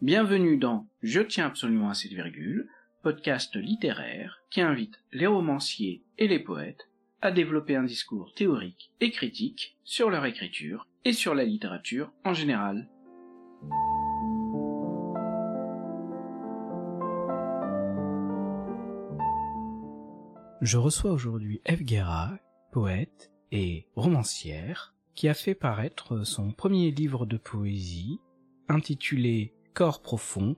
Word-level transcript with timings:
Bienvenue 0.00 0.56
dans 0.56 0.86
Je 1.02 1.20
tiens 1.20 1.44
absolument 1.44 1.90
à 1.90 1.94
cette 1.94 2.12
virgule, 2.12 2.66
podcast 3.02 3.54
littéraire 3.54 4.42
qui 4.48 4.62
invite 4.62 4.94
les 5.12 5.26
romanciers 5.26 6.02
et 6.16 6.26
les 6.26 6.38
poètes 6.38 6.88
à 7.20 7.32
développer 7.32 7.76
un 7.76 7.84
discours 7.84 8.32
théorique 8.34 8.92
et 9.02 9.10
critique 9.10 9.76
sur 9.84 10.08
leur 10.08 10.24
écriture 10.24 10.86
et 11.04 11.12
sur 11.12 11.34
la 11.34 11.44
littérature 11.44 12.14
en 12.24 12.32
général. 12.32 12.88
Je 20.60 20.76
reçois 20.76 21.12
aujourd'hui 21.12 21.62
Eve 21.64 21.84
Guerra, 21.84 22.38
poète 22.70 23.32
et 23.50 23.86
romancière, 23.96 24.94
qui 25.14 25.26
a 25.26 25.32
fait 25.32 25.54
paraître 25.54 26.22
son 26.24 26.52
premier 26.52 26.90
livre 26.90 27.24
de 27.24 27.38
poésie 27.38 28.20
intitulé 28.68 29.54
Corps 29.72 30.02
profond 30.02 30.56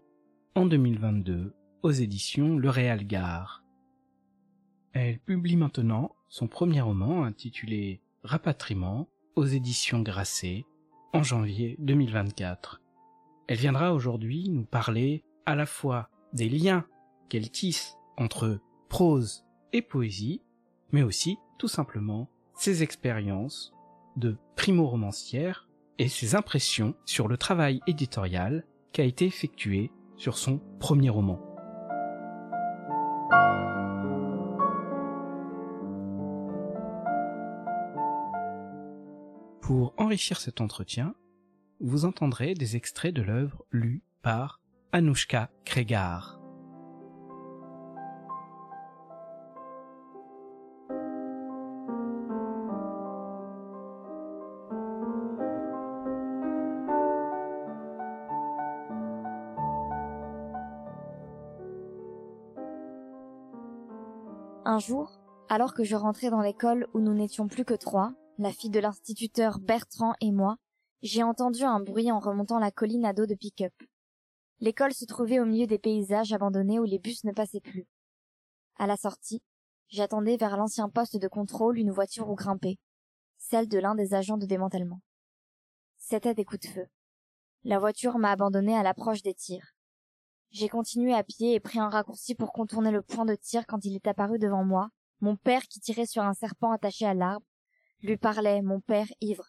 en 0.57 0.67
2022 0.67 1.55
aux 1.85 1.91
éditions 1.93 2.57
Le 2.57 2.69
Réal 2.69 3.07
Gare. 3.07 3.63
Elle 4.93 5.21
publie 5.21 5.55
maintenant 5.55 6.17
son 6.29 6.49
premier 6.49 6.81
roman 6.81 7.23
intitulé 7.23 8.03
Rapatriement 8.25 9.09
aux 9.37 9.47
éditions 9.47 10.01
Grasset 10.01 10.65
en 11.13 11.23
janvier 11.23 11.77
2024. 11.79 12.83
Elle 13.47 13.59
viendra 13.59 13.95
aujourd'hui 13.95 14.49
nous 14.49 14.65
parler 14.65 15.23
à 15.47 15.55
la 15.55 15.67
fois 15.67 16.11
des 16.33 16.49
liens 16.49 16.87
qu'elle 17.29 17.53
tisse 17.53 17.95
entre 18.17 18.59
prose 18.89 19.45
et 19.73 19.83
poésie, 19.83 20.43
mais 20.91 21.03
aussi 21.03 21.39
tout 21.59 21.69
simplement 21.69 22.29
ses 22.55 22.83
expériences 22.83 23.73
de 24.17 24.37
primo-romancière 24.57 25.69
et 25.99 26.09
ses 26.09 26.35
impressions 26.35 26.95
sur 27.05 27.29
le 27.29 27.37
travail 27.37 27.81
éditorial 27.87 28.65
qui 28.93 29.01
a 29.01 29.05
été 29.05 29.25
effectué 29.25 29.91
sur 30.17 30.37
son 30.37 30.61
premier 30.79 31.11
roman. 31.11 31.41
Pour 39.61 39.95
enrichir 39.97 40.41
cet 40.41 40.61
entretien, 40.61 41.15
vous 41.81 42.05
entendrez 42.05 42.55
des 42.55 42.77
extraits 42.77 43.15
de 43.15 43.23
l'œuvre 43.23 43.65
lue 43.71 44.03
par 44.21 44.61
Anouchka 44.93 45.51
Kregar. 45.65 46.42
Jour, 64.83 65.21
alors 65.49 65.75
que 65.75 65.85
je 65.85 65.97
rentrais 65.97 66.31
dans 66.31 66.41
l'école 66.41 66.89
où 66.93 67.01
nous 67.01 67.15
n'étions 67.15 67.47
plus 67.47 67.65
que 67.65 67.75
trois, 67.75 68.13
la 68.39 68.53
fille 68.53 68.71
de 68.71 68.81
l'instituteur 68.81 69.61
Bertrand 69.61 70.15
et 70.21 70.33
moi, 70.33 70.57
j'ai 71.03 71.23
entendu 71.23 71.63
un 71.63 71.81
bruit 71.81 72.11
en 72.11 72.19
remontant 72.19 72.59
la 72.59 72.71
colline 72.71 73.05
à 73.05 73.13
dos 73.13 73.27
de 73.27 73.35
pick-up. 73.35 73.73
L'école 74.61 74.93
se 74.93 75.05
trouvait 75.05 75.41
au 75.41 75.45
milieu 75.45 75.67
des 75.67 75.79
paysages 75.79 76.33
abandonnés 76.33 76.79
où 76.79 76.85
les 76.85 76.99
bus 76.99 77.25
ne 77.25 77.33
passaient 77.33 77.61
plus. 77.61 77.87
À 78.77 78.87
la 78.87 78.97
sortie, 78.97 79.43
j'attendais 79.89 80.37
vers 80.37 80.57
l'ancien 80.57 80.89
poste 80.89 81.17
de 81.17 81.29
contrôle 81.29 81.79
une 81.79 81.93
voiture 81.93 82.29
où 82.29 82.35
grimper, 82.35 82.79
celle 83.39 83.69
de 83.69 83.79
l'un 83.79 83.95
des 83.95 84.15
agents 84.15 84.39
de 84.39 84.47
démantèlement. 84.47 85.01
C'était 85.97 86.35
des 86.35 86.45
coups 86.45 86.67
de 86.67 86.73
feu. 86.73 86.87
La 87.65 87.79
voiture 87.79 88.19
m'a 88.19 88.33
abandonné 88.33 88.77
à 88.77 88.83
l'approche 88.83 89.23
des 89.23 89.35
tirs. 89.35 89.72
J'ai 90.53 90.69
continué 90.69 91.15
à 91.15 91.25
pied 91.25 91.55
et 91.55 91.61
pris 91.61 91.79
un 91.79 91.89
raccourci 91.89 92.35
pour 92.35 92.53
contourner 92.53 92.91
le 92.91 93.01
point 93.01 93.25
de 93.25 93.35
tir 93.35 93.67
quand 93.67 93.87
il 93.87 93.97
est 93.97 94.07
apparu 94.07 94.39
devant 94.39 94.65
moi, 94.65 94.91
mon 95.21 95.35
père 95.35 95.63
qui 95.63 95.81
tirait 95.81 96.05
sur 96.05 96.23
un 96.23 96.35
serpent 96.35 96.73
attaché 96.73 97.07
à 97.07 97.15
l'arbre, 97.15 97.47
lui 98.03 98.19
parlait, 98.19 98.61
mon 98.61 98.81
père 98.81 99.07
ivre. 99.23 99.47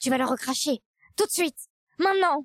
Tu 0.00 0.10
vas 0.10 0.18
le 0.18 0.24
recracher. 0.24 0.82
Tout 1.16 1.26
de 1.26 1.30
suite. 1.30 1.68
Maintenant. 1.98 2.44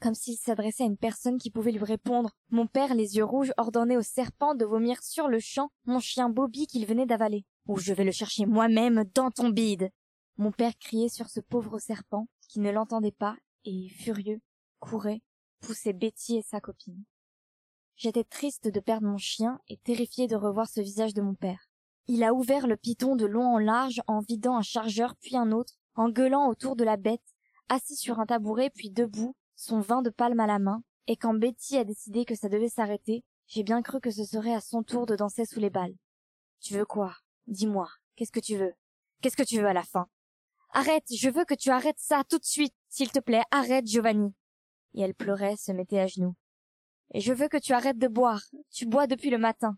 Comme 0.00 0.14
s'il 0.14 0.36
s'adressait 0.36 0.84
à 0.84 0.86
une 0.86 0.96
personne 0.96 1.38
qui 1.38 1.50
pouvait 1.50 1.72
lui 1.72 1.82
répondre. 1.82 2.30
Mon 2.50 2.68
père, 2.68 2.94
les 2.94 3.16
yeux 3.16 3.24
rouges, 3.24 3.52
ordonnait 3.56 3.96
au 3.96 4.02
serpent 4.02 4.54
de 4.54 4.64
vomir 4.64 5.02
sur 5.02 5.26
le 5.26 5.40
champ 5.40 5.70
mon 5.86 5.98
chien 5.98 6.28
Bobby 6.28 6.68
qu'il 6.68 6.86
venait 6.86 7.06
d'avaler. 7.06 7.44
Ou 7.66 7.78
je 7.78 7.92
vais 7.92 8.04
le 8.04 8.12
chercher 8.12 8.46
moi-même 8.46 9.02
dans 9.14 9.32
ton 9.32 9.48
bide. 9.48 9.90
Mon 10.36 10.52
père 10.52 10.78
criait 10.78 11.08
sur 11.08 11.28
ce 11.28 11.40
pauvre 11.40 11.80
serpent, 11.80 12.28
qui 12.48 12.60
ne 12.60 12.70
l'entendait 12.70 13.10
pas, 13.10 13.36
et, 13.64 13.88
furieux, 13.88 14.40
courait, 14.78 15.22
poussait 15.60 15.92
Betty 15.92 16.36
et 16.36 16.42
sa 16.42 16.60
copine. 16.60 17.04
J'étais 17.96 18.24
triste 18.24 18.68
de 18.68 18.80
perdre 18.80 19.06
mon 19.06 19.18
chien 19.18 19.60
et 19.68 19.76
terrifiée 19.76 20.26
de 20.26 20.36
revoir 20.36 20.68
ce 20.68 20.80
visage 20.80 21.14
de 21.14 21.22
mon 21.22 21.34
père. 21.34 21.70
Il 22.06 22.24
a 22.24 22.32
ouvert 22.32 22.66
le 22.66 22.76
piton 22.76 23.14
de 23.14 23.26
long 23.26 23.54
en 23.54 23.58
large 23.58 24.00
en 24.06 24.20
vidant 24.20 24.56
un 24.56 24.62
chargeur 24.62 25.14
puis 25.16 25.36
un 25.36 25.52
autre, 25.52 25.74
en 25.94 26.08
gueulant 26.08 26.48
autour 26.48 26.76
de 26.76 26.84
la 26.84 26.96
bête, 26.96 27.34
assis 27.68 27.96
sur 27.96 28.18
un 28.18 28.26
tabouret 28.26 28.70
puis 28.70 28.90
debout, 28.90 29.36
son 29.54 29.80
vin 29.80 30.02
de 30.02 30.10
palme 30.10 30.40
à 30.40 30.46
la 30.46 30.58
main, 30.58 30.82
et 31.06 31.16
quand 31.16 31.34
Betty 31.34 31.76
a 31.76 31.84
décidé 31.84 32.24
que 32.24 32.34
ça 32.34 32.48
devait 32.48 32.68
s'arrêter, 32.68 33.22
j'ai 33.46 33.62
bien 33.62 33.82
cru 33.82 34.00
que 34.00 34.10
ce 34.10 34.24
serait 34.24 34.54
à 34.54 34.60
son 34.60 34.82
tour 34.82 35.06
de 35.06 35.16
danser 35.16 35.44
sous 35.44 35.60
les 35.60 35.70
balles. 35.70 35.94
Tu 36.60 36.74
veux 36.74 36.86
quoi? 36.86 37.16
Dis-moi, 37.46 37.88
qu'est-ce 38.16 38.32
que 38.32 38.40
tu 38.40 38.56
veux? 38.56 38.72
Qu'est-ce 39.20 39.36
que 39.36 39.42
tu 39.42 39.58
veux 39.58 39.66
à 39.66 39.72
la 39.72 39.82
fin? 39.82 40.08
Arrête, 40.72 41.04
je 41.14 41.28
veux 41.28 41.44
que 41.44 41.54
tu 41.54 41.70
arrêtes 41.70 41.98
ça 41.98 42.22
tout 42.28 42.38
de 42.38 42.44
suite, 42.44 42.74
s'il 42.88 43.10
te 43.10 43.18
plaît, 43.18 43.42
arrête, 43.50 43.86
Giovanni. 43.86 44.32
Et 44.94 45.02
elle 45.02 45.14
pleurait, 45.14 45.56
se 45.56 45.72
mettait 45.72 46.00
à 46.00 46.06
genoux. 46.06 46.34
Et 47.12 47.20
je 47.20 47.32
veux 47.32 47.48
que 47.48 47.56
tu 47.56 47.72
arrêtes 47.72 47.98
de 47.98 48.08
boire. 48.08 48.42
Tu 48.70 48.86
bois 48.86 49.06
depuis 49.06 49.30
le 49.30 49.38
matin. 49.38 49.76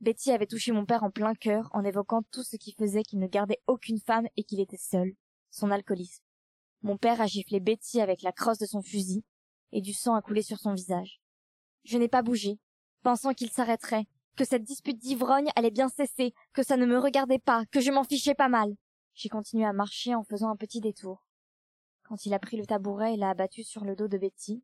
Betty 0.00 0.32
avait 0.32 0.46
touché 0.46 0.72
mon 0.72 0.84
père 0.84 1.04
en 1.04 1.10
plein 1.10 1.34
cœur 1.34 1.68
en 1.72 1.84
évoquant 1.84 2.22
tout 2.32 2.42
ce 2.42 2.56
qui 2.56 2.72
faisait 2.72 3.04
qu'il 3.04 3.20
ne 3.20 3.28
gardait 3.28 3.62
aucune 3.68 4.00
femme 4.00 4.26
et 4.36 4.42
qu'il 4.42 4.60
était 4.60 4.76
seul, 4.76 5.14
son 5.50 5.70
alcoolisme. 5.70 6.24
Mon 6.82 6.96
père 6.96 7.20
a 7.20 7.26
giflé 7.26 7.60
Betty 7.60 8.00
avec 8.00 8.22
la 8.22 8.32
crosse 8.32 8.58
de 8.58 8.66
son 8.66 8.82
fusil, 8.82 9.24
et 9.70 9.80
du 9.80 9.92
sang 9.92 10.16
a 10.16 10.22
coulé 10.22 10.42
sur 10.42 10.58
son 10.58 10.74
visage. 10.74 11.20
Je 11.84 11.98
n'ai 11.98 12.08
pas 12.08 12.22
bougé, 12.22 12.58
pensant 13.04 13.32
qu'il 13.32 13.50
s'arrêterait, 13.50 14.06
que 14.36 14.44
cette 14.44 14.64
dispute 14.64 14.98
d'ivrogne 14.98 15.50
allait 15.54 15.70
bien 15.70 15.88
cesser, 15.88 16.34
que 16.52 16.64
ça 16.64 16.76
ne 16.76 16.86
me 16.86 16.98
regardait 16.98 17.38
pas, 17.38 17.64
que 17.66 17.80
je 17.80 17.92
m'en 17.92 18.02
fichais 18.02 18.34
pas 18.34 18.48
mal. 18.48 18.74
J'ai 19.14 19.28
continué 19.28 19.64
à 19.64 19.72
marcher 19.72 20.16
en 20.16 20.24
faisant 20.24 20.50
un 20.50 20.56
petit 20.56 20.80
détour. 20.80 21.24
Quand 22.12 22.26
il 22.26 22.34
a 22.34 22.38
pris 22.38 22.58
le 22.58 22.66
tabouret 22.66 23.14
et 23.14 23.16
l'a 23.16 23.30
abattu 23.30 23.64
sur 23.64 23.86
le 23.86 23.96
dos 23.96 24.06
de 24.06 24.18
Betty, 24.18 24.62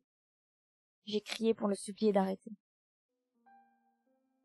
j'ai 1.05 1.19
crié 1.19 1.55
pour 1.55 1.67
le 1.67 1.73
supplier 1.73 2.13
d'arrêter. 2.13 2.51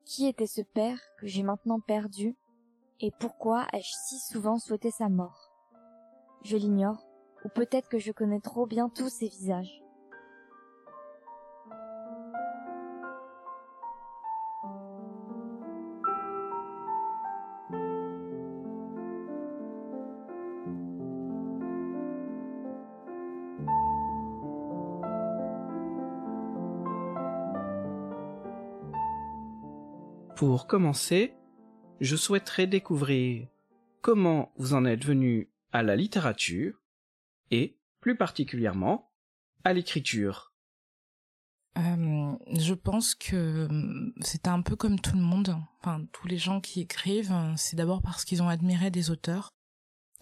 Qui 0.07 0.27
était 0.27 0.47
ce 0.47 0.63
père 0.63 0.99
que 1.19 1.27
j'ai 1.27 1.43
maintenant 1.43 1.81
perdu, 1.81 2.35
et 3.01 3.11
pourquoi 3.21 3.67
ai-je 3.75 3.93
si 4.09 4.19
souvent 4.21 4.59
souhaité 4.59 4.91
sa 4.91 5.11
mort? 5.11 5.53
Je 6.45 6.57
l'ignore, 6.57 7.07
ou 7.45 7.51
peut-être 7.51 7.91
que 7.91 7.99
je 7.99 8.11
connais 8.11 8.41
trop 8.41 8.65
bien 8.65 8.89
tous 8.89 9.11
ces 9.11 9.29
visages. 9.29 9.84
Pour 30.47 30.67
commencer, 30.67 31.33
je 32.01 32.17
souhaiterais 32.17 32.67
découvrir 32.67 33.49
comment 34.03 34.53
vous 34.59 34.75
en 34.75 34.85
êtes 34.85 35.03
venu 35.03 35.49
à 35.73 35.83
la 35.83 35.97
littérature 35.97 36.83
et, 37.51 37.79
plus 38.03 38.15
particulièrement, 38.15 39.11
à 39.65 39.73
l'écriture. 39.73 40.53
Euh, 41.79 42.35
je 42.53 42.75
pense 42.75 43.15
que 43.15 43.69
c'est 44.21 44.47
un 44.47 44.61
peu 44.61 44.77
comme 44.77 45.01
tout 45.01 45.17
le 45.17 45.23
monde. 45.23 45.57
Enfin, 45.81 46.05
tous 46.13 46.29
les 46.29 46.37
gens 46.37 46.61
qui 46.61 46.83
écrivent, 46.83 47.35
c'est 47.57 47.77
d'abord 47.77 48.03
parce 48.03 48.27
qu'ils 48.27 48.43
ont 48.43 48.51
admiré 48.51 48.91
des 48.91 49.11
auteurs. 49.11 49.49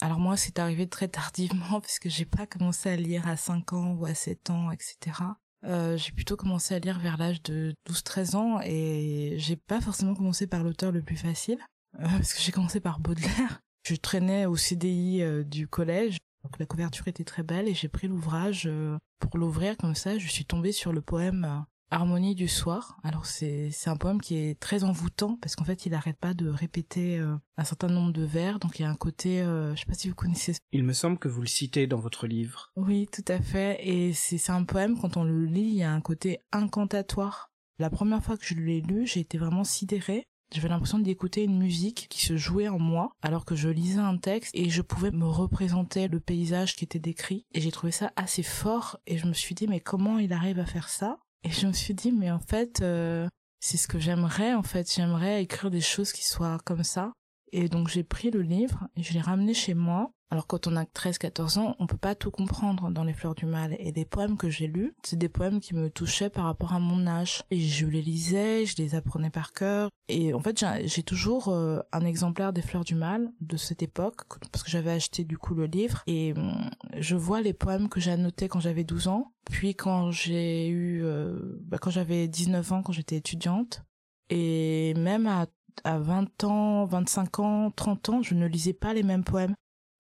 Alors 0.01 0.21
moi, 0.21 0.37
c'est 0.37 0.61
arrivé 0.61 0.89
très 0.89 1.09
tardivement 1.09 1.81
parce 1.81 1.99
que 1.99 2.09
j'ai 2.09 2.27
pas 2.27 2.47
commencé 2.47 2.91
à 2.91 2.97
lire 2.97 3.27
à 3.27 3.37
5 3.37 3.73
ans 3.73 3.95
ou 3.95 4.07
à 4.07 4.15
7 4.15 4.51
ans, 4.51 4.71
etc. 4.71 5.19
Euh, 5.65 5.97
j'ai 5.97 6.13
plutôt 6.13 6.37
commencé 6.37 6.75
à 6.75 6.79
lire 6.79 6.99
vers 6.99 7.17
l'âge 7.17 7.43
de 7.43 7.75
12-13 7.89 8.37
ans 8.37 8.61
et 8.65 9.35
j'ai 9.39 9.57
pas 9.57 9.81
forcément 9.81 10.15
commencé 10.15 10.47
par 10.47 10.65
l'auteur 10.65 10.91
le 10.91 11.03
plus 11.03 11.17
facile 11.17 11.59
euh, 12.01 12.03
parce 12.09 12.35
que 12.35 12.41
j'ai 12.41 12.53
commencé 12.53 12.81
par 12.81 13.01
Baudelaire. 13.01 13.61
Je 13.85 13.95
traînais 13.97 14.47
au 14.47 14.57
CDI 14.57 15.23
euh, 15.23 15.43
du 15.43 15.67
collège 15.67 16.19
Donc 16.45 16.59
la 16.59 16.67
couverture 16.67 17.09
était 17.09 17.25
très 17.25 17.43
belle 17.43 17.69
et 17.69 17.75
j'ai 17.75 17.89
pris 17.89 18.09
l'ouvrage 18.09 18.65
euh, 18.67 18.97
pour 19.19 19.39
l'ouvrir 19.39 19.77
comme 19.77 19.95
ça. 19.95 20.19
Je 20.19 20.29
suis 20.29 20.45
tombée 20.45 20.73
sur 20.73 20.93
le 20.93 21.01
poème 21.01 21.65
Harmonie 21.93 22.35
du 22.35 22.49
soir. 22.49 22.99
Alors 23.03 23.27
c'est 23.27 23.71
c'est 23.71 23.91
un 23.91 23.97
poème 23.97 24.21
qui 24.21 24.37
est 24.37 24.59
très 24.59 24.83
envoûtant 24.83 25.37
parce 25.41 25.57
qu'en 25.57 25.65
fait 25.65 25.87
il 25.87 25.93
n'arrête 25.93 26.19
pas 26.19 26.35
de 26.35 26.49
répéter 26.49 27.19
euh, 27.19 27.37
un 27.57 27.65
certain 27.65 27.89
nombre 27.89 28.13
de 28.13 28.25
vers. 28.25 28.59
Donc 28.59 28.79
il 28.79 28.83
y 28.83 28.85
a 28.85 28.91
un 28.91 28.97
côté, 28.97 29.43
je 29.43 29.75
sais 29.79 29.87
pas 29.87 29.95
si 29.95 30.09
vous 30.09 30.15
connaissez. 30.15 30.55
Il 30.73 30.85
me 30.85 30.93
semble 30.93 31.19
que 31.19 31.29
vous 31.29 31.43
le 31.43 31.47
citez 31.47 31.87
dans 31.87 31.99
votre 31.99 32.27
livre. 32.27 32.73
Oui, 32.77 33.09
tout 33.13 33.25
à 33.29 33.41
fait. 33.41 33.79
Et 33.87 34.13
c'est 34.13 34.39
c'est 34.39 34.53
un 34.53 34.65
poème 34.65 34.99
quand 34.99 35.17
on 35.17 35.25
le 35.25 35.45
lit, 35.45 35.69
il 35.69 35.77
y 35.77 35.83
a 35.83 35.93
un 35.93 36.01
côté 36.01 36.41
incantatoire. 36.51 37.51
La 37.79 37.91
première 37.91 38.23
fois 38.23 38.37
que 38.37 38.45
je 38.45 38.55
l'ai 38.55 38.81
lu, 38.81 39.07
j'ai 39.07 39.21
été 39.21 39.39
vraiment 39.39 39.65
sidérée 39.65 40.25
j'avais 40.53 40.69
l'impression 40.69 40.99
d'écouter 40.99 41.45
une 41.45 41.59
musique 41.59 42.09
qui 42.11 42.23
se 42.25 42.37
jouait 42.37 42.69
en 42.69 42.79
moi 42.79 43.17
alors 43.23 43.47
que 43.47 43.55
je 43.55 43.71
lisais 43.71 44.01
un 44.01 44.19
texte 44.19 44.51
et 44.55 44.69
je 44.69 44.83
pouvais 44.83 45.11
me 45.11 45.25
représenter 45.25 46.09
le 46.09 46.21
paysage 46.21 46.77
qui 46.77 46.85
était 46.85 46.99
décrit 46.99 47.47
et 47.55 47.63
j'ai 47.63 47.71
trouvé 47.71 47.91
ça 47.91 48.13
assez 48.17 48.43
fort 48.43 48.99
et 49.07 49.17
je 49.17 49.27
me 49.27 49.33
suis 49.33 49.55
dit 49.55 49.67
mais 49.67 49.81
comment 49.81 50.19
il 50.19 50.33
arrive 50.35 50.59
à 50.59 50.67
faire 50.67 50.91
ça? 50.91 51.19
Et 51.45 51.51
je 51.51 51.67
me 51.67 51.73
suis 51.73 51.95
dit 51.95 52.13
mais 52.13 52.31
en 52.31 52.39
fait 52.39 52.81
euh, 52.83 53.29
c'est 53.61 53.77
ce 53.77 53.87
que 53.87 53.99
j'aimerais 53.99 54.55
en 54.55 54.63
fait. 54.63 54.93
J'aimerais 54.93 55.43
écrire 55.43 55.71
des 55.71 55.81
choses 55.81 56.13
qui 56.13 56.25
soient 56.25 56.59
comme 56.65 56.83
ça 56.83 57.13
et 57.53 57.69
donc 57.69 57.89
j'ai 57.89 58.03
pris 58.03 58.31
le 58.31 58.43
livre 58.43 58.89
et 58.97 59.03
je 59.03 59.13
l'ai 59.13 59.21
ramené 59.21 59.55
chez 59.55 59.75
moi 59.75 60.13
alors 60.33 60.47
quand 60.47 60.67
on 60.67 60.77
a 60.77 60.85
13-14 60.85 61.59
ans, 61.59 61.77
on 61.79 61.87
peut 61.87 61.99
pas 61.99 62.15
tout 62.15 62.31
comprendre 62.31 62.91
dans 62.91 63.05
les 63.05 63.13
fleurs 63.13 63.35
du 63.35 63.45
mal. 63.45 63.77
Et 63.79 63.93
des 63.93 64.07
poèmes 64.07 64.39
que 64.39 64.49
j'ai 64.49 64.67
lus, 64.67 64.95
c'est 65.05 65.19
des 65.19 65.29
poèmes 65.29 65.61
qui 65.61 65.75
me 65.75 65.91
touchaient 65.91 66.31
par 66.31 66.45
rapport 66.45 66.73
à 66.73 66.79
mon 66.79 67.07
âge. 67.07 67.43
Et 67.51 67.61
je 67.61 67.85
les 67.85 68.01
lisais, 68.01 68.65
je 68.65 68.79
les 68.79 68.95
apprenais 68.95 69.29
par 69.29 69.53
cœur. 69.53 69.91
Et 70.09 70.33
en 70.33 70.41
fait, 70.41 70.65
j'ai 70.87 71.03
toujours 71.03 71.49
euh, 71.49 71.81
un 71.93 72.07
exemplaire 72.07 72.55
des 72.55 72.63
fleurs 72.63 72.85
du 72.85 72.95
mal 72.95 73.31
de 73.43 73.59
cette 73.59 73.83
époque, 73.83 74.23
parce 74.51 74.65
que 74.65 74.71
j'avais 74.71 74.93
acheté 74.93 75.25
du 75.25 75.37
coup 75.37 75.55
le 75.55 75.67
livre. 75.67 76.03
Et 76.07 76.33
hum, 76.33 76.71
je 76.97 77.15
vois 77.15 77.43
les 77.43 77.53
poèmes 77.53 77.91
que 77.91 78.01
j'ai 78.01 78.13
annotés 78.13 78.49
quand 78.49 78.61
j'avais 78.61 78.85
12 78.85 79.09
ans, 79.09 79.35
puis 79.51 79.75
quand 79.75 80.13
j'ai 80.13 80.67
eu, 80.69 81.05
euh, 81.05 81.61
bah, 81.67 81.77
quand 81.77 81.91
j'avais 81.91 82.27
19 82.27 82.73
ans, 82.73 82.83
quand 82.83 82.93
j'étais 82.93 83.17
étudiante. 83.17 83.83
Et 84.31 84.95
même 84.95 85.27
à 85.27 85.45
à 85.85 85.99
20 85.99 86.45
ans, 86.45 86.85
25 86.87 87.39
ans, 87.41 87.71
30 87.71 88.09
ans, 88.09 88.23
je 88.23 88.35
ne 88.35 88.47
lisais 88.47 88.73
pas 88.73 88.95
les 88.95 89.03
mêmes 89.03 89.25
poèmes. 89.25 89.55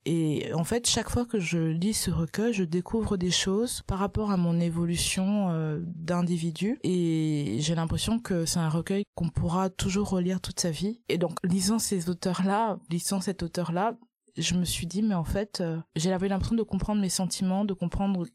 Et 0.05 0.53
en 0.53 0.65
fait, 0.65 0.89
chaque 0.89 1.11
fois 1.11 1.25
que 1.25 1.39
je 1.39 1.59
lis 1.59 1.95
ce 1.95 2.11
recueil, 2.11 2.53
je 2.53 2.65
découvre 2.65 3.17
des 3.17 3.31
choses 3.31 3.83
par 3.87 3.99
rapport 3.99 4.33
à 4.33 4.37
mon 4.37 4.59
évolution 4.59 5.51
euh, 5.51 5.79
d'individu. 5.85 6.79
Et 6.83 7.59
j'ai 7.61 7.75
l'impression 7.77 8.19
que 8.19 8.45
c'est 8.45 8.59
un 8.59 8.69
recueil 8.69 9.05
qu'on 9.15 9.29
pourra 9.29 9.71
toujours 9.71 10.09
relire 10.09 10.41
toute 10.41 10.59
sa 10.59 10.71
vie. 10.71 11.01
Et 11.09 11.19
donc, 11.19 11.39
lisant 11.45 11.79
ces 11.79 12.11
auteurs-là, 12.11 12.79
lisant 12.91 13.21
cet 13.21 13.45
auteur-là, 13.45 13.97
je 14.37 14.55
me 14.55 14.65
suis 14.65 14.87
dit, 14.87 15.03
mais 15.03 15.15
en 15.15 15.25
fait, 15.25 15.61
euh, 15.61 15.79
j'avais 15.95 16.29
l'impression 16.29 16.57
de 16.57 16.63
comprendre 16.63 17.01
mes 17.01 17.09
sentiments, 17.09 17.65
de 17.65 17.75
comprendre 17.75 18.27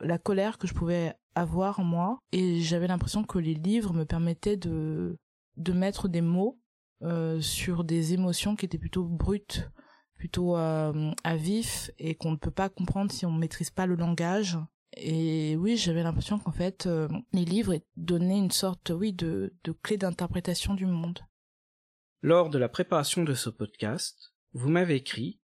la 0.00 0.18
colère 0.18 0.58
que 0.58 0.68
je 0.68 0.74
pouvais 0.74 1.14
avoir 1.34 1.80
en 1.80 1.84
moi. 1.84 2.18
Et 2.30 2.60
j'avais 2.60 2.86
l'impression 2.86 3.24
que 3.24 3.38
les 3.38 3.54
livres 3.54 3.92
me 3.94 4.04
permettaient 4.04 4.56
de, 4.56 5.16
de 5.56 5.72
mettre 5.72 6.08
des 6.08 6.20
mots 6.20 6.60
euh, 7.02 7.40
sur 7.40 7.84
des 7.84 8.14
émotions 8.14 8.56
qui 8.56 8.64
étaient 8.64 8.78
plutôt 8.78 9.04
brutes 9.04 9.68
plutôt 10.16 10.56
euh, 10.56 11.10
à 11.22 11.36
vif 11.36 11.90
et 11.98 12.14
qu'on 12.14 12.30
ne 12.30 12.36
peut 12.36 12.50
pas 12.50 12.70
comprendre 12.70 13.12
si 13.12 13.26
on 13.26 13.32
ne 13.32 13.38
maîtrise 13.38 13.70
pas 13.70 13.84
le 13.84 13.94
langage. 13.94 14.58
Et 14.96 15.56
oui, 15.56 15.76
j'avais 15.76 16.02
l'impression 16.02 16.38
qu'en 16.38 16.52
fait, 16.52 16.86
euh, 16.86 17.08
les 17.32 17.44
livres 17.44 17.76
donnaient 17.96 18.38
une 18.38 18.50
sorte, 18.50 18.90
oui, 18.90 19.12
de, 19.12 19.52
de 19.64 19.72
clé 19.72 19.96
d'interprétation 19.96 20.74
du 20.74 20.86
monde. 20.86 21.18
Lors 22.22 22.48
de 22.48 22.58
la 22.58 22.70
préparation 22.70 23.24
de 23.24 23.34
ce 23.34 23.50
podcast, 23.50 24.32
vous 24.54 24.70
m'avez 24.70 24.94
écrit 24.94 25.40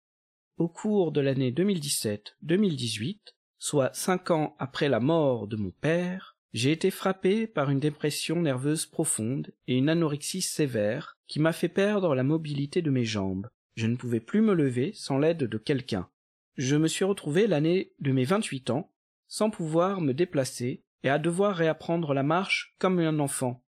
Au 0.57 0.69
cours 0.69 1.11
de 1.11 1.19
l'année 1.19 1.51
2017-2018, 1.51 3.19
soit 3.57 3.93
cinq 3.93 4.31
ans 4.31 4.55
après 4.59 4.87
la 4.87 4.99
mort 5.01 5.47
de 5.47 5.57
mon 5.57 5.71
père, 5.71 6.37
j'ai 6.53 6.71
été 6.71 6.89
frappé 6.89 7.45
par 7.45 7.69
une 7.69 7.79
dépression 7.79 8.41
nerveuse 8.41 8.85
profonde 8.85 9.51
et 9.67 9.77
une 9.77 9.89
anorexie 9.89 10.41
sévère 10.41 11.17
qui 11.27 11.39
m'a 11.39 11.53
fait 11.53 11.69
perdre 11.69 12.15
la 12.15 12.23
mobilité 12.23 12.81
de 12.81 12.89
mes 12.89 13.05
jambes. 13.05 13.47
Je 13.75 13.87
ne 13.87 13.95
pouvais 13.95 14.19
plus 14.19 14.41
me 14.41 14.53
lever 14.53 14.91
sans 14.93 15.19
l'aide 15.19 15.43
de 15.43 15.57
quelqu'un. 15.57 16.09
Je 16.57 16.75
me 16.75 16.87
suis 16.87 17.05
retrouvé 17.05 17.47
l'année 17.47 17.93
de 17.99 18.11
mes 18.11 18.25
vingt-huit 18.25 18.69
ans, 18.71 18.91
sans 19.27 19.49
pouvoir 19.49 20.01
me 20.01 20.13
déplacer 20.13 20.83
et 21.03 21.09
à 21.09 21.19
devoir 21.19 21.55
réapprendre 21.55 22.13
la 22.13 22.23
marche 22.23 22.75
comme 22.79 22.99
un 22.99 23.19
enfant. 23.19 23.63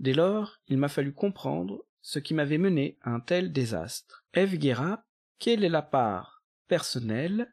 Dès 0.00 0.12
lors, 0.12 0.58
il 0.66 0.76
m'a 0.76 0.88
fallu 0.88 1.12
comprendre 1.12 1.86
ce 2.02 2.18
qui 2.18 2.34
m'avait 2.34 2.58
mené 2.58 2.98
à 3.02 3.10
un 3.10 3.20
tel 3.20 3.52
désastre. 3.52 4.24
Eve 4.34 4.58
Guéra, 4.58 5.06
quelle 5.38 5.64
est 5.64 5.70
la 5.70 5.82
part 5.82 6.44
personnelle 6.66 7.50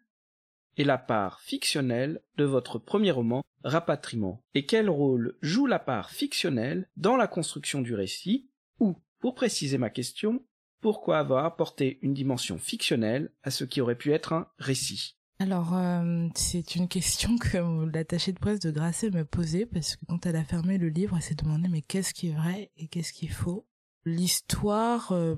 et 0.77 0.83
la 0.83 0.97
part 0.97 1.41
fictionnelle 1.41 2.21
de 2.37 2.43
votre 2.43 2.79
premier 2.79 3.11
roman, 3.11 3.43
Rapatriement, 3.63 4.43
et 4.55 4.65
quel 4.65 4.89
rôle 4.89 5.35
joue 5.41 5.67
la 5.67 5.77
part 5.77 6.09
fictionnelle 6.09 6.89
dans 6.97 7.15
la 7.15 7.27
construction 7.27 7.81
du 7.81 7.93
récit, 7.93 8.49
ou, 8.79 8.95
pour 9.19 9.35
préciser 9.35 9.77
ma 9.77 9.91
question, 9.91 10.43
pourquoi 10.81 11.19
avoir 11.19 11.45
apporté 11.45 11.99
une 12.01 12.15
dimension 12.15 12.57
fictionnelle 12.57 13.31
à 13.43 13.51
ce 13.51 13.63
qui 13.63 13.79
aurait 13.79 13.97
pu 13.97 14.13
être 14.13 14.33
un 14.33 14.47
récit? 14.57 15.15
Alors, 15.37 15.75
euh, 15.75 16.27
c'est 16.35 16.75
une 16.75 16.87
question 16.87 17.37
que 17.37 17.57
l'attachée 17.93 18.31
de 18.31 18.39
presse 18.39 18.59
de 18.59 18.71
Grasset 18.71 19.11
me 19.11 19.25
posait 19.25 19.65
parce 19.65 19.95
que 19.95 20.05
quand 20.07 20.25
elle 20.25 20.35
a 20.35 20.43
fermé 20.43 20.77
le 20.77 20.89
livre, 20.89 21.15
elle 21.15 21.23
s'est 21.23 21.35
demandé 21.35 21.67
mais 21.67 21.81
qu'est-ce 21.81 22.13
qui 22.13 22.29
est 22.29 22.35
vrai 22.35 22.71
et 22.77 22.87
qu'est-ce 22.87 23.13
qui 23.13 23.25
est 23.25 23.29
faux? 23.29 23.65
L'histoire, 24.05 25.11
euh, 25.11 25.35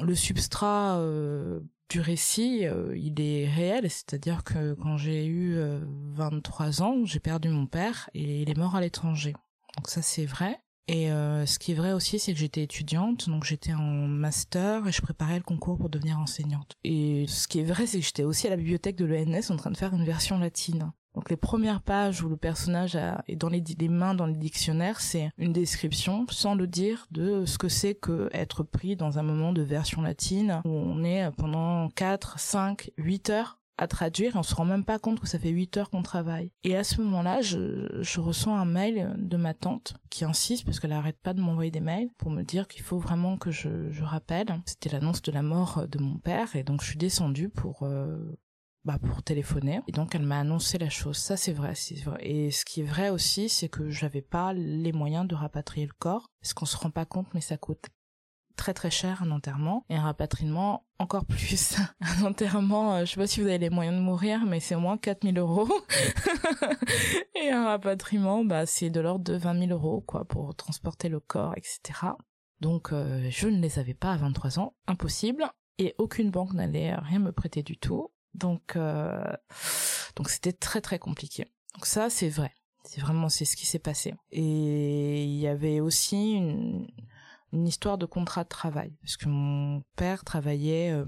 le 0.00 0.14
substrat 0.14 0.98
euh, 0.98 1.60
du 1.88 2.00
récit, 2.00 2.66
il 2.94 3.20
est 3.20 3.48
réel, 3.48 3.90
c'est-à-dire 3.90 4.44
que 4.44 4.74
quand 4.74 4.96
j'ai 4.96 5.26
eu 5.26 5.58
23 6.14 6.82
ans, 6.82 7.04
j'ai 7.04 7.18
perdu 7.18 7.48
mon 7.48 7.66
père 7.66 8.08
et 8.14 8.42
il 8.42 8.50
est 8.50 8.56
mort 8.56 8.76
à 8.76 8.80
l'étranger. 8.80 9.34
Donc 9.76 9.88
ça 9.88 10.00
c'est 10.00 10.26
vrai. 10.26 10.60
Et 10.92 11.12
euh, 11.12 11.46
ce 11.46 11.60
qui 11.60 11.70
est 11.70 11.76
vrai 11.76 11.92
aussi, 11.92 12.18
c'est 12.18 12.32
que 12.32 12.38
j'étais 12.40 12.64
étudiante, 12.64 13.28
donc 13.28 13.44
j'étais 13.44 13.72
en 13.74 14.08
master 14.08 14.88
et 14.88 14.92
je 14.92 15.00
préparais 15.00 15.36
le 15.36 15.44
concours 15.44 15.78
pour 15.78 15.88
devenir 15.88 16.18
enseignante. 16.18 16.76
Et 16.82 17.26
ce 17.28 17.46
qui 17.46 17.60
est 17.60 17.64
vrai, 17.64 17.86
c'est 17.86 18.00
que 18.00 18.04
j'étais 18.04 18.24
aussi 18.24 18.48
à 18.48 18.50
la 18.50 18.56
bibliothèque 18.56 18.96
de 18.96 19.04
l'ENS 19.04 19.50
en 19.50 19.56
train 19.56 19.70
de 19.70 19.76
faire 19.76 19.94
une 19.94 20.04
version 20.04 20.36
latine. 20.40 20.90
Donc 21.14 21.30
les 21.30 21.36
premières 21.36 21.82
pages 21.82 22.22
où 22.22 22.28
le 22.28 22.36
personnage 22.36 22.96
est 23.26 23.36
dans 23.36 23.48
les, 23.48 23.62
mains 23.88 24.14
dans 24.14 24.26
les 24.26 24.36
dictionnaires, 24.36 25.00
c'est 25.00 25.30
une 25.38 25.52
description, 25.52 26.26
sans 26.30 26.54
le 26.54 26.66
dire, 26.66 27.06
de 27.10 27.44
ce 27.46 27.58
que 27.58 27.68
c'est 27.68 27.94
que 27.94 28.28
être 28.32 28.62
pris 28.62 28.96
dans 28.96 29.18
un 29.18 29.22
moment 29.22 29.52
de 29.52 29.62
version 29.62 30.02
latine, 30.02 30.62
où 30.64 30.70
on 30.70 31.02
est 31.02 31.30
pendant 31.36 31.88
4, 31.90 32.38
5, 32.38 32.90
8 32.96 33.30
heures 33.30 33.60
à 33.80 33.88
traduire 33.88 34.36
et 34.36 34.38
on 34.38 34.42
se 34.42 34.54
rend 34.54 34.66
même 34.66 34.84
pas 34.84 34.98
compte 34.98 35.20
que 35.20 35.26
ça 35.26 35.38
fait 35.38 35.48
8 35.48 35.78
heures 35.78 35.90
qu'on 35.90 36.02
travaille. 36.02 36.52
Et 36.64 36.76
à 36.76 36.84
ce 36.84 37.00
moment-là, 37.00 37.40
je, 37.40 37.88
je 38.02 38.20
reçois 38.20 38.52
un 38.52 38.66
mail 38.66 39.14
de 39.16 39.36
ma 39.38 39.54
tante 39.54 39.94
qui 40.10 40.24
insiste 40.24 40.66
parce 40.66 40.78
qu'elle 40.78 40.92
arrête 40.92 41.18
pas 41.22 41.32
de 41.32 41.40
m'envoyer 41.40 41.70
des 41.70 41.80
mails 41.80 42.10
pour 42.18 42.30
me 42.30 42.42
dire 42.42 42.68
qu'il 42.68 42.82
faut 42.82 42.98
vraiment 42.98 43.38
que 43.38 43.50
je, 43.50 43.90
je 43.90 44.04
rappelle. 44.04 44.48
C'était 44.66 44.90
l'annonce 44.90 45.22
de 45.22 45.32
la 45.32 45.42
mort 45.42 45.88
de 45.88 45.98
mon 45.98 46.18
père 46.18 46.54
et 46.56 46.62
donc 46.62 46.82
je 46.82 46.88
suis 46.88 46.98
descendue 46.98 47.48
pour 47.48 47.82
euh, 47.82 48.38
bah 48.84 48.98
pour 48.98 49.22
téléphoner 49.22 49.80
et 49.86 49.92
donc 49.92 50.14
elle 50.14 50.22
m'a 50.22 50.40
annoncé 50.40 50.78
la 50.78 50.88
chose 50.88 51.18
ça 51.18 51.36
c'est 51.36 51.52
vrai 51.52 51.74
et 52.20 52.50
ce 52.50 52.64
qui 52.64 52.80
est 52.80 52.84
vrai 52.84 53.10
aussi 53.10 53.48
c'est 53.48 53.68
que 53.68 53.90
j'avais 53.90 54.22
pas 54.22 54.54
les 54.54 54.92
moyens 54.92 55.28
de 55.28 55.34
rapatrier 55.34 55.86
le 55.86 55.92
corps 55.98 56.30
parce 56.40 56.54
qu'on 56.54 56.64
se 56.64 56.76
rend 56.76 56.90
pas 56.90 57.04
compte 57.04 57.28
mais 57.34 57.42
ça 57.42 57.58
coûte 57.58 57.88
très 58.56 58.74
très 58.74 58.90
cher 58.90 59.22
un 59.22 59.30
enterrement 59.30 59.84
et 59.88 59.96
un 59.96 60.02
rapatriement 60.02 60.84
encore 60.98 61.24
plus. 61.24 61.76
un 62.00 62.24
enterrement, 62.24 62.94
euh, 62.94 63.04
je 63.06 63.12
sais 63.12 63.16
pas 63.16 63.26
si 63.26 63.40
vous 63.40 63.46
avez 63.46 63.56
les 63.56 63.70
moyens 63.70 63.96
de 63.96 64.02
mourir, 64.02 64.44
mais 64.44 64.60
c'est 64.60 64.74
au 64.74 64.80
moins 64.80 64.98
4000 64.98 65.38
euros. 65.38 65.68
et 67.42 67.50
un 67.50 67.64
rapatriement, 67.64 68.44
bah, 68.44 68.66
c'est 68.66 68.90
de 68.90 69.00
l'ordre 69.00 69.24
de 69.24 69.34
20 69.34 69.66
000 69.66 69.70
euros, 69.70 70.02
quoi, 70.02 70.26
pour 70.26 70.54
transporter 70.54 71.08
le 71.08 71.20
corps, 71.20 71.54
etc. 71.56 72.00
Donc, 72.60 72.92
euh, 72.92 73.26
je 73.30 73.48
ne 73.48 73.60
les 73.60 73.78
avais 73.78 73.94
pas 73.94 74.12
à 74.12 74.18
23 74.18 74.58
ans, 74.58 74.74
impossible. 74.86 75.50
Et 75.78 75.94
aucune 75.96 76.30
banque 76.30 76.52
n'allait 76.52 76.94
rien 76.94 77.18
me 77.18 77.32
prêter 77.32 77.62
du 77.62 77.78
tout. 77.78 78.10
Donc, 78.34 78.76
euh, 78.76 79.22
donc 80.16 80.30
c'était 80.30 80.52
très 80.52 80.80
très 80.80 80.98
compliqué. 80.98 81.46
Donc 81.74 81.86
ça, 81.86 82.10
c'est 82.10 82.28
vrai. 82.28 82.52
C'est 82.84 83.00
vraiment, 83.00 83.28
c'est 83.28 83.44
ce 83.44 83.56
qui 83.56 83.66
s'est 83.66 83.78
passé. 83.78 84.14
Et 84.30 85.24
il 85.24 85.38
y 85.38 85.46
avait 85.46 85.80
aussi 85.80 86.32
une, 86.32 86.86
histoire 87.52 87.98
de 87.98 88.06
contrat 88.06 88.44
de 88.44 88.48
travail, 88.48 88.92
parce 89.02 89.16
que 89.16 89.28
mon 89.28 89.82
père 89.96 90.24
travaillait 90.24 90.92
euh, 90.92 91.04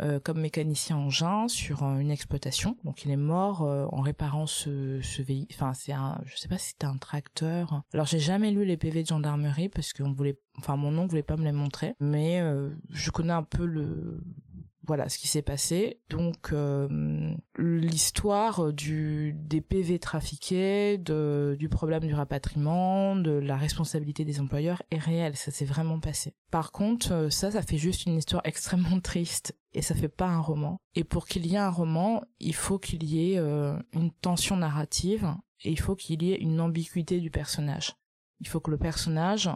euh, 0.00 0.20
comme 0.20 0.40
mécanicien 0.40 0.96
engin 0.96 1.48
sur 1.48 1.82
une 1.82 2.10
exploitation, 2.10 2.76
donc 2.84 3.04
il 3.04 3.10
est 3.10 3.16
mort 3.16 3.62
en 3.62 4.00
réparant 4.00 4.46
ce, 4.46 5.00
ce 5.00 5.22
véhicule. 5.22 5.56
Enfin, 5.56 5.74
c'est 5.74 5.92
un, 5.92 6.20
je 6.26 6.36
sais 6.36 6.48
pas 6.48 6.58
si 6.58 6.70
c'était 6.70 6.86
un 6.86 6.98
tracteur. 6.98 7.82
Alors 7.94 8.06
j'ai 8.06 8.18
jamais 8.18 8.50
lu 8.50 8.64
les 8.64 8.76
PV 8.76 9.04
de 9.04 9.08
gendarmerie 9.08 9.68
parce 9.68 9.92
qu'on 9.92 10.12
voulait, 10.12 10.38
enfin 10.58 10.76
mon 10.76 10.96
oncle 10.98 11.10
voulait 11.10 11.22
pas 11.22 11.36
me 11.36 11.44
les 11.44 11.52
montrer, 11.52 11.94
mais 11.98 12.42
je 12.90 13.10
connais 13.10 13.32
un 13.32 13.44
peu 13.44 13.64
le 13.64 14.20
voilà 14.88 15.10
ce 15.10 15.18
qui 15.18 15.28
s'est 15.28 15.42
passé. 15.42 16.00
Donc 16.08 16.52
euh, 16.52 17.36
l'histoire 17.58 18.72
du 18.72 19.34
des 19.34 19.60
PV 19.60 19.98
trafiqués, 19.98 20.98
du 20.98 21.68
problème 21.68 22.06
du 22.06 22.14
rapatriement, 22.14 23.14
de 23.14 23.32
la 23.32 23.56
responsabilité 23.56 24.24
des 24.24 24.40
employeurs 24.40 24.82
est 24.90 24.98
réelle, 24.98 25.36
ça 25.36 25.50
s'est 25.50 25.66
vraiment 25.66 26.00
passé. 26.00 26.34
Par 26.50 26.72
contre, 26.72 27.12
euh, 27.12 27.30
ça, 27.30 27.50
ça 27.50 27.62
fait 27.62 27.76
juste 27.76 28.06
une 28.06 28.16
histoire 28.16 28.42
extrêmement 28.44 28.98
triste 28.98 29.54
et 29.74 29.82
ça 29.82 29.94
fait 29.94 30.08
pas 30.08 30.26
un 30.26 30.40
roman. 30.40 30.78
Et 30.94 31.04
pour 31.04 31.26
qu'il 31.26 31.46
y 31.46 31.54
ait 31.54 31.58
un 31.58 31.70
roman, 31.70 32.22
il 32.40 32.54
faut 32.54 32.78
qu'il 32.78 33.04
y 33.04 33.32
ait 33.34 33.38
euh, 33.38 33.78
une 33.92 34.10
tension 34.10 34.56
narrative 34.56 35.34
et 35.64 35.70
il 35.70 35.78
faut 35.78 35.96
qu'il 35.96 36.22
y 36.22 36.32
ait 36.32 36.38
une 36.38 36.60
ambiguïté 36.62 37.20
du 37.20 37.30
personnage. 37.30 37.94
Il 38.40 38.48
faut 38.48 38.60
que 38.60 38.70
le 38.70 38.78
personnage, 38.78 39.50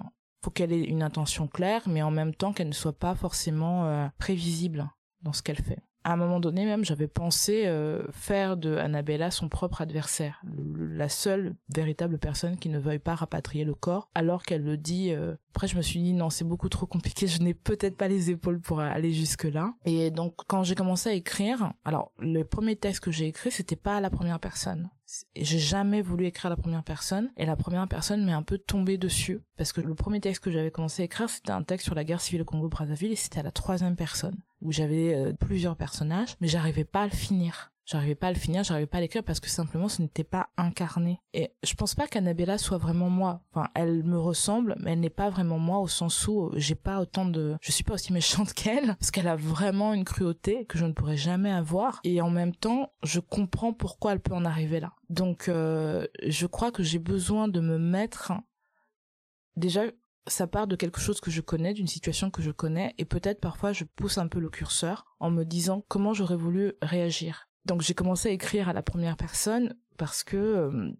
faut 0.45 0.51
qu'elle 0.51 0.73
ait 0.73 0.85
une 0.85 1.03
intention 1.03 1.49
claire, 1.49 1.89
mais 1.89 2.03
en 2.03 2.11
même 2.11 2.35
temps 2.35 2.53
qu'elle 2.53 2.69
ne 2.69 2.73
soit 2.75 2.99
pas 2.99 3.15
forcément 3.15 4.11
prévisible 4.19 4.91
dans 5.23 5.33
ce 5.33 5.43
qu'elle 5.43 5.61
fait. 5.63 5.79
À 6.05 6.15
un 6.15 6.17
moment 6.17 6.41
donné 6.41 6.65
même, 6.65 6.85
j'avais 6.85 7.07
pensé 7.07 7.67
euh, 7.67 8.03
faire 8.11 8.57
de 8.57 8.77
Annabella 8.77 9.31
son 9.31 9.49
propre 9.49 9.83
adversaire, 9.83 10.43
la 10.77 11.09
seule 11.09 11.55
véritable 11.73 12.19
personne 12.19 12.57
qui 12.57 12.69
ne 12.69 12.79
veuille 12.79 12.99
pas 12.99 13.15
rapatrier 13.15 13.65
le 13.65 13.75
corps, 13.75 14.11
alors 14.15 14.43
qu'elle 14.43 14.65
le 14.65 14.77
dit. 14.77 15.13
Euh, 15.13 15.37
après, 15.55 15.69
je 15.69 15.77
me 15.77 15.83
suis 15.83 16.01
dit 16.01 16.15
non, 16.15 16.31
c'est 16.31 16.47
beaucoup 16.47 16.71
trop 16.71 16.87
compliqué, 16.87 17.27
je 17.27 17.43
n'ai 17.43 17.53
peut-être 17.53 17.99
pas 17.99 18.09
les 18.09 18.31
épaules 18.31 18.59
pour 18.59 18.81
aller 18.81 19.13
jusque 19.13 19.45
là. 19.45 19.75
Et 19.85 20.11
donc, 20.11 20.35
quand 20.47 20.63
j'ai 20.63 20.75
commencé 20.75 21.11
à 21.11 21.13
écrire, 21.13 21.75
alors 21.85 22.11
le 22.19 22.43
premier 22.43 22.75
texte 22.75 23.05
que 23.05 23.11
j'ai 23.11 23.27
écrit, 23.27 23.51
c'était 23.51 23.77
pas 23.77 23.99
à 23.99 24.01
la 24.01 24.09
première 24.09 24.41
personne. 24.41 24.89
J'ai 25.37 25.59
jamais 25.59 26.01
voulu 26.01 26.25
écrire 26.25 26.47
à 26.47 26.49
la 26.49 26.57
première 26.57 26.83
personne 26.83 27.31
et 27.37 27.45
la 27.45 27.55
première 27.55 27.87
personne 27.87 28.25
m'est 28.25 28.33
un 28.33 28.43
peu 28.43 28.57
tombée 28.57 28.97
dessus 28.97 29.43
parce 29.59 29.75
que 29.75 29.83
le 29.83 29.95
premier 29.95 30.21
texte 30.21 30.43
que 30.43 30.51
j'avais 30.51 30.71
commencé 30.71 31.03
à 31.03 31.05
écrire 31.05 31.29
c'était 31.29 31.51
un 31.51 31.63
texte 31.63 31.85
sur 31.85 31.95
la 31.95 32.03
guerre 32.03 32.23
civile 32.23 32.41
au 32.41 32.45
Congo-Brazzaville 32.47 33.13
et 33.13 33.17
c'était 33.17 33.41
à 33.41 33.43
la 33.43 33.51
troisième 33.51 33.95
personne 33.95 34.39
où 34.63 34.73
j'avais 34.73 35.15
euh, 35.15 35.35
plusieurs 35.35 35.77
personnages 35.77 36.35
mais 36.41 36.49
j'arrivais 36.49 36.85
pas 36.85 37.03
à 37.03 37.07
le 37.07 37.13
finir. 37.13 37.72
J'arrivais 37.85 38.15
pas 38.15 38.29
à 38.29 38.33
le 38.33 38.39
finir, 38.39 38.63
j'arrivais 38.63 38.87
pas 38.87 38.99
à 38.99 39.01
l'écrire 39.01 39.25
parce 39.25 39.41
que 39.41 39.49
simplement 39.49 39.89
ce 39.89 40.03
n'était 40.03 40.25
pas 40.25 40.51
incarné. 40.57 41.21
Et 41.35 41.53
je 41.65 41.75
pense 41.75 41.95
pas 41.95 42.07
qu'Annabella 42.07 42.57
soit 42.57 42.79
vraiment 42.79 43.11
moi. 43.11 43.43
Enfin, 43.51 43.69
elle 43.75 44.05
me 44.05 44.19
ressemble, 44.19 44.77
mais 44.79 44.93
elle 44.93 45.01
n'est 45.01 45.11
pas 45.11 45.31
vraiment 45.31 45.59
moi 45.59 45.79
au 45.79 45.89
sens 45.89 46.29
où 46.29 46.51
j'ai 46.55 46.77
pas 46.77 47.01
autant 47.01 47.25
de, 47.25 47.57
je 47.61 47.73
suis 47.73 47.85
pas 47.85 47.95
aussi 47.95 48.13
méchante 48.13 48.53
qu'elle 48.55 48.97
parce 48.99 49.11
qu'elle 49.11 49.29
a 49.29 49.37
vraiment 49.37 49.95
une 49.95 50.05
cruauté 50.05 50.65
que 50.67 50.79
je 50.79 50.87
ne 50.87 50.93
pourrais 50.93 51.17
jamais 51.17 51.51
avoir. 51.51 52.01
Et 52.05 52.21
en 52.21 52.31
même 52.31 52.55
temps, 52.55 52.93
je 53.03 53.21
comprends 53.21 53.73
pourquoi 53.73 54.13
elle 54.13 54.21
peut 54.21 54.35
en 54.35 54.45
arriver 54.45 54.79
là. 54.79 54.93
Donc, 55.11 55.49
euh, 55.49 56.07
je 56.25 56.47
crois 56.47 56.71
que 56.71 56.83
j'ai 56.83 57.01
besoin 57.01 57.49
de 57.49 57.61
me 57.61 57.79
mettre 57.79 58.33
déjà 59.57 59.83
ça 60.29 60.47
part 60.47 60.69
de 60.69 60.77
quelque 60.77 61.01
chose 61.01 61.21
que 61.21 61.33
je 61.33 61.41
connais, 61.41 61.75
d'une 61.75 61.89
situation 61.89 62.31
que 62.31 62.43
je 62.43 62.53
connais, 62.53 62.95
et 62.99 63.05
peut-être 63.05 63.41
parfois 63.41 63.73
je 63.73 63.85
pousse 63.85 64.19
un 64.19 64.29
peu 64.29 64.39
le 64.39 64.51
curseur 64.51 65.05
en 65.19 65.31
me 65.31 65.45
disant 65.45 65.85
comment 65.89 66.15
j'aurais 66.15 66.37
voulu 66.37 66.75
réagir. 66.81 67.49
Donc 67.65 67.83
j'ai 67.83 67.95
commencé 67.95 68.29
à 68.29 68.33
écrire 68.33 68.69
à 68.69 68.73
la 68.73 68.83
première 68.83 69.17
personne 69.17 69.77
parce 69.97 70.25
que 70.25 70.37
euh, 70.37 70.91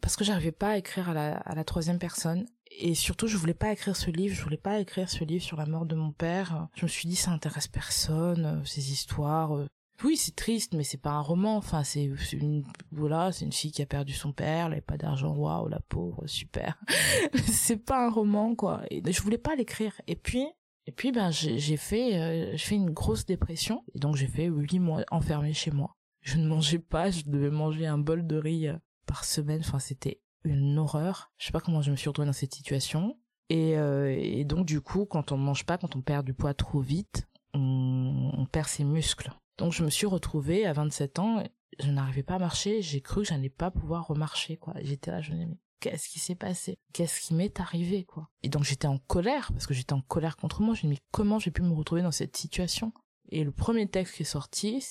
parce 0.00 0.16
que 0.16 0.24
j'arrivais 0.24 0.52
pas 0.52 0.70
à 0.70 0.76
écrire 0.78 1.10
à 1.10 1.14
la, 1.14 1.36
à 1.36 1.54
la 1.54 1.64
troisième 1.64 1.98
personne 1.98 2.46
et 2.70 2.94
surtout 2.94 3.28
je 3.28 3.36
voulais 3.36 3.54
pas 3.54 3.72
écrire 3.72 3.96
ce 3.96 4.10
livre, 4.10 4.34
je 4.34 4.42
voulais 4.42 4.56
pas 4.56 4.80
écrire 4.80 5.08
ce 5.08 5.24
livre 5.24 5.44
sur 5.44 5.56
la 5.56 5.66
mort 5.66 5.86
de 5.86 5.94
mon 5.94 6.10
père. 6.10 6.68
Je 6.74 6.84
me 6.84 6.88
suis 6.88 7.08
dit 7.08 7.16
ça 7.16 7.30
intéresse 7.30 7.68
personne 7.68 8.44
euh, 8.44 8.64
ces 8.64 8.90
histoires. 8.90 9.56
Euh. 9.56 9.66
Oui, 10.02 10.16
c'est 10.16 10.34
triste 10.34 10.74
mais 10.74 10.82
c'est 10.82 11.00
pas 11.00 11.12
un 11.12 11.20
roman, 11.20 11.56
enfin 11.56 11.84
c'est 11.84 12.10
une 12.32 12.64
voilà, 12.90 13.30
c'est 13.30 13.44
une 13.44 13.52
fille 13.52 13.70
qui 13.70 13.82
a 13.82 13.86
perdu 13.86 14.12
son 14.12 14.32
père, 14.32 14.66
elle 14.66 14.72
avait 14.72 14.80
pas 14.80 14.96
d'argent, 14.96 15.32
waouh, 15.32 15.68
la 15.68 15.78
pauvre, 15.78 16.26
super. 16.26 16.76
c'est 17.46 17.76
pas 17.76 18.06
un 18.06 18.10
roman 18.10 18.56
quoi. 18.56 18.82
Et 18.90 19.00
je 19.12 19.22
voulais 19.22 19.38
pas 19.38 19.54
l'écrire. 19.54 20.00
Et 20.08 20.16
puis 20.16 20.48
et 20.86 20.92
puis 20.92 21.12
ben 21.12 21.30
j'ai 21.30 21.76
fait 21.76 22.16
euh, 22.16 22.50
j'ai 22.52 22.58
fait 22.58 22.74
une 22.74 22.90
grosse 22.90 23.24
dépression 23.24 23.84
et 23.94 23.98
donc 23.98 24.16
j'ai 24.16 24.26
fait 24.26 24.46
huit 24.46 24.80
mois 24.80 25.04
enfermé 25.10 25.52
chez 25.52 25.70
moi. 25.70 25.96
Je 26.20 26.38
ne 26.38 26.46
mangeais 26.46 26.78
pas, 26.78 27.10
je 27.10 27.22
devais 27.26 27.50
manger 27.50 27.86
un 27.86 27.98
bol 27.98 28.26
de 28.26 28.36
riz 28.36 28.68
euh, 28.68 28.76
par 29.06 29.24
semaine. 29.24 29.60
Enfin 29.60 29.78
c'était 29.78 30.20
une 30.44 30.78
horreur. 30.78 31.30
Je 31.38 31.46
sais 31.46 31.52
pas 31.52 31.60
comment 31.60 31.82
je 31.82 31.90
me 31.92 31.96
suis 31.96 32.08
retrouvée 32.08 32.26
dans 32.26 32.32
cette 32.32 32.54
situation. 32.54 33.16
Et, 33.48 33.76
euh, 33.76 34.16
et 34.18 34.44
donc 34.44 34.66
du 34.66 34.80
coup 34.80 35.04
quand 35.04 35.30
on 35.30 35.38
ne 35.38 35.44
mange 35.44 35.64
pas, 35.64 35.78
quand 35.78 35.94
on 35.94 36.00
perd 36.00 36.26
du 36.26 36.34
poids 36.34 36.54
trop 36.54 36.80
vite, 36.80 37.28
on, 37.54 38.32
on 38.36 38.46
perd 38.46 38.66
ses 38.66 38.84
muscles. 38.84 39.32
Donc 39.58 39.72
je 39.72 39.84
me 39.84 39.90
suis 39.90 40.06
retrouvée 40.06 40.66
à 40.66 40.72
27 40.72 41.18
ans, 41.20 41.44
je 41.78 41.90
n'arrivais 41.90 42.22
pas 42.22 42.34
à 42.34 42.38
marcher, 42.38 42.82
j'ai 42.82 43.00
cru 43.00 43.22
que 43.22 43.28
j'allais 43.28 43.50
pas 43.50 43.70
pouvoir 43.70 44.06
remarcher 44.08 44.56
quoi. 44.56 44.74
J'étais 44.80 45.12
là, 45.12 45.20
je 45.20 45.32
me 45.32 45.54
qu'est-ce 45.82 46.08
qui 46.08 46.20
s'est 46.20 46.36
passé? 46.36 46.78
Qu'est-ce 46.92 47.20
qui 47.20 47.34
m'est 47.34 47.58
arrivé 47.58 48.04
quoi? 48.04 48.30
Et 48.42 48.48
donc 48.48 48.62
j'étais 48.62 48.86
en 48.86 48.98
colère 48.98 49.50
parce 49.52 49.66
que 49.66 49.74
j'étais 49.74 49.92
en 49.92 50.00
colère 50.00 50.36
contre 50.36 50.62
moi. 50.62 50.74
Me 50.74 50.80
dis 50.80 50.86
mais 50.86 50.98
comment 51.10 51.38
j'ai 51.38 51.50
pu 51.50 51.62
me 51.62 51.74
retrouver 51.74 52.02
dans 52.02 52.12
cette 52.12 52.36
situation? 52.36 52.92
Et 53.30 53.42
le 53.42 53.50
premier 53.50 53.88
texte 53.88 54.14
qui 54.14 54.22
est 54.22 54.26
sorti, 54.26 54.84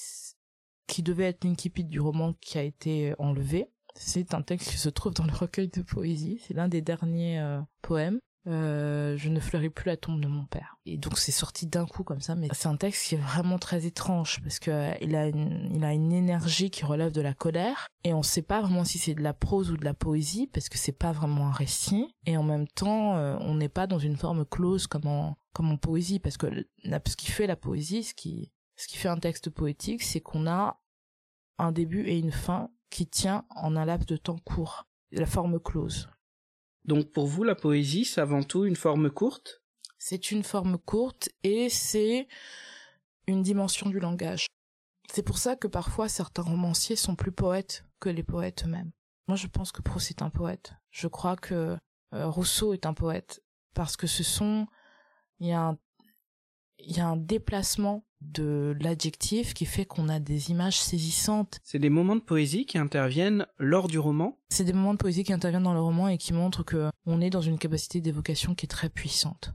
qui 0.87 1.01
devait 1.01 1.25
être 1.25 1.45
l'incipit 1.45 1.85
du 1.85 1.99
roman 1.99 2.33
qui 2.41 2.57
a 2.57 2.63
été 2.63 3.13
enlevé, 3.19 3.71
c'est 3.95 4.33
un 4.33 4.41
texte 4.41 4.69
qui 4.69 4.77
se 4.77 4.89
trouve 4.89 5.13
dans 5.13 5.25
le 5.25 5.33
recueil 5.33 5.69
de 5.69 5.81
poésie. 5.81 6.41
C'est 6.45 6.53
l'un 6.53 6.67
des 6.67 6.81
derniers 6.81 7.39
euh, 7.39 7.61
poèmes 7.81 8.19
euh, 8.47 9.15
je 9.17 9.29
ne 9.29 9.39
fleuris 9.39 9.69
plus 9.69 9.87
la 9.87 9.97
tombe 9.97 10.19
de 10.19 10.27
mon 10.27 10.45
père. 10.45 10.77
Et 10.85 10.97
donc 10.97 11.19
c'est 11.19 11.31
sorti 11.31 11.67
d'un 11.67 11.85
coup 11.85 12.03
comme 12.03 12.21
ça, 12.21 12.35
mais 12.35 12.47
c'est 12.53 12.67
un 12.67 12.75
texte 12.75 13.07
qui 13.07 13.15
est 13.15 13.19
vraiment 13.19 13.59
très 13.59 13.85
étrange 13.85 14.41
parce 14.41 14.59
que 14.59 14.71
euh, 14.71 14.93
il 15.01 15.15
a 15.15 15.27
une, 15.27 15.69
il 15.75 15.83
a 15.83 15.93
une 15.93 16.11
énergie 16.11 16.71
qui 16.71 16.83
relève 16.83 17.11
de 17.11 17.21
la 17.21 17.33
colère 17.33 17.87
et 18.03 18.13
on 18.13 18.23
sait 18.23 18.41
pas 18.41 18.61
vraiment 18.61 18.83
si 18.83 18.97
c'est 18.97 19.13
de 19.13 19.21
la 19.21 19.33
prose 19.33 19.69
ou 19.71 19.77
de 19.77 19.85
la 19.85 19.93
poésie 19.93 20.47
parce 20.47 20.69
que 20.69 20.77
c'est 20.77 20.91
pas 20.91 21.11
vraiment 21.11 21.47
un 21.47 21.51
récit 21.51 22.15
et 22.25 22.35
en 22.35 22.43
même 22.43 22.67
temps 22.67 23.15
euh, 23.15 23.37
on 23.41 23.55
n'est 23.55 23.69
pas 23.69 23.85
dans 23.85 23.99
une 23.99 24.17
forme 24.17 24.45
close 24.45 24.87
comme 24.87 25.07
en 25.07 25.37
comme 25.53 25.71
en 25.71 25.77
poésie 25.77 26.19
parce 26.19 26.37
que 26.37 26.47
ce 26.83 27.15
qui 27.15 27.29
fait 27.29 27.45
la 27.45 27.55
poésie, 27.55 28.03
ce 28.03 28.15
qui 28.15 28.51
ce 28.75 28.87
qui 28.87 28.97
fait 28.97 29.09
un 29.09 29.19
texte 29.19 29.51
poétique, 29.51 30.01
c'est 30.01 30.21
qu'on 30.21 30.47
a 30.47 30.81
un 31.59 31.71
début 31.71 32.07
et 32.07 32.17
une 32.17 32.31
fin 32.31 32.71
qui 32.89 33.05
tient 33.05 33.45
en 33.51 33.75
un 33.75 33.85
laps 33.85 34.07
de 34.07 34.17
temps 34.17 34.39
court, 34.39 34.87
la 35.11 35.27
forme 35.27 35.59
close. 35.59 36.09
Donc 36.85 37.11
pour 37.11 37.27
vous, 37.27 37.43
la 37.43 37.55
poésie, 37.55 38.05
c'est 38.05 38.21
avant 38.21 38.43
tout 38.43 38.65
une 38.65 38.75
forme 38.75 39.09
courte? 39.09 39.61
C'est 39.97 40.31
une 40.31 40.43
forme 40.43 40.77
courte 40.79 41.29
et 41.43 41.69
c'est 41.69 42.27
une 43.27 43.43
dimension 43.43 43.89
du 43.89 43.99
langage. 43.99 44.47
C'est 45.11 45.23
pour 45.23 45.37
ça 45.37 45.55
que 45.55 45.67
parfois 45.67 46.09
certains 46.09 46.41
romanciers 46.41 46.95
sont 46.95 47.15
plus 47.15 47.31
poètes 47.31 47.85
que 47.99 48.09
les 48.09 48.23
poètes 48.23 48.63
eux-mêmes. 48.65 48.91
Moi 49.27 49.35
je 49.35 49.47
pense 49.47 49.71
que 49.71 49.81
Proust 49.81 50.09
est 50.09 50.21
un 50.21 50.29
poète. 50.29 50.73
Je 50.89 51.07
crois 51.07 51.35
que 51.35 51.77
euh, 52.13 52.27
Rousseau 52.27 52.73
est 52.73 52.85
un 52.85 52.93
poète 52.93 53.43
parce 53.73 53.95
que 53.95 54.07
ce 54.07 54.23
sont 54.23 54.67
il 55.39 55.47
y 55.47 55.77
il 56.83 56.97
y 56.97 56.99
a 56.99 57.07
un 57.07 57.17
déplacement 57.17 58.03
de 58.21 58.75
l'adjectif 58.79 59.53
qui 59.53 59.65
fait 59.65 59.85
qu'on 59.85 60.09
a 60.09 60.19
des 60.19 60.51
images 60.51 60.79
saisissantes. 60.79 61.59
C'est 61.63 61.79
des 61.79 61.89
moments 61.89 62.15
de 62.15 62.21
poésie 62.21 62.65
qui 62.65 62.77
interviennent 62.77 63.45
lors 63.57 63.87
du 63.87 63.99
roman 63.99 64.37
C'est 64.49 64.63
des 64.63 64.73
moments 64.73 64.93
de 64.93 64.99
poésie 64.99 65.23
qui 65.23 65.33
interviennent 65.33 65.63
dans 65.63 65.73
le 65.73 65.81
roman 65.81 66.07
et 66.07 66.17
qui 66.17 66.33
montrent 66.33 66.63
que 66.63 66.89
on 67.05 67.21
est 67.21 67.29
dans 67.29 67.41
une 67.41 67.57
capacité 67.57 67.99
d'évocation 68.01 68.55
qui 68.55 68.65
est 68.65 68.69
très 68.69 68.89
puissante. 68.89 69.53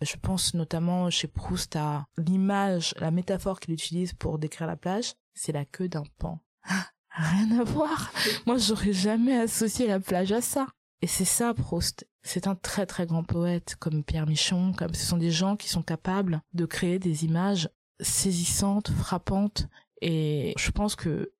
Je 0.00 0.16
pense 0.16 0.54
notamment 0.54 1.10
chez 1.10 1.28
Proust 1.28 1.76
à 1.76 2.06
l'image, 2.18 2.94
la 2.98 3.10
métaphore 3.10 3.60
qu'il 3.60 3.74
utilise 3.74 4.12
pour 4.12 4.38
décrire 4.38 4.66
la 4.66 4.76
plage, 4.76 5.14
c'est 5.34 5.52
la 5.52 5.64
queue 5.64 5.88
d'un 5.88 6.04
pan. 6.18 6.40
Rien 7.10 7.60
à 7.60 7.64
voir. 7.64 8.12
Moi, 8.46 8.58
j'aurais 8.58 8.92
jamais 8.92 9.36
associé 9.36 9.86
la 9.86 10.00
plage 10.00 10.32
à 10.32 10.40
ça. 10.40 10.66
Et 11.00 11.06
c'est 11.06 11.24
ça, 11.24 11.54
Proust. 11.54 12.08
C'est 12.22 12.46
un 12.46 12.54
très 12.54 12.86
très 12.86 13.06
grand 13.06 13.22
poète, 13.22 13.76
comme 13.78 14.02
Pierre 14.02 14.26
Michon, 14.26 14.72
comme 14.72 14.94
ce 14.94 15.06
sont 15.06 15.18
des 15.18 15.30
gens 15.30 15.56
qui 15.56 15.68
sont 15.68 15.82
capables 15.82 16.40
de 16.54 16.66
créer 16.66 16.98
des 16.98 17.24
images 17.24 17.68
saisissantes, 18.04 18.90
frappantes, 18.90 19.68
et 20.00 20.54
je 20.56 20.70
pense 20.70 20.96
que 20.96 21.32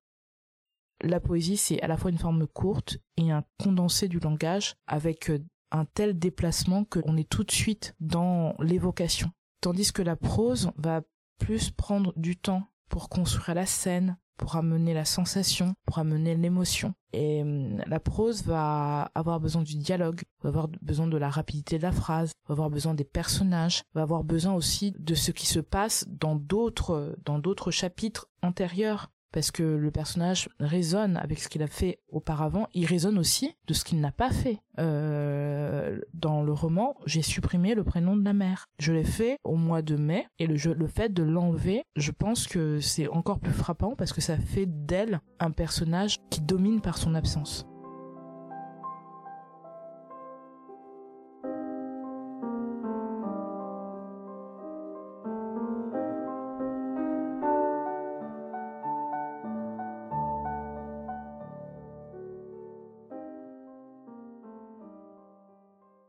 la 1.03 1.21
poésie, 1.21 1.57
c'est 1.57 1.81
à 1.83 1.87
la 1.87 1.97
fois 1.97 2.11
une 2.11 2.19
forme 2.19 2.47
courte 2.47 2.99
et 3.17 3.31
un 3.31 3.45
condensé 3.59 4.09
du 4.09 4.19
langage 4.19 4.77
avec 4.87 5.31
euh, 5.31 5.39
un 5.71 5.85
tel 5.85 6.19
déplacement 6.19 6.85
qu'on 6.85 7.17
est 7.17 7.29
tout 7.29 7.45
de 7.45 7.51
suite 7.51 7.95
dans 8.01 8.55
l'évocation. 8.61 9.31
Tandis 9.61 9.93
que 9.93 10.03
la 10.03 10.17
prose 10.17 10.71
va 10.77 11.03
plus 11.39 11.71
prendre 11.71 12.13
du 12.17 12.37
temps 12.37 12.69
pour 12.89 13.09
construire 13.09 13.55
la 13.55 13.67
scène, 13.67 14.17
pour 14.37 14.57
amener 14.57 14.95
la 14.95 15.05
sensation, 15.05 15.75
pour 15.87 15.99
amener 15.99 16.35
l'émotion. 16.35 16.95
Et 17.13 17.43
hum, 17.43 17.83
la 17.87 18.01
prose 18.01 18.45
va 18.45 19.11
avoir 19.15 19.41
besoin 19.41 19.63
du 19.63 19.77
dialogue, 19.77 20.23
va 20.43 20.49
avoir 20.49 20.69
besoin 20.83 21.07
de 21.07 21.17
la 21.17 21.31
rapidité 21.31 21.79
de 21.79 21.83
la 21.83 21.93
phrase, 21.93 22.33
va 22.49 22.53
avoir 22.53 22.71
besoin 22.71 22.95
des 22.95 23.05
personnages, 23.05 23.83
va 23.95 24.03
avoir 24.03 24.25
besoin 24.25 24.55
aussi 24.55 24.93
de 24.99 25.15
ce 25.15 25.31
qui 25.31 25.47
se 25.47 25.61
passe 25.61 26.07
dans 26.09 26.37
d'autres 26.37 27.17
dans 27.25 27.39
d'autres 27.39 27.71
chapitres 27.71 28.29
antérieurs 28.43 29.11
parce 29.35 29.51
que 29.51 29.65
le 29.65 29.91
personnage 29.91 30.49
résonne 30.61 31.17
avec 31.17 31.41
ce 31.41 31.49
qu'il 31.49 31.65
a 31.65 31.67
fait 31.67 31.99
auparavant, 32.09 32.69
il 32.73 32.87
résonne 32.87 33.19
aussi 33.19 33.57
de 33.67 33.75
ce 33.75 33.85
qu'il 33.85 34.01
n'a 34.01 34.13
pas 34.13 34.31
fait. 34.31 34.61
Euh, 34.79 35.99
dans 36.15 36.45
le 36.45 36.53
roman, 36.53 36.95
j'ai 37.05 37.21
supprimé 37.21 37.75
le 37.75 37.83
prénom 37.83 38.15
de 38.17 38.25
la 38.25 38.33
mère. 38.33 38.69
Je 38.79 38.93
l'ai 38.93 39.03
fait 39.03 39.39
au 39.43 39.57
mois 39.57 39.83
de 39.83 39.97
mai, 39.97 40.29
et 40.39 40.47
le, 40.47 40.55
le 40.73 40.87
fait 40.87 41.13
de 41.13 41.25
l'enlever, 41.25 41.83
je 41.97 42.13
pense 42.13 42.47
que 42.47 42.79
c'est 42.79 43.09
encore 43.09 43.41
plus 43.41 43.53
frappant 43.53 43.97
parce 43.97 44.13
que 44.13 44.21
ça 44.21 44.39
fait 44.39 44.67
d'elle 44.67 45.21
un 45.41 45.51
personnage 45.51 46.19
qui 46.31 46.41
domine 46.41 46.81
par 46.81 46.97
son 46.97 47.17
absence. 47.17 47.67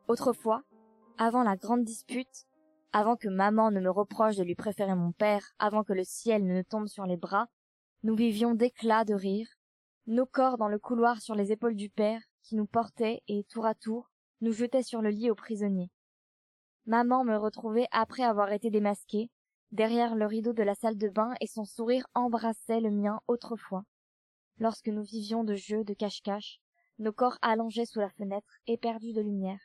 Autrefois, 0.08 0.62
avant 1.18 1.42
la 1.42 1.56
grande 1.56 1.84
dispute, 1.84 2.46
avant 2.92 3.16
que 3.16 3.28
maman 3.28 3.72
ne 3.72 3.80
me 3.80 3.90
reproche 3.90 4.36
de 4.36 4.44
lui 4.44 4.54
préférer 4.54 4.94
mon 4.94 5.12
père, 5.12 5.52
avant 5.58 5.84
que 5.84 5.94
le 5.94 6.04
ciel 6.04 6.46
ne 6.46 6.62
tombe 6.62 6.88
sur 6.88 7.08
les 7.08 7.18
bras, 7.18 7.48
nous 8.04 8.16
vivions 8.16 8.54
d'éclats 8.54 9.04
de 9.04 9.16
rire, 9.16 9.48
nos 10.06 10.28
corps 10.28 10.60
dans 10.60 10.68
le 10.68 10.78
couloir 10.78 11.22
sur 11.22 11.34
les 11.34 11.52
épaules 11.52 11.76
du 11.76 11.90
père, 11.90 12.22
qui 12.44 12.56
nous 12.56 12.68
portait 12.68 13.24
et, 13.28 13.46
tour 13.46 13.66
à 13.66 13.74
tour, 13.74 14.12
nous 14.42 14.52
jetait 14.52 14.84
sur 14.84 15.02
le 15.02 15.10
lit 15.10 15.32
aux 15.32 15.36
prisonniers. 15.36 15.90
Maman 16.86 17.24
me 17.24 17.36
retrouvait 17.36 17.88
après 17.90 18.22
avoir 18.22 18.52
été 18.52 18.70
démasquée, 18.70 19.32
derrière 19.72 20.14
le 20.14 20.28
rideau 20.28 20.54
de 20.54 20.62
la 20.62 20.76
salle 20.76 20.98
de 20.98 21.10
bain 21.10 21.34
et 21.42 21.48
son 21.48 21.66
sourire 21.66 22.06
embrassait 22.14 22.80
le 22.80 22.92
mien 22.92 23.22
autrefois. 23.28 23.84
Lorsque 24.60 24.90
nous 24.90 25.04
vivions 25.04 25.44
de 25.44 25.56
jeux 25.56 25.84
de 25.84 25.96
cache-cache, 25.96 26.60
nos 27.00 27.12
corps 27.12 27.40
allongés 27.42 27.88
sous 27.88 28.00
la 28.00 28.12
fenêtre, 28.12 28.60
éperdus 28.68 29.14
de 29.14 29.22
lumière. 29.22 29.65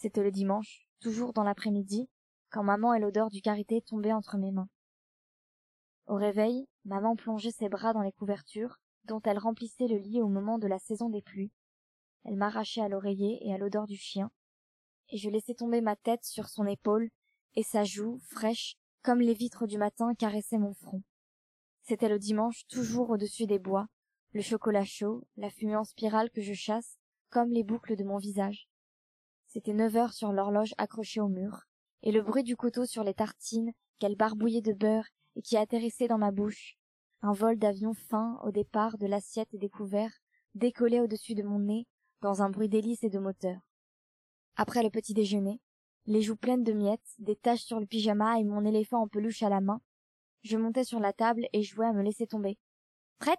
C'était 0.00 0.22
le 0.22 0.30
dimanche, 0.30 0.88
toujours 1.00 1.34
dans 1.34 1.42
l'après-midi, 1.42 2.08
quand 2.48 2.62
maman 2.62 2.94
et 2.94 3.00
l'odeur 3.00 3.28
du 3.28 3.42
karité 3.42 3.82
tombaient 3.82 4.14
entre 4.14 4.38
mes 4.38 4.50
mains. 4.50 4.70
Au 6.06 6.14
réveil, 6.14 6.66
maman 6.86 7.16
plongeait 7.16 7.50
ses 7.50 7.68
bras 7.68 7.92
dans 7.92 8.00
les 8.00 8.12
couvertures, 8.12 8.80
dont 9.04 9.20
elle 9.24 9.36
remplissait 9.36 9.88
le 9.88 9.98
lit 9.98 10.22
au 10.22 10.28
moment 10.28 10.58
de 10.58 10.66
la 10.66 10.78
saison 10.78 11.10
des 11.10 11.20
pluies. 11.20 11.52
Elle 12.24 12.36
m'arrachait 12.36 12.80
à 12.80 12.88
l'oreiller 12.88 13.46
et 13.46 13.52
à 13.52 13.58
l'odeur 13.58 13.86
du 13.86 13.98
chien, 13.98 14.30
et 15.10 15.18
je 15.18 15.28
laissais 15.28 15.54
tomber 15.54 15.82
ma 15.82 15.96
tête 15.96 16.24
sur 16.24 16.48
son 16.48 16.64
épaule, 16.64 17.10
et 17.54 17.62
sa 17.62 17.84
joue, 17.84 18.20
fraîche, 18.30 18.78
comme 19.02 19.20
les 19.20 19.34
vitres 19.34 19.66
du 19.66 19.76
matin, 19.76 20.14
caressait 20.14 20.56
mon 20.56 20.72
front. 20.72 21.02
C'était 21.82 22.08
le 22.08 22.18
dimanche, 22.18 22.66
toujours 22.68 23.10
au-dessus 23.10 23.46
des 23.46 23.58
bois, 23.58 23.86
le 24.32 24.40
chocolat 24.40 24.86
chaud, 24.86 25.26
la 25.36 25.50
fumée 25.50 25.76
en 25.76 25.84
spirale 25.84 26.30
que 26.30 26.40
je 26.40 26.54
chasse, 26.54 26.98
comme 27.28 27.50
les 27.50 27.64
boucles 27.64 27.96
de 27.96 28.04
mon 28.04 28.16
visage. 28.16 28.69
C'était 29.52 29.72
neuf 29.72 29.96
heures 29.96 30.12
sur 30.12 30.32
l'horloge 30.32 30.74
accrochée 30.78 31.20
au 31.20 31.26
mur, 31.26 31.64
et 32.04 32.12
le 32.12 32.22
bruit 32.22 32.44
du 32.44 32.56
couteau 32.56 32.86
sur 32.86 33.02
les 33.02 33.14
tartines 33.14 33.72
qu'elle 33.98 34.14
barbouillait 34.14 34.60
de 34.60 34.72
beurre 34.72 35.08
et 35.34 35.42
qui 35.42 35.56
atterrissait 35.56 36.06
dans 36.06 36.18
ma 36.18 36.30
bouche. 36.30 36.78
Un 37.22 37.32
vol 37.32 37.58
d'avion 37.58 37.92
fin 37.92 38.38
au 38.44 38.52
départ 38.52 38.96
de 38.96 39.08
l'assiette 39.08 39.52
et 39.52 39.58
des 39.58 39.68
couverts 39.68 40.16
décollait 40.54 41.00
au-dessus 41.00 41.34
de 41.34 41.42
mon 41.42 41.58
nez 41.58 41.88
dans 42.20 42.42
un 42.42 42.50
bruit 42.50 42.68
d'hélice 42.68 43.02
et 43.02 43.10
de 43.10 43.18
moteur. 43.18 43.58
Après 44.54 44.84
le 44.84 44.90
petit 44.90 45.14
déjeuner, 45.14 45.60
les 46.06 46.22
joues 46.22 46.36
pleines 46.36 46.62
de 46.62 46.72
miettes, 46.72 47.16
des 47.18 47.34
taches 47.34 47.64
sur 47.64 47.80
le 47.80 47.86
pyjama 47.86 48.38
et 48.38 48.44
mon 48.44 48.64
éléphant 48.64 49.02
en 49.02 49.08
peluche 49.08 49.42
à 49.42 49.48
la 49.48 49.60
main, 49.60 49.80
je 50.42 50.58
montais 50.58 50.84
sur 50.84 51.00
la 51.00 51.12
table 51.12 51.48
et 51.52 51.64
jouais 51.64 51.86
à 51.86 51.92
me 51.92 52.02
laisser 52.04 52.28
tomber. 52.28 52.56
Prête? 53.18 53.38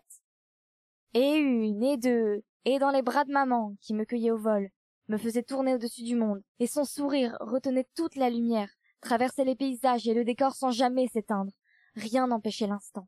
Et 1.13 1.35
une, 1.37 1.81
et 1.81 1.95
deux, 1.95 2.43
et 2.65 2.79
dans 2.79 2.91
les 2.91 3.01
bras 3.01 3.23
de 3.23 3.31
maman, 3.31 3.77
qui 3.79 3.93
me 3.93 4.03
cueillait 4.03 4.31
au 4.31 4.37
vol, 4.37 4.69
me 5.07 5.17
faisait 5.17 5.43
tourner 5.43 5.73
au-dessus 5.73 6.03
du 6.03 6.15
monde, 6.15 6.41
et 6.59 6.67
son 6.67 6.85
sourire 6.85 7.37
retenait 7.39 7.87
toute 7.95 8.15
la 8.15 8.29
lumière, 8.29 8.69
traversait 9.01 9.45
les 9.45 9.55
paysages 9.55 10.07
et 10.07 10.13
le 10.13 10.23
décor 10.23 10.55
sans 10.55 10.71
jamais 10.71 11.07
s'éteindre. 11.07 11.51
Rien 11.95 12.27
n'empêchait 12.27 12.67
l'instant. 12.67 13.07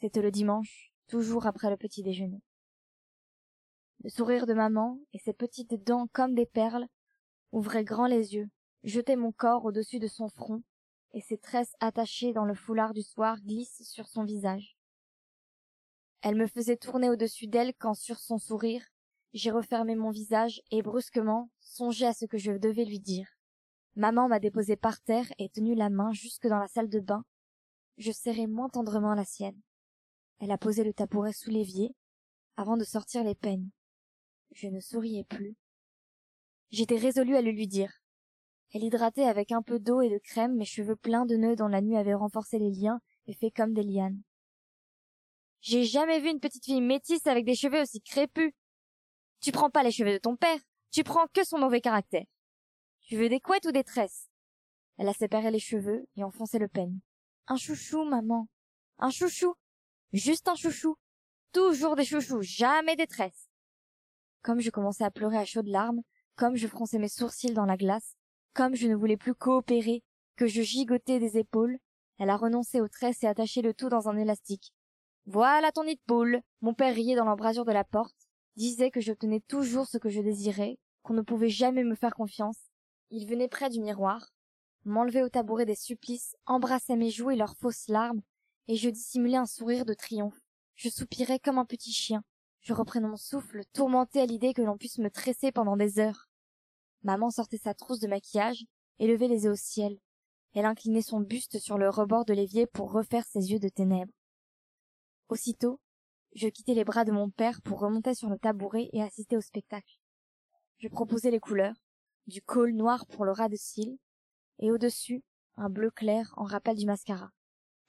C'était 0.00 0.22
le 0.22 0.30
dimanche, 0.30 0.92
toujours 1.06 1.46
après 1.46 1.70
le 1.70 1.76
petit 1.76 2.02
déjeuner. 2.02 2.42
Le 4.04 4.10
sourire 4.10 4.46
de 4.46 4.54
maman 4.54 4.98
et 5.12 5.18
ses 5.18 5.32
petites 5.32 5.84
dents 5.84 6.08
comme 6.12 6.34
des 6.34 6.46
perles 6.46 6.86
ouvraient 7.52 7.84
grand 7.84 8.06
les 8.06 8.34
yeux, 8.34 8.48
jetaient 8.84 9.16
mon 9.16 9.32
corps 9.32 9.64
au-dessus 9.64 9.98
de 9.98 10.06
son 10.06 10.28
front, 10.28 10.62
et 11.12 11.20
ses 11.20 11.38
tresses 11.38 11.74
attachées 11.80 12.32
dans 12.32 12.44
le 12.44 12.54
foulard 12.54 12.94
du 12.94 13.02
soir 13.02 13.40
glissent 13.40 13.82
sur 13.82 14.06
son 14.06 14.24
visage. 14.24 14.76
Elle 16.20 16.36
me 16.36 16.46
faisait 16.46 16.76
tourner 16.76 17.10
au-dessus 17.10 17.46
d'elle 17.46 17.74
quand 17.78 17.94
sur 17.94 18.18
son 18.18 18.38
sourire, 18.38 18.84
j'ai 19.34 19.50
refermé 19.50 19.94
mon 19.94 20.10
visage 20.10 20.62
et 20.70 20.82
brusquement 20.82 21.50
songé 21.60 22.06
à 22.06 22.14
ce 22.14 22.24
que 22.24 22.38
je 22.38 22.52
devais 22.52 22.84
lui 22.84 23.00
dire. 23.00 23.28
Maman 23.96 24.28
m'a 24.28 24.38
déposé 24.38 24.76
par 24.76 25.00
terre 25.00 25.26
et 25.38 25.48
tenu 25.48 25.74
la 25.74 25.90
main 25.90 26.12
jusque 26.12 26.46
dans 26.46 26.58
la 26.58 26.68
salle 26.68 26.88
de 26.88 27.00
bain. 27.00 27.24
Je 27.96 28.12
serrai 28.12 28.46
moins 28.46 28.68
tendrement 28.68 29.14
la 29.14 29.24
sienne. 29.24 29.60
Elle 30.38 30.52
a 30.52 30.58
posé 30.58 30.84
le 30.84 30.92
tabouret 30.92 31.32
sous 31.32 31.50
l'évier 31.50 31.94
avant 32.56 32.76
de 32.76 32.84
sortir 32.84 33.24
les 33.24 33.34
peignes. 33.34 33.70
Je 34.52 34.68
ne 34.68 34.80
souriais 34.80 35.24
plus. 35.24 35.56
J'étais 36.70 36.96
résolue 36.96 37.36
à 37.36 37.42
le 37.42 37.50
lui 37.50 37.66
dire. 37.66 37.92
Elle 38.72 38.84
hydratait 38.84 39.24
avec 39.24 39.52
un 39.52 39.62
peu 39.62 39.78
d'eau 39.78 40.00
et 40.00 40.10
de 40.10 40.18
crème 40.18 40.56
mes 40.56 40.64
cheveux 40.64 40.96
pleins 40.96 41.26
de 41.26 41.36
nœuds 41.36 41.56
dont 41.56 41.68
la 41.68 41.80
nuit 41.80 41.96
avait 41.96 42.14
renforcé 42.14 42.58
les 42.58 42.70
liens 42.70 43.00
et 43.26 43.34
fait 43.34 43.50
comme 43.50 43.72
des 43.72 43.82
lianes. 43.82 44.20
J'ai 45.60 45.84
jamais 45.84 46.20
vu 46.20 46.30
une 46.30 46.40
petite 46.40 46.64
fille 46.64 46.80
métisse 46.80 47.26
avec 47.26 47.44
des 47.44 47.54
cheveux 47.54 47.82
aussi 47.82 48.00
crépus. 48.00 48.52
Tu 49.40 49.52
prends 49.52 49.70
pas 49.70 49.82
les 49.82 49.92
cheveux 49.92 50.12
de 50.12 50.18
ton 50.18 50.36
père, 50.36 50.58
tu 50.90 51.04
prends 51.04 51.26
que 51.28 51.44
son 51.44 51.58
mauvais 51.58 51.80
caractère. 51.80 52.24
Tu 53.02 53.16
veux 53.16 53.28
des 53.28 53.40
couettes 53.40 53.66
ou 53.66 53.72
des 53.72 53.84
tresses? 53.84 54.28
Elle 54.96 55.08
a 55.08 55.14
séparé 55.14 55.50
les 55.50 55.60
cheveux 55.60 56.06
et 56.16 56.24
enfoncé 56.24 56.58
le 56.58 56.68
peigne. 56.68 56.98
Un 57.46 57.56
chouchou, 57.56 58.04
maman. 58.04 58.48
Un 58.98 59.10
chouchou. 59.10 59.54
Juste 60.12 60.48
un 60.48 60.56
chouchou. 60.56 60.96
Toujours 61.52 61.96
des 61.96 62.04
chouchous, 62.04 62.42
jamais 62.42 62.96
des 62.96 63.06
tresses. 63.06 63.48
Comme 64.42 64.60
je 64.60 64.70
commençais 64.70 65.04
à 65.04 65.10
pleurer 65.10 65.38
à 65.38 65.44
chaudes 65.44 65.68
larmes, 65.68 66.02
comme 66.34 66.56
je 66.56 66.66
fronçais 66.66 66.98
mes 66.98 67.08
sourcils 67.08 67.54
dans 67.54 67.64
la 67.64 67.76
glace, 67.76 68.16
comme 68.54 68.74
je 68.74 68.88
ne 68.88 68.94
voulais 68.94 69.16
plus 69.16 69.34
coopérer, 69.34 70.02
que 70.36 70.46
je 70.46 70.62
gigotais 70.62 71.18
des 71.18 71.38
épaules, 71.38 71.78
elle 72.18 72.30
a 72.30 72.36
renoncé 72.36 72.80
aux 72.80 72.88
tresses 72.88 73.22
et 73.22 73.26
attaché 73.26 73.62
le 73.62 73.72
tout 73.72 73.88
dans 73.88 74.08
un 74.08 74.16
élastique. 74.16 74.72
Voilà 75.26 75.72
ton 75.72 75.84
nid. 75.84 76.00
Mon 76.60 76.74
père 76.74 76.94
riait 76.94 77.16
dans 77.16 77.24
l'embrasure 77.24 77.64
de 77.64 77.72
la 77.72 77.84
porte, 77.84 78.27
disait 78.58 78.90
que 78.90 79.00
j'obtenais 79.00 79.40
toujours 79.40 79.86
ce 79.86 79.98
que 79.98 80.08
je 80.08 80.20
désirais, 80.20 80.78
qu'on 81.02 81.14
ne 81.14 81.22
pouvait 81.22 81.48
jamais 81.48 81.84
me 81.84 81.94
faire 81.94 82.14
confiance. 82.14 82.58
Il 83.10 83.26
venait 83.26 83.48
près 83.48 83.70
du 83.70 83.80
miroir, 83.80 84.32
m'enlevait 84.84 85.22
au 85.22 85.28
tabouret 85.28 85.64
des 85.64 85.76
supplices, 85.76 86.34
embrassait 86.44 86.96
mes 86.96 87.10
joues 87.10 87.30
et 87.30 87.36
leurs 87.36 87.56
fausses 87.56 87.86
larmes, 87.88 88.20
et 88.66 88.74
je 88.74 88.90
dissimulais 88.90 89.36
un 89.36 89.46
sourire 89.46 89.86
de 89.86 89.94
triomphe. 89.94 90.40
Je 90.74 90.88
soupirais 90.88 91.38
comme 91.38 91.58
un 91.58 91.64
petit 91.64 91.92
chien. 91.92 92.22
Je 92.60 92.72
reprenais 92.74 93.06
mon 93.06 93.16
souffle, 93.16 93.62
tourmenté 93.72 94.20
à 94.20 94.26
l'idée 94.26 94.52
que 94.52 94.62
l'on 94.62 94.76
puisse 94.76 94.98
me 94.98 95.08
tresser 95.08 95.52
pendant 95.52 95.76
des 95.76 96.00
heures. 96.00 96.28
Maman 97.04 97.30
sortait 97.30 97.58
sa 97.58 97.74
trousse 97.74 98.00
de 98.00 98.08
maquillage 98.08 98.64
et 98.98 99.06
levait 99.06 99.28
les 99.28 99.44
yeux 99.44 99.52
au 99.52 99.56
ciel. 99.56 99.96
Elle 100.52 100.66
inclinait 100.66 101.02
son 101.02 101.20
buste 101.20 101.60
sur 101.60 101.78
le 101.78 101.88
rebord 101.88 102.24
de 102.24 102.34
l'évier 102.34 102.66
pour 102.66 102.90
refaire 102.90 103.24
ses 103.24 103.52
yeux 103.52 103.60
de 103.60 103.68
ténèbres. 103.68 104.12
Aussitôt, 105.28 105.80
je 106.34 106.48
quittai 106.48 106.74
les 106.74 106.84
bras 106.84 107.04
de 107.04 107.12
mon 107.12 107.30
père 107.30 107.60
pour 107.62 107.80
remonter 107.80 108.14
sur 108.14 108.28
le 108.28 108.38
tabouret 108.38 108.88
et 108.92 109.02
assister 109.02 109.36
au 109.36 109.40
spectacle. 109.40 109.98
Je 110.78 110.88
proposai 110.88 111.30
les 111.30 111.40
couleurs, 111.40 111.74
du 112.26 112.42
col 112.42 112.72
noir 112.72 113.06
pour 113.06 113.24
le 113.24 113.32
ras 113.32 113.48
de 113.48 113.56
cils, 113.56 113.98
et 114.58 114.70
au-dessus, 114.70 115.22
un 115.56 115.70
bleu 115.70 115.90
clair 115.90 116.32
en 116.36 116.44
rappel 116.44 116.76
du 116.76 116.86
mascara. 116.86 117.30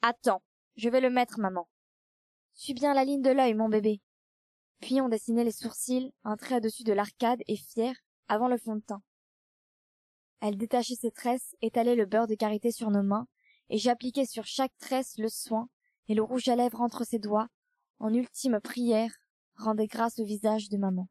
Attends, 0.02 0.42
je 0.76 0.90
vais 0.90 1.02
le 1.02 1.10
mettre, 1.10 1.40
maman. 1.40 1.68
Suis 2.54 2.74
bien 2.74 2.94
la 2.94 3.06
ligne 3.06 3.22
de 3.22 3.30
l'œil, 3.30 3.54
mon 3.54 3.70
bébé. 3.70 4.02
Puis 4.82 5.02
on 5.02 5.10
dessinait 5.10 5.44
les 5.44 5.52
sourcils, 5.52 6.14
un 6.24 6.38
trait 6.38 6.58
au-dessus 6.58 6.84
de 6.84 6.94
l'arcade 6.94 7.42
et 7.48 7.58
fier, 7.58 7.94
avant 8.28 8.48
le 8.48 8.58
fond 8.58 8.76
de 8.76 8.82
teint. 8.82 9.04
Elle 10.42 10.58
détachait 10.58 10.96
ses 10.96 11.12
tresses, 11.12 11.56
étalait 11.62 11.96
le 11.96 12.06
beurre 12.06 12.28
de 12.28 12.36
karité 12.36 12.72
sur 12.72 12.92
nos 12.92 13.04
mains, 13.04 13.28
et 13.70 13.78
j'appliquais 13.78 14.26
sur 14.26 14.46
chaque 14.46 14.76
tresse 14.78 15.18
le 15.18 15.28
soin 15.28 15.70
et 16.08 16.16
le 16.16 16.24
rouge 16.24 16.48
à 16.48 16.56
lèvres 16.56 16.82
entre 16.82 17.04
ses 17.04 17.20
doigts, 17.20 17.50
en 18.00 18.14
ultime 18.14 18.60
prière, 18.62 19.12
rendait 19.56 19.88
grâce 19.88 20.20
au 20.20 20.26
visage 20.26 20.70
de 20.70 20.78
maman. 20.78 21.08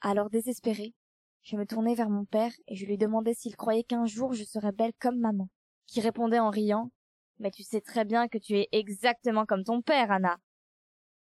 Alors 0.00 0.30
désespérée, 0.30 0.94
je 1.42 1.56
me 1.56 1.66
tournai 1.66 1.94
vers 1.94 2.10
mon 2.10 2.24
père 2.24 2.52
et 2.66 2.76
je 2.76 2.86
lui 2.86 2.98
demandai 2.98 3.34
s'il 3.34 3.56
croyait 3.56 3.84
qu'un 3.84 4.06
jour 4.06 4.32
je 4.32 4.44
serais 4.44 4.72
belle 4.72 4.92
comme 5.00 5.18
maman, 5.18 5.48
qui 5.86 6.00
répondait 6.00 6.38
en 6.38 6.50
riant 6.50 6.90
Mais 7.38 7.50
tu 7.50 7.62
sais 7.62 7.80
très 7.80 8.04
bien 8.04 8.28
que 8.28 8.38
tu 8.38 8.54
es 8.54 8.68
exactement 8.72 9.46
comme 9.46 9.64
ton 9.64 9.82
père, 9.82 10.10
Anna. 10.10 10.38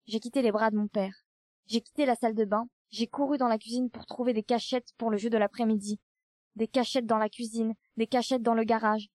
J'ai 0.06 0.20
quitté 0.20 0.42
les 0.42 0.52
bras 0.52 0.70
de 0.70 0.76
mon 0.76 0.88
père. 0.88 1.24
J'ai 1.66 1.80
quitté 1.80 2.04
la 2.04 2.14
salle 2.14 2.34
de 2.34 2.44
bain 2.44 2.68
j'ai 2.94 3.08
couru 3.08 3.38
dans 3.38 3.48
la 3.48 3.58
cuisine 3.58 3.90
pour 3.90 4.06
trouver 4.06 4.32
des 4.32 4.44
cachettes 4.44 4.92
pour 4.98 5.10
le 5.10 5.16
jeu 5.16 5.28
de 5.28 5.36
l'après-midi. 5.36 5.98
Des 6.54 6.68
cachettes 6.68 7.06
dans 7.06 7.18
la 7.18 7.28
cuisine, 7.28 7.74
des 7.96 8.06
cachettes 8.06 8.42
dans 8.42 8.54
le 8.54 8.62
garage. 8.62 9.08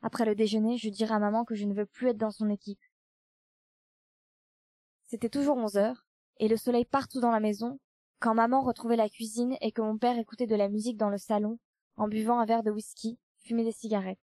Après 0.00 0.24
le 0.24 0.36
déjeuner, 0.36 0.76
je 0.76 0.88
dirai 0.88 1.12
à 1.12 1.18
maman 1.18 1.44
que 1.44 1.56
je 1.56 1.64
ne 1.64 1.74
veux 1.74 1.86
plus 1.86 2.10
être 2.10 2.18
dans 2.18 2.30
son 2.30 2.48
équipe. 2.48 2.78
C'était 5.08 5.30
toujours 5.30 5.56
onze 5.56 5.78
heures, 5.78 6.06
et 6.36 6.48
le 6.48 6.58
soleil 6.58 6.84
partout 6.84 7.20
dans 7.20 7.30
la 7.30 7.40
maison, 7.40 7.80
quand 8.20 8.34
maman 8.34 8.60
retrouvait 8.60 8.94
la 8.94 9.08
cuisine 9.08 9.56
et 9.62 9.72
que 9.72 9.80
mon 9.80 9.96
père 9.96 10.18
écoutait 10.18 10.46
de 10.46 10.54
la 10.54 10.68
musique 10.68 10.98
dans 10.98 11.08
le 11.08 11.16
salon, 11.16 11.58
en 11.96 12.08
buvant 12.08 12.38
un 12.38 12.44
verre 12.44 12.62
de 12.62 12.70
whisky, 12.70 13.18
fumait 13.38 13.64
des 13.64 13.72
cigarettes. 13.72 14.20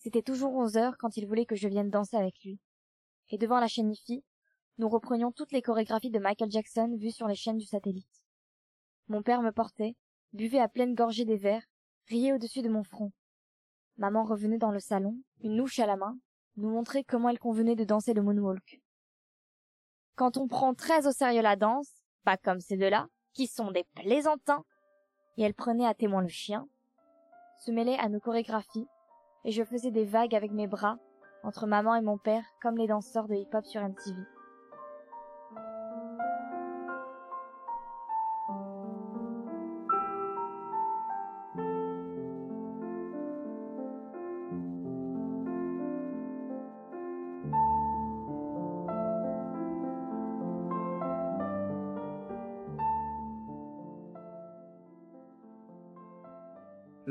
C'était 0.00 0.20
toujours 0.20 0.52
onze 0.52 0.76
heures 0.76 0.98
quand 0.98 1.16
il 1.16 1.26
voulait 1.26 1.46
que 1.46 1.56
je 1.56 1.68
vienne 1.68 1.88
danser 1.88 2.18
avec 2.18 2.34
lui. 2.44 2.60
Et 3.30 3.38
devant 3.38 3.58
la 3.58 3.66
chaîne 3.66 3.94
nous 4.76 4.88
reprenions 4.90 5.32
toutes 5.32 5.52
les 5.52 5.62
chorégraphies 5.62 6.10
de 6.10 6.18
Michael 6.18 6.50
Jackson 6.50 6.94
vues 6.98 7.10
sur 7.10 7.26
les 7.26 7.34
chaînes 7.34 7.56
du 7.56 7.64
satellite. 7.64 8.22
Mon 9.08 9.22
père 9.22 9.40
me 9.40 9.52
portait, 9.52 9.96
buvait 10.34 10.60
à 10.60 10.68
pleine 10.68 10.94
gorgée 10.94 11.24
des 11.24 11.38
verres, 11.38 11.64
riait 12.08 12.34
au-dessus 12.34 12.60
de 12.60 12.68
mon 12.68 12.84
front. 12.84 13.10
Maman 13.96 14.24
revenait 14.24 14.58
dans 14.58 14.72
le 14.72 14.80
salon, 14.80 15.16
une 15.40 15.56
louche 15.56 15.78
à 15.78 15.86
la 15.86 15.96
main, 15.96 16.18
nous 16.58 16.68
montrer 16.68 17.04
comment 17.04 17.30
elle 17.30 17.38
convenait 17.38 17.76
de 17.76 17.84
danser 17.84 18.12
le 18.12 18.20
moonwalk. 18.20 18.83
Quand 20.16 20.36
on 20.36 20.46
prend 20.46 20.74
très 20.74 21.06
au 21.06 21.12
sérieux 21.12 21.42
la 21.42 21.56
danse, 21.56 21.90
pas 22.24 22.36
comme 22.36 22.60
ces 22.60 22.76
deux-là, 22.76 23.08
qui 23.32 23.48
sont 23.48 23.72
des 23.72 23.84
plaisantins, 23.96 24.64
et 25.36 25.42
elle 25.42 25.54
prenait 25.54 25.86
à 25.86 25.94
témoin 25.94 26.22
le 26.22 26.28
chien, 26.28 26.68
se 27.58 27.72
mêlait 27.72 27.98
à 27.98 28.08
nos 28.08 28.20
chorégraphies, 28.20 28.86
et 29.44 29.50
je 29.50 29.64
faisais 29.64 29.90
des 29.90 30.04
vagues 30.04 30.34
avec 30.34 30.52
mes 30.52 30.68
bras 30.68 30.98
entre 31.42 31.66
maman 31.66 31.94
et 31.96 32.00
mon 32.00 32.16
père 32.16 32.44
comme 32.62 32.78
les 32.78 32.86
danseurs 32.86 33.26
de 33.26 33.34
hip-hop 33.34 33.64
sur 33.66 33.82
MTV. 33.82 34.16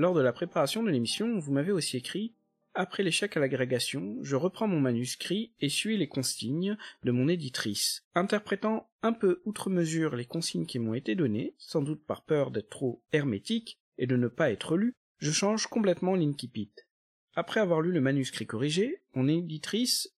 Lors 0.04 0.14
de 0.14 0.20
la 0.20 0.34
préparation 0.34 0.84
de 0.84 0.90
l'émission, 0.90 1.40
vous 1.40 1.54
m'avez 1.54 1.72
aussi 1.72 1.96
écrit 1.96 2.34
Après 2.74 3.04
l'échec 3.04 3.38
à 3.38 3.40
l'agrégation, 3.40 4.18
je 4.22 4.36
reprends 4.36 4.68
mon 4.68 4.82
manuscrit 4.82 5.54
et 5.62 5.70
suis 5.70 5.96
les 5.96 6.10
consignes 6.10 6.76
de 7.06 7.12
mon 7.14 7.30
éditrice. 7.30 8.04
Interprétant 8.14 8.90
un 9.02 9.14
peu 9.14 9.42
outre 9.46 9.70
mesure 9.70 10.18
les 10.18 10.26
consignes 10.26 10.66
qui 10.66 10.78
m'ont 10.78 10.94
été 10.94 11.16
données, 11.16 11.56
sans 11.58 11.82
doute 11.82 12.06
par 12.06 12.26
peur 12.26 12.52
d'être 12.52 12.68
trop 12.68 13.02
hermétique 13.14 13.80
et 13.98 14.06
de 14.06 14.18
ne 14.18 14.28
pas 14.28 14.52
être 14.52 14.76
lu, 14.76 14.94
je 15.20 15.32
change 15.32 15.68
complètement 15.68 16.16
l'incipit. 16.16 16.74
Après 17.34 17.62
avoir 17.62 17.80
lu 17.80 17.94
le 17.94 18.02
manuscrit 18.02 18.46
corrigé, 18.46 19.04
mon 19.14 19.30
éditrice 19.30 20.14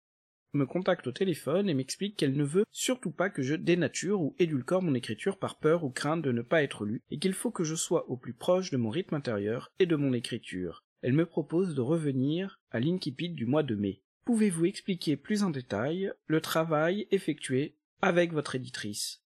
me 0.57 0.67
contacte 0.67 1.07
au 1.07 1.13
téléphone 1.13 1.69
et 1.69 1.75
m'explique 1.75 2.17
qu'elle 2.17 2.37
ne 2.37 2.45
veut 2.45 2.65
surtout 2.71 3.11
pas 3.11 3.31
que 3.31 3.43
je 3.43 3.55
dénature 3.55 4.21
ou 4.21 4.35
édulcore 4.39 4.83
mon 4.83 4.95
écriture 4.95 5.39
par 5.39 5.59
peur 5.59 5.85
ou 5.85 5.91
crainte 5.91 6.23
de 6.23 6.33
ne 6.33 6.43
pas 6.43 6.63
être 6.63 6.85
lu, 6.85 7.03
et 7.11 7.19
qu'il 7.19 7.35
faut 7.35 7.51
que 7.51 7.65
je 7.65 7.75
sois 7.75 8.09
au 8.09 8.17
plus 8.17 8.35
proche 8.35 8.71
de 8.71 8.77
mon 8.77 8.91
rythme 8.91 9.15
intérieur 9.15 9.73
et 9.79 9.87
de 9.87 9.97
mon 9.97 10.13
écriture. 10.13 10.85
Elle 11.03 11.13
me 11.13 11.27
propose 11.27 11.75
de 11.75 11.81
revenir 11.81 12.61
à 12.71 12.81
l'incipit 12.81 13.29
du 13.29 13.47
mois 13.47 13.63
de 13.63 13.75
mai. 13.75 14.03
Pouvez-vous 14.25 14.65
expliquer 14.65 15.17
plus 15.17 15.43
en 15.43 15.51
détail 15.51 16.13
le 16.27 16.41
travail 16.41 17.07
effectué 17.11 17.77
avec 18.01 18.33
votre 18.33 18.55
éditrice? 18.55 19.24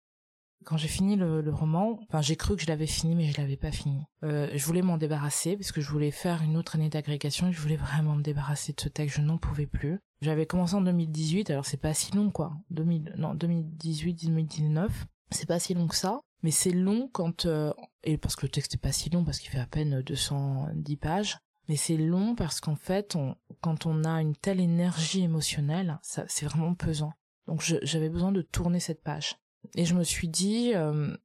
Quand 0.65 0.77
j'ai 0.77 0.87
fini 0.87 1.15
le, 1.15 1.43
roman, 1.51 1.99
enfin 2.07 2.21
j'ai 2.21 2.35
cru 2.35 2.55
que 2.55 2.61
je 2.61 2.67
l'avais 2.67 2.87
fini, 2.87 3.15
mais 3.15 3.31
je 3.31 3.37
l'avais 3.37 3.57
pas 3.57 3.71
fini. 3.71 4.03
Euh, 4.23 4.49
je 4.53 4.65
voulais 4.65 4.81
m'en 4.81 4.97
débarrasser 4.97 5.55
parce 5.55 5.71
que 5.71 5.81
je 5.81 5.89
voulais 5.89 6.11
faire 6.11 6.41
une 6.41 6.57
autre 6.57 6.75
année 6.75 6.89
d'agrégation 6.89 7.47
et 7.47 7.51
je 7.51 7.61
voulais 7.61 7.77
vraiment 7.77 8.15
me 8.15 8.21
débarrasser 8.21 8.73
de 8.73 8.81
ce 8.81 8.89
texte. 8.89 9.17
Je 9.17 9.21
n'en 9.21 9.37
pouvais 9.37 9.67
plus. 9.67 9.99
J'avais 10.21 10.45
commencé 10.45 10.75
en 10.75 10.81
2018, 10.81 11.49
alors 11.49 11.65
c'est 11.65 11.77
pas 11.77 11.93
si 11.93 12.13
long 12.15 12.29
quoi. 12.29 12.53
2000, 12.71 13.15
non 13.17 13.35
2018, 13.35 14.25
2019, 14.25 15.07
c'est 15.31 15.47
pas 15.47 15.59
si 15.59 15.73
long 15.73 15.87
que 15.87 15.95
ça. 15.95 16.19
Mais 16.41 16.51
c'est 16.51 16.71
long 16.71 17.09
quand 17.11 17.45
euh, 17.45 17.73
et 18.03 18.17
parce 18.17 18.35
que 18.35 18.45
le 18.45 18.51
texte 18.51 18.75
est 18.75 18.81
pas 18.81 18.91
si 18.91 19.09
long 19.09 19.23
parce 19.23 19.39
qu'il 19.39 19.49
fait 19.49 19.59
à 19.59 19.67
peine 19.67 20.01
210 20.01 20.97
pages. 20.97 21.37
Mais 21.67 21.75
c'est 21.75 21.97
long 21.97 22.33
parce 22.35 22.61
qu'en 22.61 22.75
fait, 22.75 23.15
quand 23.61 23.85
on 23.85 24.03
a 24.03 24.21
une 24.21 24.35
telle 24.35 24.59
énergie 24.59 25.21
émotionnelle, 25.21 25.99
ça 26.01 26.25
c'est 26.27 26.45
vraiment 26.45 26.73
pesant. 26.73 27.13
Donc 27.47 27.61
j'avais 27.61 28.09
besoin 28.09 28.31
de 28.31 28.41
tourner 28.41 28.79
cette 28.79 29.03
page. 29.03 29.35
Et 29.75 29.85
je 29.85 29.95
me 29.95 30.03
suis 30.03 30.27
dit, 30.27 30.73
euh, 30.75 31.15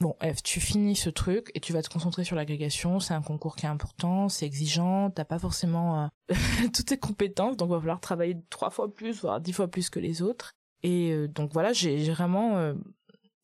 bon, 0.00 0.16
Eve, 0.20 0.42
tu 0.42 0.60
finis 0.60 0.96
ce 0.96 1.10
truc 1.10 1.50
et 1.54 1.60
tu 1.60 1.72
vas 1.72 1.82
te 1.82 1.88
concentrer 1.88 2.24
sur 2.24 2.36
l'agrégation. 2.36 3.00
C'est 3.00 3.14
un 3.14 3.22
concours 3.22 3.56
qui 3.56 3.66
est 3.66 3.68
important, 3.68 4.28
c'est 4.28 4.46
exigeant, 4.46 5.10
t'as 5.10 5.24
pas 5.24 5.38
forcément 5.38 6.04
euh, 6.04 6.34
toutes 6.74 6.86
tes 6.86 6.98
compétences, 6.98 7.56
donc 7.56 7.70
va 7.70 7.78
falloir 7.78 8.00
travailler 8.00 8.36
trois 8.50 8.70
fois 8.70 8.92
plus, 8.92 9.20
voire 9.20 9.40
dix 9.40 9.52
fois 9.52 9.68
plus 9.68 9.90
que 9.90 10.00
les 10.00 10.22
autres. 10.22 10.52
Et 10.82 11.12
euh, 11.12 11.28
donc 11.28 11.52
voilà, 11.52 11.72
j'ai 11.72 12.10
vraiment 12.10 12.74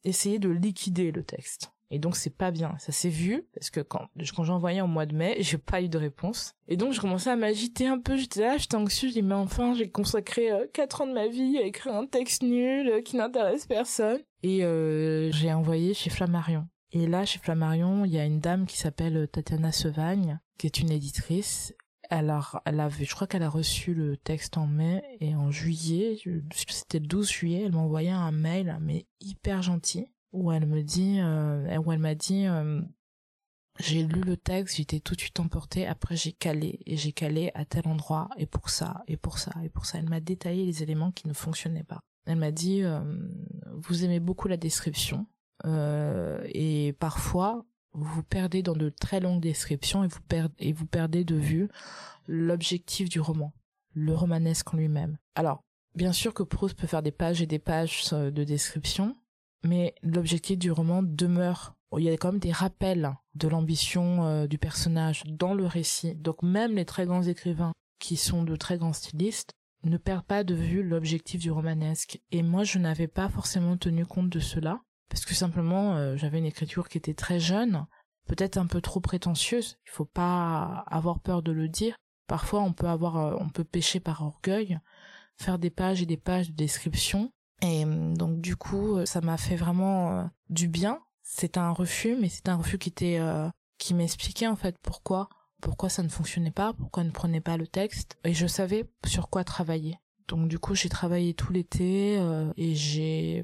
essayé 0.04 0.38
de 0.38 0.48
liquider 0.48 1.10
le 1.10 1.24
texte. 1.24 1.73
Et 1.90 1.98
donc 1.98 2.16
c'est 2.16 2.36
pas 2.36 2.50
bien, 2.50 2.74
ça 2.78 2.92
s'est 2.92 3.08
vu 3.08 3.46
parce 3.54 3.70
que 3.70 3.80
quand 3.80 4.08
quand 4.34 4.44
j'ai 4.44 4.52
envoyé 4.52 4.80
en 4.80 4.88
mois 4.88 5.06
de 5.06 5.14
mai, 5.14 5.36
j'ai 5.40 5.58
pas 5.58 5.82
eu 5.82 5.88
de 5.88 5.98
réponse. 5.98 6.54
Et 6.68 6.76
donc 6.76 6.92
je 6.92 7.00
commençais 7.00 7.30
à 7.30 7.36
m'agiter 7.36 7.86
un 7.86 7.98
peu, 7.98 8.16
j'étais 8.16 8.40
là, 8.40 8.56
j'étais 8.56 8.76
anxieuse, 8.76 9.10
je 9.10 9.20
dis 9.20 9.22
mais 9.22 9.34
enfin 9.34 9.74
j'ai 9.74 9.90
consacré 9.90 10.50
euh, 10.50 10.66
quatre 10.72 11.02
ans 11.02 11.06
de 11.06 11.12
ma 11.12 11.28
vie 11.28 11.58
à 11.58 11.62
écrire 11.62 11.94
un 11.94 12.06
texte 12.06 12.42
nul 12.42 12.88
euh, 12.88 13.02
qui 13.02 13.16
n'intéresse 13.16 13.66
personne. 13.66 14.20
Et 14.42 14.64
euh, 14.64 15.30
j'ai 15.32 15.52
envoyé 15.52 15.94
chez 15.94 16.10
Flammarion. 16.10 16.66
Et 16.92 17.06
là 17.06 17.24
chez 17.24 17.38
Flammarion, 17.38 18.04
il 18.04 18.12
y 18.12 18.18
a 18.18 18.24
une 18.24 18.40
dame 18.40 18.66
qui 18.66 18.78
s'appelle 18.78 19.28
Tatiana 19.28 19.72
Sevagne, 19.72 20.40
qui 20.58 20.66
est 20.66 20.78
une 20.78 20.90
éditrice. 20.90 21.74
Alors, 22.10 22.60
elle 22.66 22.80
avait, 22.80 23.06
je 23.06 23.14
crois 23.14 23.26
qu'elle 23.26 23.42
a 23.42 23.48
reçu 23.48 23.94
le 23.94 24.18
texte 24.18 24.58
en 24.58 24.66
mai 24.66 25.02
et 25.20 25.34
en 25.34 25.50
juillet, 25.50 26.18
c'était 26.68 26.98
le 26.98 27.06
12 27.06 27.30
juillet, 27.30 27.62
elle 27.64 27.72
m'a 27.72 27.78
envoyé 27.78 28.10
un 28.10 28.30
mail, 28.30 28.76
mais 28.80 29.06
hyper 29.20 29.62
gentil 29.62 30.06
où 30.34 30.52
elle 30.52 30.66
me 30.66 30.82
dit, 30.82 31.20
euh, 31.20 31.78
où 31.78 31.92
elle 31.92 32.00
m'a 32.00 32.14
dit, 32.14 32.46
euh, 32.46 32.82
j'ai 33.78 34.02
lu 34.02 34.20
le 34.20 34.36
texte, 34.36 34.76
j'étais 34.76 35.00
tout 35.00 35.14
de 35.14 35.20
suite 35.20 35.40
emportée. 35.40 35.86
Après, 35.86 36.16
j'ai 36.16 36.32
calé 36.32 36.80
et 36.84 36.96
j'ai 36.96 37.12
calé 37.12 37.50
à 37.54 37.64
tel 37.64 37.88
endroit 37.88 38.28
et 38.36 38.46
pour 38.46 38.68
ça 38.68 39.02
et 39.06 39.16
pour 39.16 39.38
ça 39.38 39.52
et 39.62 39.68
pour 39.68 39.86
ça. 39.86 39.98
Elle 39.98 40.08
m'a 40.08 40.20
détaillé 40.20 40.66
les 40.66 40.82
éléments 40.82 41.12
qui 41.12 41.28
ne 41.28 41.32
fonctionnaient 41.32 41.84
pas. 41.84 42.00
Elle 42.26 42.38
m'a 42.38 42.50
dit, 42.50 42.82
euh, 42.82 43.00
vous 43.72 44.04
aimez 44.04 44.20
beaucoup 44.20 44.48
la 44.48 44.56
description 44.56 45.26
et 45.66 46.94
parfois 46.98 47.64
vous 47.92 48.22
perdez 48.22 48.62
dans 48.62 48.74
de 48.74 48.90
très 48.90 49.20
longues 49.20 49.40
descriptions 49.40 50.04
et 50.04 50.08
vous 50.08 50.20
perdez 50.28 50.54
et 50.58 50.72
vous 50.72 50.84
perdez 50.84 51.24
de 51.24 51.36
vue 51.36 51.68
l'objectif 52.26 53.08
du 53.08 53.20
roman, 53.20 53.54
le 53.94 54.14
romanesque 54.14 54.74
en 54.74 54.76
lui-même. 54.76 55.16
Alors, 55.36 55.62
bien 55.94 56.12
sûr 56.12 56.34
que 56.34 56.42
Proust 56.42 56.76
peut 56.76 56.86
faire 56.86 57.02
des 57.02 57.12
pages 57.12 57.40
et 57.40 57.46
des 57.46 57.60
pages 57.60 58.10
de 58.10 58.44
description, 58.44 59.14
mais 59.64 59.94
l'objectif 60.02 60.58
du 60.58 60.70
roman 60.70 61.02
demeure. 61.02 61.74
Il 61.96 62.04
y 62.04 62.10
a 62.10 62.16
quand 62.16 62.32
même 62.32 62.40
des 62.40 62.52
rappels 62.52 63.14
de 63.34 63.48
l'ambition 63.48 64.24
euh, 64.24 64.46
du 64.46 64.58
personnage 64.58 65.22
dans 65.26 65.54
le 65.54 65.66
récit. 65.66 66.14
Donc 66.16 66.42
même 66.42 66.74
les 66.74 66.84
très 66.84 67.06
grands 67.06 67.22
écrivains, 67.22 67.72
qui 68.00 68.16
sont 68.16 68.42
de 68.42 68.56
très 68.56 68.78
grands 68.78 68.92
stylistes, 68.92 69.52
ne 69.84 69.96
perdent 69.96 70.26
pas 70.26 70.44
de 70.44 70.54
vue 70.54 70.82
l'objectif 70.82 71.40
du 71.40 71.50
romanesque. 71.50 72.20
Et 72.32 72.42
moi, 72.42 72.64
je 72.64 72.78
n'avais 72.78 73.06
pas 73.06 73.28
forcément 73.28 73.76
tenu 73.76 74.04
compte 74.06 74.30
de 74.30 74.40
cela, 74.40 74.80
parce 75.08 75.24
que 75.24 75.34
simplement, 75.34 75.96
euh, 75.96 76.16
j'avais 76.16 76.38
une 76.38 76.46
écriture 76.46 76.88
qui 76.88 76.98
était 76.98 77.14
très 77.14 77.38
jeune, 77.38 77.86
peut-être 78.26 78.56
un 78.56 78.66
peu 78.66 78.80
trop 78.80 79.00
prétentieuse. 79.00 79.78
Il 79.86 79.90
faut 79.90 80.04
pas 80.04 80.84
avoir 80.88 81.20
peur 81.20 81.42
de 81.42 81.52
le 81.52 81.68
dire. 81.68 81.96
Parfois, 82.26 82.62
on 82.62 82.72
peut 82.72 82.88
avoir, 82.88 83.16
euh, 83.16 83.36
on 83.38 83.48
peut 83.50 83.64
pécher 83.64 84.00
par 84.00 84.22
orgueil, 84.22 84.78
faire 85.36 85.58
des 85.58 85.70
pages 85.70 86.02
et 86.02 86.06
des 86.06 86.16
pages 86.16 86.50
de 86.50 86.56
description 86.56 87.30
et 87.62 87.84
euh, 87.84 88.14
donc 88.14 88.40
du 88.40 88.56
coup, 88.56 88.96
euh, 88.96 89.06
ça 89.06 89.20
m'a 89.20 89.36
fait 89.36 89.56
vraiment 89.56 90.18
euh, 90.18 90.24
du 90.50 90.68
bien. 90.68 91.00
C'était 91.22 91.58
un 91.58 91.72
refus, 91.72 92.16
mais 92.20 92.28
c'était 92.28 92.50
un 92.50 92.56
refus 92.56 92.78
qui 92.78 92.92
qui 93.78 93.94
m'expliquait 93.94 94.46
en 94.46 94.56
fait 94.56 94.76
pourquoi 94.82 95.28
pourquoi 95.60 95.88
ça 95.88 96.02
ne 96.02 96.08
fonctionnait 96.08 96.50
pas, 96.50 96.74
pourquoi 96.74 97.04
ne 97.04 97.10
prenait 97.10 97.40
pas 97.40 97.56
le 97.56 97.66
texte, 97.66 98.18
et 98.24 98.34
je 98.34 98.46
savais 98.46 98.84
sur 99.06 99.30
quoi 99.30 99.44
travailler. 99.44 99.98
Donc 100.28 100.48
du 100.48 100.58
coup, 100.58 100.74
j'ai 100.74 100.90
travaillé 100.90 101.32
tout 101.32 101.52
l'été 101.52 102.20
et 102.58 102.74
j'ai 102.74 103.42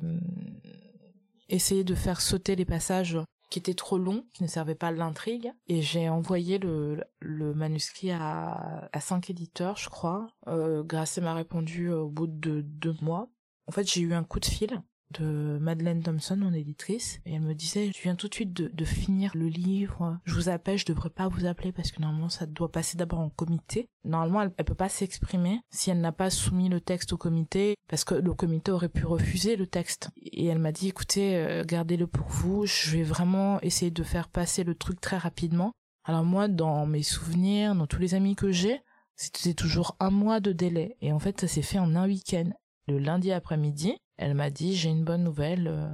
essayé 1.48 1.82
de 1.82 1.94
faire 1.94 2.20
sauter 2.20 2.56
les 2.56 2.66
passages 2.66 3.18
qui 3.50 3.58
étaient 3.58 3.74
trop 3.74 3.98
longs, 3.98 4.24
qui 4.32 4.44
ne 4.44 4.48
servaient 4.48 4.76
pas 4.76 4.88
à 4.88 4.92
l'intrigue, 4.92 5.52
et 5.66 5.82
j'ai 5.82 6.08
envoyé 6.08 6.58
le, 6.58 7.02
le 7.18 7.52
manuscrit 7.52 8.12
à, 8.12 8.88
à 8.92 9.00
cinq 9.00 9.28
éditeurs, 9.28 9.76
je 9.76 9.90
crois. 9.90 10.28
Euh, 10.46 10.84
Grasset 10.84 11.20
m'a 11.20 11.34
répondu 11.34 11.90
au 11.90 12.08
bout 12.08 12.28
de 12.28 12.60
deux 12.60 12.94
mois, 13.02 13.28
en 13.70 13.72
fait, 13.72 13.88
j'ai 13.88 14.00
eu 14.00 14.14
un 14.14 14.24
coup 14.24 14.40
de 14.40 14.46
fil 14.46 14.82
de 15.12 15.58
Madeleine 15.60 16.02
Thompson, 16.02 16.36
mon 16.36 16.52
éditrice, 16.52 17.20
et 17.24 17.34
elle 17.34 17.42
me 17.42 17.54
disait, 17.54 17.92
je 17.94 18.02
viens 18.02 18.16
tout 18.16 18.26
de 18.26 18.34
suite 18.34 18.52
de, 18.52 18.84
finir 18.84 19.30
le 19.36 19.46
livre, 19.46 20.18
je 20.24 20.34
vous 20.34 20.48
appelle, 20.48 20.76
je 20.76 20.86
devrais 20.86 21.08
pas 21.08 21.28
vous 21.28 21.46
appeler 21.46 21.70
parce 21.70 21.92
que 21.92 22.00
normalement 22.00 22.28
ça 22.28 22.46
doit 22.46 22.72
passer 22.72 22.96
d'abord 22.96 23.20
en 23.20 23.28
comité. 23.28 23.86
Normalement, 24.02 24.42
elle, 24.42 24.50
elle 24.56 24.64
peut 24.64 24.74
pas 24.74 24.88
s'exprimer 24.88 25.60
si 25.70 25.90
elle 25.90 26.00
n'a 26.00 26.10
pas 26.10 26.30
soumis 26.30 26.68
le 26.68 26.80
texte 26.80 27.12
au 27.12 27.16
comité, 27.16 27.76
parce 27.86 28.02
que 28.02 28.16
le 28.16 28.34
comité 28.34 28.72
aurait 28.72 28.88
pu 28.88 29.06
refuser 29.06 29.54
le 29.54 29.68
texte. 29.68 30.10
Et 30.20 30.46
elle 30.46 30.58
m'a 30.58 30.72
dit, 30.72 30.88
écoutez, 30.88 31.36
euh, 31.36 31.62
gardez-le 31.64 32.08
pour 32.08 32.26
vous, 32.26 32.66
je 32.66 32.90
vais 32.90 33.04
vraiment 33.04 33.60
essayer 33.60 33.92
de 33.92 34.02
faire 34.02 34.30
passer 34.30 34.64
le 34.64 34.74
truc 34.74 35.00
très 35.00 35.16
rapidement. 35.16 35.70
Alors 36.02 36.24
moi, 36.24 36.48
dans 36.48 36.86
mes 36.86 37.04
souvenirs, 37.04 37.76
dans 37.76 37.86
tous 37.86 38.00
les 38.00 38.14
amis 38.14 38.34
que 38.34 38.50
j'ai, 38.50 38.80
c'était 39.14 39.54
toujours 39.54 39.96
un 40.00 40.10
mois 40.10 40.40
de 40.40 40.50
délai. 40.50 40.96
Et 41.00 41.12
en 41.12 41.20
fait, 41.20 41.40
ça 41.40 41.46
s'est 41.46 41.62
fait 41.62 41.78
en 41.78 41.94
un 41.94 42.06
week-end 42.06 42.50
le 42.90 42.98
lundi 42.98 43.32
après-midi, 43.32 43.96
elle 44.16 44.34
m'a 44.34 44.50
dit 44.50 44.76
j'ai 44.76 44.90
une 44.90 45.04
bonne 45.04 45.24
nouvelle, 45.24 45.68
euh, 45.68 45.88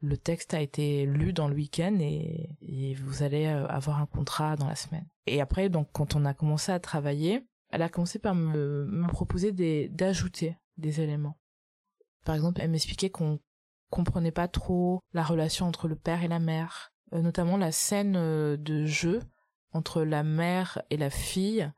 le 0.00 0.16
texte 0.16 0.54
a 0.54 0.60
été 0.60 1.06
lu 1.06 1.32
dans 1.32 1.48
le 1.48 1.54
week-end 1.54 1.98
et, 2.00 2.94
vous 2.94 3.22
allez 3.22 3.46
euh, 3.46 3.66
avoir 3.66 4.00
un 4.00 4.06
contrat 4.06 4.56
dans 4.56 4.68
la 4.68 4.76
semaine. 4.76 5.06
Et 5.26 5.40
après, 5.40 5.68
donc 5.68 5.88
quand 5.92 6.14
on 6.14 6.24
a 6.24 6.34
commencé 6.34 6.72
à 6.72 6.80
travailler, 6.80 7.46
elle 7.70 7.82
a 7.82 7.88
commencé 7.88 8.18
par 8.18 8.34
me, 8.34 9.06
proposer 9.08 9.52
d'ajouter 9.88 10.56
des 10.76 11.00
éléments. 11.00 11.38
Par 12.24 12.34
exemple, 12.34 12.60
elle 12.60 12.70
m'expliquait 12.70 13.10
qu'on 13.10 13.40
comprenait 13.90 14.32
pas 14.32 14.48
trop 14.48 15.00
la 15.12 15.22
relation 15.22 15.66
entre 15.66 15.88
le 15.88 15.96
père 15.96 16.22
et 16.22 16.28
la 16.28 16.38
mère, 16.38 16.92
euh, 17.12 17.22
notamment 17.22 17.56
la 17.56 17.72
scène 17.72 18.12
de 18.56 18.86
jeu 18.86 19.20
entre 19.72 20.02
la 20.02 20.22
mère 20.22 20.82
et 20.90 20.96
la 20.96 21.10
fille 21.10 21.70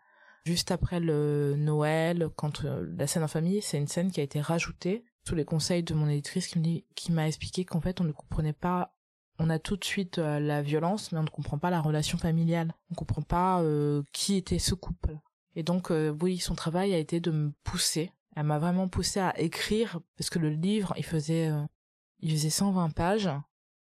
juste 0.44 0.70
après 0.70 1.00
le 1.00 1.54
Noël, 1.56 2.28
quand 2.36 2.64
euh, 2.64 2.86
la 2.96 3.06
scène 3.06 3.22
en 3.22 3.28
famille, 3.28 3.62
c'est 3.62 3.78
une 3.78 3.88
scène 3.88 4.10
qui 4.10 4.20
a 4.20 4.22
été 4.22 4.40
rajoutée 4.40 5.04
sous 5.26 5.34
les 5.34 5.44
conseils 5.44 5.82
de 5.82 5.94
mon 5.94 6.08
éditrice 6.08 6.48
qui 6.94 7.12
m'a 7.12 7.28
expliqué 7.28 7.64
qu'en 7.64 7.80
fait 7.80 8.00
on 8.00 8.04
ne 8.04 8.12
comprenait 8.12 8.54
pas 8.54 8.94
on 9.40 9.50
a 9.50 9.60
tout 9.60 9.76
de 9.76 9.84
suite 9.84 10.18
euh, 10.18 10.40
la 10.40 10.62
violence, 10.62 11.12
mais 11.12 11.18
on 11.18 11.22
ne 11.22 11.28
comprend 11.28 11.58
pas 11.58 11.70
la 11.70 11.80
relation 11.80 12.18
familiale. 12.18 12.74
On 12.90 12.94
ne 12.94 12.96
comprend 12.96 13.22
pas 13.22 13.62
euh, 13.62 14.02
qui 14.12 14.34
était 14.34 14.58
ce 14.58 14.74
couple. 14.74 15.16
Et 15.54 15.62
donc, 15.62 15.92
oui, 16.20 16.38
son 16.38 16.56
travail 16.56 16.92
a 16.94 16.98
été 16.98 17.20
de 17.20 17.30
me 17.30 17.52
pousser. 17.62 18.12
Elle 18.36 18.44
m'a 18.44 18.58
vraiment 18.58 18.88
poussé 18.88 19.20
à 19.20 19.38
écrire, 19.40 20.00
parce 20.16 20.30
que 20.30 20.38
le 20.38 20.50
livre, 20.50 20.92
il 20.96 21.04
faisait, 21.04 21.50
il 22.20 22.30
faisait 22.30 22.50
120 22.50 22.90
pages, 22.90 23.30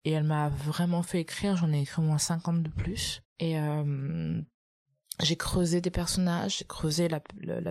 et 0.04 0.12
elle 0.12 0.24
m'a 0.24 0.48
vraiment 0.48 1.02
fait 1.02 1.20
écrire. 1.20 1.56
J'en 1.56 1.72
ai 1.72 1.80
écrit 1.80 2.00
au 2.00 2.04
moins 2.04 2.18
50 2.18 2.62
de 2.62 2.68
plus. 2.68 3.22
Et 3.40 3.56
j'ai 5.22 5.36
creusé 5.36 5.80
des 5.80 5.90
personnages, 5.90 6.58
j'ai 6.58 6.64
creusé 6.64 7.08
la, 7.08 7.20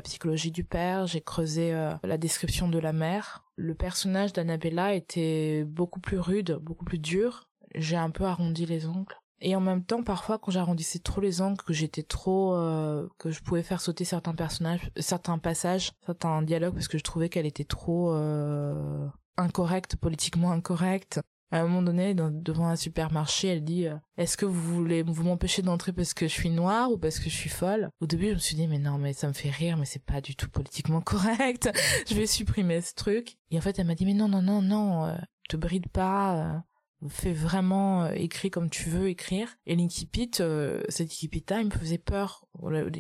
psychologie 0.01 0.51
du 0.51 0.63
père, 0.63 1.07
j'ai 1.07 1.21
creusé 1.21 1.71
la 2.03 2.17
description 2.17 2.67
de 2.67 2.79
la 2.79 2.93
mère. 2.93 3.43
Le 3.55 3.75
personnage 3.75 4.33
d'Annabella 4.33 4.93
était 4.93 5.63
beaucoup 5.65 5.99
plus 5.99 6.19
rude, 6.19 6.57
beaucoup 6.61 6.85
plus 6.85 6.99
dur, 6.99 7.49
j'ai 7.75 7.97
un 7.97 8.09
peu 8.09 8.23
arrondi 8.23 8.65
les 8.65 8.87
ongles. 8.87 9.15
Et 9.45 9.57
en 9.57 9.59
même 9.59 9.83
temps, 9.83 10.03
parfois, 10.03 10.39
quand 10.39 10.51
j'arrondissais 10.51 10.99
trop 10.99 11.19
les 11.19 11.41
ongles, 11.41 11.61
que 11.61 11.73
j'étais 11.73 12.03
trop, 12.03 12.55
euh, 12.55 13.09
que 13.17 13.29
je 13.29 13.41
pouvais 13.41 13.61
faire 13.61 13.81
sauter 13.81 14.05
certains 14.05 14.33
personnages, 14.33 14.89
certains 14.97 15.37
passages, 15.37 15.91
certains 16.05 16.41
dialogues, 16.43 16.73
parce 16.73 16.87
que 16.87 16.97
je 16.97 17.03
trouvais 17.03 17.27
qu'elle 17.27 17.45
était 17.45 17.65
trop 17.65 18.13
euh, 18.13 19.05
incorrecte, 19.35 19.97
politiquement 19.97 20.51
incorrecte. 20.51 21.19
À 21.53 21.59
un 21.59 21.67
moment 21.67 21.83
donné, 21.83 22.15
devant 22.15 22.67
un 22.67 22.75
supermarché, 22.75 23.49
elle 23.49 23.63
dit 23.63 23.87
euh, 23.87 23.95
Est-ce 24.17 24.37
que 24.37 24.45
vous 24.45 24.73
voulez 24.73 25.03
vous 25.03 25.23
m'empêcher 25.23 25.61
d'entrer 25.61 25.93
parce 25.93 26.15
que 26.15 26.27
je 26.27 26.33
suis 26.33 26.49
noire 26.49 26.91
ou 26.91 26.97
parce 26.97 27.19
que 27.19 27.29
je 27.29 27.35
suis 27.35 27.49
folle? 27.49 27.89
Au 28.01 28.07
début, 28.07 28.29
je 28.29 28.33
me 28.33 28.39
suis 28.39 28.55
dit 28.55 28.67
Mais 28.67 28.79
non, 28.79 28.97
mais 28.97 29.13
ça 29.13 29.27
me 29.27 29.33
fait 29.33 29.51
rire, 29.51 29.77
mais 29.77 29.85
c'est 29.85 30.03
pas 30.03 30.19
du 30.19 30.35
tout 30.35 30.49
politiquement 30.49 31.01
correct. 31.05 31.69
je 32.09 32.15
vais 32.15 32.25
supprimer 32.25 32.81
ce 32.81 32.95
truc. 32.95 33.37
Et 33.51 33.57
en 33.59 33.61
fait, 33.61 33.77
elle 33.77 33.85
m'a 33.85 33.93
dit 33.93 34.05
Mais 34.05 34.15
non, 34.15 34.27
non, 34.27 34.41
non, 34.41 34.63
non, 34.63 35.05
euh, 35.05 35.15
te 35.47 35.55
bride 35.55 35.89
pas 35.89 36.63
fais 37.09 37.33
vraiment 37.33 38.05
euh, 38.05 38.11
écrit 38.15 38.49
comme 38.49 38.69
tu 38.69 38.89
veux 38.89 39.07
écrire. 39.07 39.55
Et 39.65 39.75
l'incipit, 39.75 40.31
euh, 40.39 40.81
cet 40.89 41.11
incipit-là, 41.11 41.63
me 41.63 41.69
faisait 41.69 41.97
peur 41.97 42.45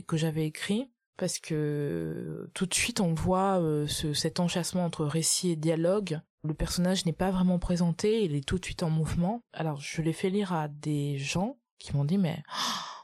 que 0.07 0.17
j'avais 0.17 0.45
écrit 0.45 0.89
parce 1.17 1.39
que 1.39 2.49
tout 2.53 2.65
de 2.65 2.73
suite 2.73 2.99
on 2.99 3.13
voit 3.13 3.61
euh, 3.61 3.87
ce, 3.87 4.13
cet 4.13 4.39
enchâssement 4.39 4.85
entre 4.85 5.05
récit 5.05 5.51
et 5.51 5.55
dialogue. 5.55 6.19
Le 6.43 6.53
personnage 6.53 7.05
n'est 7.05 7.13
pas 7.13 7.31
vraiment 7.31 7.59
présenté, 7.59 8.23
il 8.23 8.35
est 8.35 8.45
tout 8.45 8.59
de 8.59 8.65
suite 8.65 8.83
en 8.83 8.89
mouvement. 8.89 9.41
Alors 9.53 9.79
je 9.79 10.01
l'ai 10.01 10.13
fait 10.13 10.29
lire 10.29 10.53
à 10.53 10.67
des 10.67 11.17
gens 11.17 11.57
qui 11.79 11.95
m'ont 11.95 12.05
dit 12.05 12.17
mais 12.17 12.43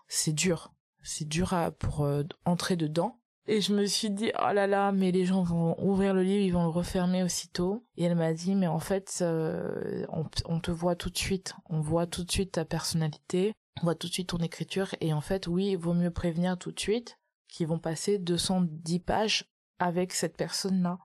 c'est 0.07 0.33
dur, 0.33 0.73
c'est 1.01 1.27
dur 1.27 1.53
à, 1.53 1.71
pour 1.71 2.07
entrer 2.45 2.75
dedans. 2.75 3.19
Et 3.51 3.61
je 3.61 3.73
me 3.73 3.87
suis 3.87 4.11
dit, 4.11 4.31
oh 4.39 4.53
là 4.53 4.67
là, 4.67 4.91
mais 4.91 5.11
les 5.11 5.25
gens 5.25 5.41
vont 5.41 5.75
ouvrir 5.83 6.13
le 6.13 6.21
livre, 6.21 6.45
ils 6.45 6.53
vont 6.53 6.65
le 6.65 6.69
refermer 6.69 7.23
aussitôt. 7.23 7.83
Et 7.97 8.03
elle 8.03 8.15
m'a 8.15 8.31
dit, 8.31 8.53
mais 8.53 8.67
en 8.67 8.77
fait, 8.77 9.17
euh, 9.23 10.05
on, 10.45 10.59
te 10.59 10.69
voit 10.69 10.95
tout 10.95 11.09
de 11.09 11.17
suite. 11.17 11.55
On 11.67 11.81
voit 11.81 12.05
tout 12.05 12.23
de 12.23 12.29
suite 12.29 12.51
ta 12.51 12.63
personnalité, 12.63 13.53
on 13.81 13.85
voit 13.85 13.95
tout 13.95 14.05
de 14.05 14.13
suite 14.13 14.29
ton 14.29 14.37
écriture. 14.37 14.93
Et 15.01 15.13
en 15.13 15.21
fait, 15.21 15.47
oui, 15.47 15.71
il 15.71 15.77
vaut 15.77 15.95
mieux 15.95 16.11
prévenir 16.11 16.59
tout 16.59 16.71
de 16.71 16.79
suite 16.79 17.17
qu'ils 17.47 17.65
vont 17.65 17.79
passer 17.79 18.19
210 18.19 18.99
pages 18.99 19.45
avec 19.79 20.13
cette 20.13 20.37
personne-là. 20.37 20.99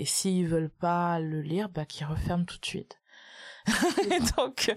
Et 0.00 0.06
s'ils 0.06 0.46
veulent 0.46 0.70
pas 0.70 1.20
le 1.20 1.42
lire, 1.42 1.68
bah 1.68 1.84
qu'ils 1.84 2.06
referment 2.06 2.46
tout 2.46 2.58
de 2.58 2.64
suite. 2.64 2.98
donc, 4.38 4.74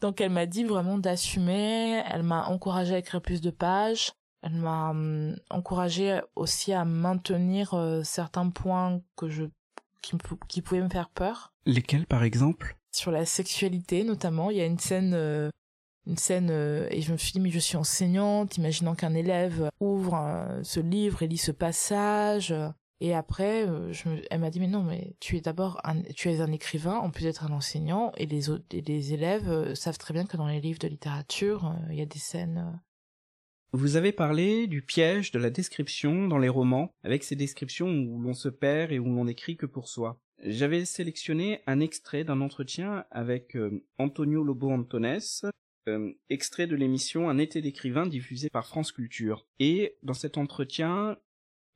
donc 0.00 0.20
elle 0.20 0.32
m'a 0.32 0.46
dit 0.46 0.64
vraiment 0.64 0.98
d'assumer. 0.98 2.02
Elle 2.10 2.24
m'a 2.24 2.48
encouragé 2.48 2.96
à 2.96 2.98
écrire 2.98 3.22
plus 3.22 3.40
de 3.40 3.50
pages. 3.50 4.10
Elle 4.42 4.54
m'a 4.54 4.90
hum, 4.90 5.36
encouragé 5.50 6.20
aussi 6.34 6.72
à 6.72 6.84
maintenir 6.84 7.74
euh, 7.74 8.02
certains 8.02 8.50
points 8.50 9.00
que 9.14 9.28
je 9.28 9.44
qui, 10.02 10.16
qui, 10.48 10.62
pouvaient 10.62 10.82
me 10.82 10.88
faire 10.88 11.10
peur. 11.10 11.54
Lesquels, 11.64 12.06
par 12.06 12.24
exemple? 12.24 12.76
Sur 12.90 13.12
la 13.12 13.24
sexualité, 13.24 14.02
notamment. 14.02 14.50
Il 14.50 14.56
y 14.56 14.62
a 14.62 14.66
une 14.66 14.80
scène, 14.80 15.14
euh, 15.14 15.48
une 16.08 16.18
scène, 16.18 16.48
euh, 16.50 16.88
et 16.90 17.02
je 17.02 17.12
me 17.12 17.16
suis 17.16 17.30
dit, 17.30 17.40
mais 17.40 17.50
je 17.50 17.60
suis 17.60 17.76
enseignante, 17.76 18.56
imaginant 18.56 18.96
qu'un 18.96 19.14
élève 19.14 19.70
ouvre 19.78 20.58
ce 20.64 20.80
livre 20.80 21.22
et 21.22 21.28
lit 21.28 21.38
ce 21.38 21.52
passage. 21.52 22.52
Et 23.00 23.14
après, 23.14 23.66
je 23.92 24.08
elle 24.30 24.40
m'a 24.40 24.50
dit, 24.50 24.58
mais 24.58 24.68
non, 24.68 24.82
mais 24.82 25.16
tu 25.20 25.36
es 25.36 25.40
d'abord 25.40 25.80
un, 25.84 26.00
tu 26.14 26.30
es 26.30 26.40
un 26.40 26.50
écrivain, 26.50 26.96
en 26.96 27.10
plus 27.10 27.24
d'être 27.24 27.44
un 27.44 27.52
enseignant, 27.52 28.12
et 28.16 28.26
les, 28.26 28.48
autres, 28.48 28.64
les 28.72 29.12
élèves 29.12 29.74
savent 29.74 29.98
très 29.98 30.14
bien 30.14 30.24
que 30.24 30.36
dans 30.36 30.46
les 30.46 30.60
livres 30.60 30.78
de 30.78 30.88
littérature, 30.88 31.74
il 31.90 31.96
y 31.96 32.02
a 32.02 32.06
des 32.06 32.18
scènes 32.18 32.80
vous 33.72 33.96
avez 33.96 34.12
parlé 34.12 34.66
du 34.68 34.80
piège 34.80 35.32
de 35.32 35.38
la 35.38 35.50
description 35.50 36.28
dans 36.28 36.38
les 36.38 36.48
romans, 36.48 36.94
avec 37.02 37.24
ces 37.24 37.36
descriptions 37.36 37.88
où 37.88 38.20
l'on 38.22 38.32
se 38.32 38.48
perd 38.48 38.90
et 38.90 38.98
où 38.98 39.04
l'on 39.04 39.24
n'écrit 39.26 39.58
que 39.58 39.66
pour 39.66 39.88
soi. 39.88 40.18
J'avais 40.42 40.84
sélectionné 40.84 41.60
un 41.66 41.80
extrait 41.80 42.24
d'un 42.24 42.40
entretien 42.40 43.04
avec 43.10 43.56
euh, 43.56 43.84
Antonio 43.98 44.42
Lobo 44.42 44.70
Antones, 44.70 45.18
euh, 45.88 46.12
extrait 46.30 46.66
de 46.66 46.76
l'émission 46.76 47.28
Un 47.28 47.38
été 47.38 47.60
d'écrivain 47.60 48.06
diffusé 48.06 48.48
par 48.50 48.66
France 48.66 48.92
Culture. 48.92 49.46
Et 49.58 49.96
dans 50.02 50.14
cet 50.14 50.38
entretien, 50.38 51.16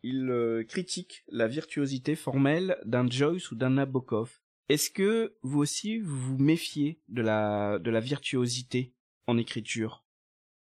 il 0.03 0.31
euh, 0.31 0.65
critique 0.65 1.25
la 1.29 1.49
virtuosité 1.49 2.17
formelle 2.17 2.79
d'un 2.85 3.09
Joyce 3.09 3.51
ou 3.51 3.57
d'un 3.57 3.71
Nabokov. 3.71 4.41
Est-ce 4.69 4.91
que 4.91 5.37
vous 5.43 5.59
aussi 5.59 5.99
vous 5.99 6.19
vous 6.19 6.39
méfiez 6.39 7.01
de 7.09 7.23
la 7.23 7.79
de 7.79 7.91
la 7.91 8.01
virtuosité 8.01 8.95
en 9.27 9.37
écriture? 9.37 10.05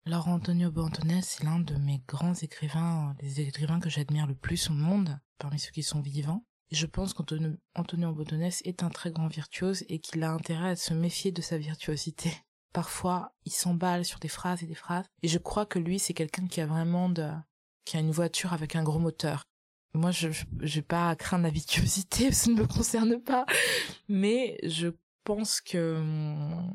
Alors 0.05 0.27
Antonio 0.27 0.73
Bantonès, 0.73 1.25
c'est 1.25 1.45
l'un 1.45 1.61
de 1.61 1.77
mes 1.77 2.03
grands 2.09 2.35
écrivains, 2.35 3.15
des 3.21 3.41
écrivains 3.41 3.79
que 3.79 3.89
j'admire 3.89 4.27
le 4.27 4.35
plus 4.35 4.69
au 4.69 4.73
monde, 4.73 5.21
parmi 5.39 5.61
ceux 5.61 5.71
qui 5.71 5.85
sont 5.85 6.01
vivants. 6.01 6.45
Je 6.73 6.87
pense 6.87 7.15
qu'Antonio 7.15 8.13
Bantonès 8.13 8.63
est 8.65 8.83
un 8.83 8.89
très 8.89 9.13
grand 9.13 9.29
virtuose 9.29 9.85
et 9.89 10.01
qu'il 10.01 10.25
a 10.25 10.33
intérêt 10.33 10.71
à 10.71 10.77
se 10.77 10.95
méfier 10.95 11.31
de 11.31 11.43
sa 11.43 11.59
virtuosité. 11.59 12.33
Parfois, 12.73 13.35
il 13.45 13.53
s'emballe 13.53 14.05
sur 14.05 14.19
des 14.19 14.29
phrases 14.29 14.63
et 14.63 14.67
des 14.67 14.75
phrases. 14.75 15.05
Et 15.23 15.29
je 15.29 15.39
crois 15.39 15.67
que 15.67 15.79
lui, 15.79 15.99
c'est 15.99 16.15
quelqu'un 16.15 16.49
qui 16.49 16.61
a 16.63 16.67
vraiment 16.67 17.11
de, 17.11 17.31
qui 17.85 17.97
a 17.97 18.01
une 18.01 18.11
voiture 18.11 18.53
avec 18.53 18.77
un 18.77 18.83
gros 18.83 18.99
moteur. 18.99 19.45
Moi, 19.95 20.11
je, 20.11 20.29
n'ai 20.61 20.83
pas 20.83 21.11
à 21.11 21.17
craindre 21.17 21.45
la 21.45 21.51
virtuosité, 21.51 22.33
ça 22.33 22.51
ne 22.51 22.57
me 22.57 22.67
concerne 22.67 23.21
pas. 23.21 23.47
Mais 24.09 24.59
je 24.63 24.89
pense 25.25 25.61
que 25.61 25.97
hum, 25.97 26.73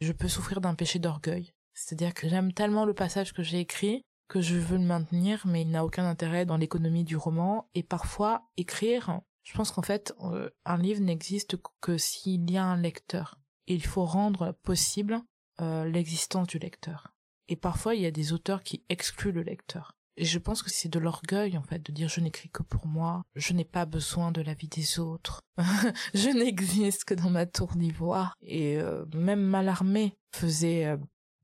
je 0.00 0.12
peux 0.12 0.28
souffrir 0.28 0.60
d'un 0.60 0.74
péché 0.74 0.98
d'orgueil. 0.98 1.52
C'est-à-dire 1.74 2.14
que 2.14 2.28
j'aime 2.28 2.52
tellement 2.52 2.84
le 2.84 2.94
passage 2.94 3.32
que 3.32 3.42
j'ai 3.42 3.60
écrit 3.60 4.02
que 4.28 4.40
je 4.40 4.56
veux 4.56 4.78
le 4.78 4.84
maintenir, 4.84 5.42
mais 5.46 5.62
il 5.62 5.70
n'a 5.70 5.84
aucun 5.84 6.04
intérêt 6.04 6.46
dans 6.46 6.56
l'économie 6.56 7.04
du 7.04 7.16
roman. 7.16 7.68
Et 7.74 7.82
parfois, 7.82 8.48
écrire, 8.56 9.20
je 9.44 9.54
pense 9.54 9.70
qu'en 9.70 9.82
fait, 9.82 10.14
euh, 10.22 10.50
un 10.64 10.78
livre 10.78 11.00
n'existe 11.00 11.56
que 11.80 11.96
s'il 11.96 12.50
y 12.50 12.56
a 12.56 12.64
un 12.64 12.76
lecteur. 12.76 13.38
Et 13.68 13.74
il 13.74 13.84
faut 13.84 14.04
rendre 14.04 14.52
possible 14.62 15.20
euh, 15.60 15.84
l'existence 15.84 16.48
du 16.48 16.58
lecteur. 16.58 17.14
Et 17.48 17.56
parfois, 17.56 17.94
il 17.94 18.02
y 18.02 18.06
a 18.06 18.10
des 18.10 18.32
auteurs 18.32 18.62
qui 18.62 18.84
excluent 18.88 19.32
le 19.32 19.42
lecteur. 19.42 19.92
Et 20.18 20.24
je 20.24 20.38
pense 20.38 20.62
que 20.62 20.70
c'est 20.70 20.88
de 20.88 20.98
l'orgueil, 20.98 21.58
en 21.58 21.62
fait, 21.62 21.80
de 21.80 21.92
dire 21.92 22.08
je 22.08 22.20
n'écris 22.20 22.48
que 22.48 22.62
pour 22.62 22.86
moi, 22.86 23.22
je 23.34 23.52
n'ai 23.52 23.66
pas 23.66 23.84
besoin 23.84 24.32
de 24.32 24.40
la 24.40 24.54
vie 24.54 24.68
des 24.68 24.98
autres, 24.98 25.42
je 26.14 26.30
n'existe 26.30 27.04
que 27.04 27.14
dans 27.14 27.28
ma 27.28 27.44
tour 27.44 27.74
d'ivoire. 27.76 28.34
Et 28.40 28.78
euh, 28.78 29.04
même 29.14 29.42
Malarmé 29.42 30.16
faisait 30.34 30.96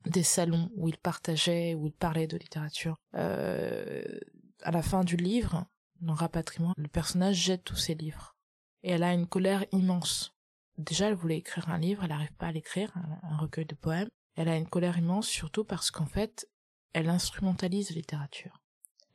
des 0.06 0.22
salons 0.22 0.70
où 0.74 0.88
il 0.88 0.96
partageait, 0.96 1.74
où 1.74 1.86
il 1.86 1.92
parlait 1.92 2.26
de 2.26 2.36
littérature. 2.36 2.96
Euh, 3.14 4.02
à 4.62 4.70
la 4.70 4.82
fin 4.82 5.04
du 5.04 5.16
livre, 5.16 5.66
dans 6.00 6.14
Rapatriement, 6.14 6.74
le 6.76 6.88
personnage 6.88 7.36
jette 7.36 7.64
tous 7.64 7.76
ses 7.76 7.94
livres. 7.94 8.34
Et 8.82 8.90
elle 8.90 9.02
a 9.02 9.12
une 9.12 9.26
colère 9.26 9.64
immense. 9.72 10.34
Déjà, 10.78 11.08
elle 11.08 11.14
voulait 11.14 11.38
écrire 11.38 11.68
un 11.68 11.78
livre, 11.78 12.02
elle 12.02 12.10
n'arrive 12.10 12.32
pas 12.34 12.46
à 12.46 12.52
l'écrire, 12.52 12.92
un, 13.22 13.36
recueil 13.36 13.66
de 13.66 13.74
poèmes. 13.74 14.08
Elle 14.35 14.49
a 14.49 14.57
une 14.57 14.68
colère 14.68 14.99
immense 14.99 15.29
surtout 15.29 15.64
parce 15.64 15.90
qu'en 15.90 16.07
fait, 16.07 16.49
elle 16.92 17.09
instrumentalise 17.09 17.90
la 17.90 17.97
littérature. 17.97 18.62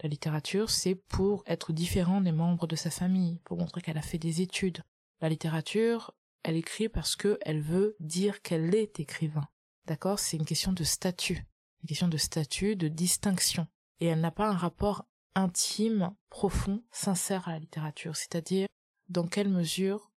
La 0.02 0.10
littérature, 0.10 0.70
c'est 0.70 0.96
pour 0.96 1.44
être 1.48 1.74
différent 1.74 2.22
des 2.22 2.32
membres 2.32 2.68
de 2.68 2.76
sa 2.76 2.92
famille, 2.92 3.40
pour 3.44 3.58
montrer 3.58 3.82
qu'elle 3.82 3.98
a 3.98 4.04
fait 4.04 4.20
des 4.20 4.42
études. 4.42 4.84
La 5.22 5.30
littérature, 5.30 6.14
elle 6.44 6.56
écrit 6.56 6.88
parce 6.88 7.16
qu'elle 7.16 7.62
veut 7.62 7.96
dire 8.00 8.42
qu'elle 8.42 8.76
est 8.76 9.00
écrivain. 9.00 9.48
D'accord? 9.86 10.20
C'est 10.20 10.38
une 10.38 10.46
question 10.46 10.72
de 10.72 10.84
statut, 10.84 11.46
une 11.82 11.88
question 11.88 12.08
de 12.08 12.18
statut, 12.18 12.76
de 12.76 12.88
distinction. 12.88 13.68
Et 14.00 14.06
elle 14.06 14.22
n'a 14.22 14.32
pas 14.32 14.50
un 14.50 14.58
rapport 14.58 15.06
intime, 15.34 16.16
profond, 16.30 16.84
sincère 16.92 17.48
à 17.48 17.54
la 17.54 17.60
littérature. 17.60 18.16
C'est-à-dire, 18.16 18.68
dans 19.10 19.28
quelle 19.28 19.50
mesure 19.50 20.12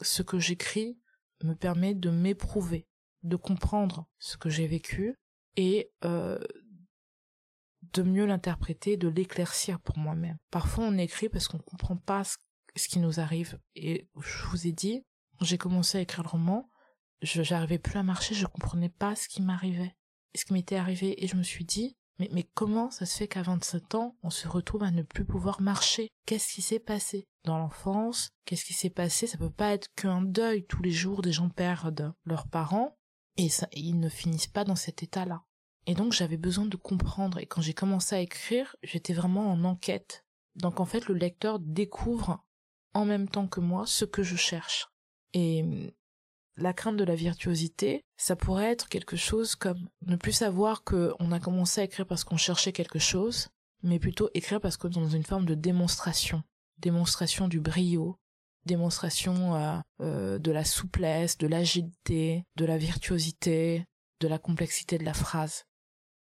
ce 0.00 0.22
que 0.22 0.38
j'écris 0.38 0.98
me 1.44 1.54
permet 1.54 1.94
de 1.94 2.10
m'éprouver, 2.10 2.86
de 3.22 3.36
comprendre 3.36 4.06
ce 4.18 4.36
que 4.36 4.50
j'ai 4.50 4.66
vécu 4.66 5.14
et 5.56 5.92
euh, 6.04 6.38
de 7.92 8.02
mieux 8.02 8.26
l'interpréter, 8.26 8.96
de 8.96 9.08
l'éclaircir 9.08 9.80
pour 9.80 9.98
moi-même. 9.98 10.38
Parfois 10.50 10.84
on 10.84 10.98
écrit 10.98 11.28
parce 11.28 11.48
qu'on 11.48 11.58
ne 11.58 11.62
comprend 11.62 11.96
pas 11.96 12.22
ce, 12.24 12.88
qui 12.88 12.98
nous 12.98 13.20
arrive. 13.20 13.58
Et 13.74 14.08
je 14.20 14.46
vous 14.46 14.66
ai 14.66 14.72
dit, 14.72 15.04
j'ai 15.40 15.58
commencé 15.58 15.98
à 15.98 16.00
écrire 16.00 16.24
le 16.24 16.30
roman, 16.30 16.70
je 17.20 17.42
j'arrivais 17.42 17.78
plus 17.78 17.98
à 17.98 18.02
marcher, 18.02 18.34
je 18.34 18.46
comprenais 18.46 18.88
pas 18.88 19.14
ce 19.14 19.28
qui 19.28 19.42
m'arrivait, 19.42 19.94
ce 20.34 20.44
qui 20.44 20.52
m'était 20.52 20.76
arrivé, 20.76 21.22
et 21.22 21.28
je 21.28 21.36
me 21.36 21.42
suis 21.42 21.64
dit, 21.64 21.96
Mais, 22.18 22.28
mais 22.32 22.44
comment 22.54 22.90
ça 22.90 23.06
se 23.06 23.16
fait 23.16 23.28
qu'à 23.28 23.42
27 23.42 23.94
ans, 23.94 24.16
on 24.22 24.30
se 24.30 24.48
retrouve 24.48 24.82
à 24.82 24.90
ne 24.90 25.02
plus 25.02 25.24
pouvoir 25.24 25.60
marcher? 25.60 26.08
Qu'est-ce 26.26 26.52
qui 26.52 26.62
s'est 26.62 26.78
passé? 26.78 27.24
Dans 27.44 27.58
l'enfance 27.58 28.30
Qu'est-ce 28.44 28.64
qui 28.64 28.72
s'est 28.72 28.90
passé? 28.90 29.26
Ça 29.26 29.38
peut 29.38 29.50
pas 29.50 29.72
être 29.72 29.88
qu'un 29.96 30.22
deuil. 30.22 30.64
Tous 30.66 30.82
les 30.82 30.90
jours, 30.92 31.22
des 31.22 31.32
gens 31.32 31.48
perdent 31.48 32.12
leurs 32.24 32.46
parents 32.46 32.96
et 33.36 33.48
ils 33.72 33.98
ne 33.98 34.08
finissent 34.08 34.46
pas 34.46 34.64
dans 34.64 34.76
cet 34.76 35.02
état-là. 35.02 35.42
Et 35.86 35.94
donc 35.94 36.12
j'avais 36.12 36.36
besoin 36.36 36.66
de 36.66 36.76
comprendre. 36.76 37.38
Et 37.38 37.46
quand 37.46 37.60
j'ai 37.60 37.74
commencé 37.74 38.14
à 38.14 38.20
écrire, 38.20 38.76
j'étais 38.82 39.14
vraiment 39.14 39.50
en 39.50 39.64
enquête. 39.64 40.24
Donc 40.54 40.80
en 40.80 40.84
fait, 40.84 41.06
le 41.06 41.14
lecteur 41.14 41.58
découvre 41.58 42.44
en 42.94 43.04
même 43.04 43.28
temps 43.28 43.48
que 43.48 43.60
moi 43.60 43.86
ce 43.86 44.04
que 44.04 44.22
je 44.22 44.36
cherche. 44.36 44.88
Et 45.32 45.64
la 46.56 46.72
crainte 46.72 46.96
de 46.96 47.04
la 47.04 47.14
virtuosité, 47.14 48.04
ça 48.16 48.36
pourrait 48.36 48.70
être 48.70 48.88
quelque 48.88 49.16
chose 49.16 49.54
comme 49.54 49.88
ne 50.06 50.16
plus 50.16 50.32
savoir 50.32 50.84
qu'on 50.84 51.32
a 51.32 51.40
commencé 51.40 51.80
à 51.80 51.84
écrire 51.84 52.06
parce 52.06 52.24
qu'on 52.24 52.36
cherchait 52.36 52.72
quelque 52.72 52.98
chose, 52.98 53.48
mais 53.82 53.98
plutôt 53.98 54.28
écrire 54.34 54.60
parce 54.60 54.76
qu'on 54.76 54.88
est 54.88 54.94
dans 54.94 55.08
une 55.08 55.24
forme 55.24 55.46
de 55.46 55.54
démonstration, 55.54 56.42
démonstration 56.78 57.48
du 57.48 57.60
brio, 57.60 58.18
démonstration 58.64 59.54
euh, 59.54 59.78
euh, 60.00 60.38
de 60.38 60.50
la 60.50 60.64
souplesse, 60.64 61.38
de 61.38 61.46
l'agilité, 61.46 62.44
de 62.56 62.64
la 62.64 62.78
virtuosité, 62.78 63.86
de 64.20 64.28
la 64.28 64.38
complexité 64.38 64.98
de 64.98 65.04
la 65.04 65.14
phrase. 65.14 65.64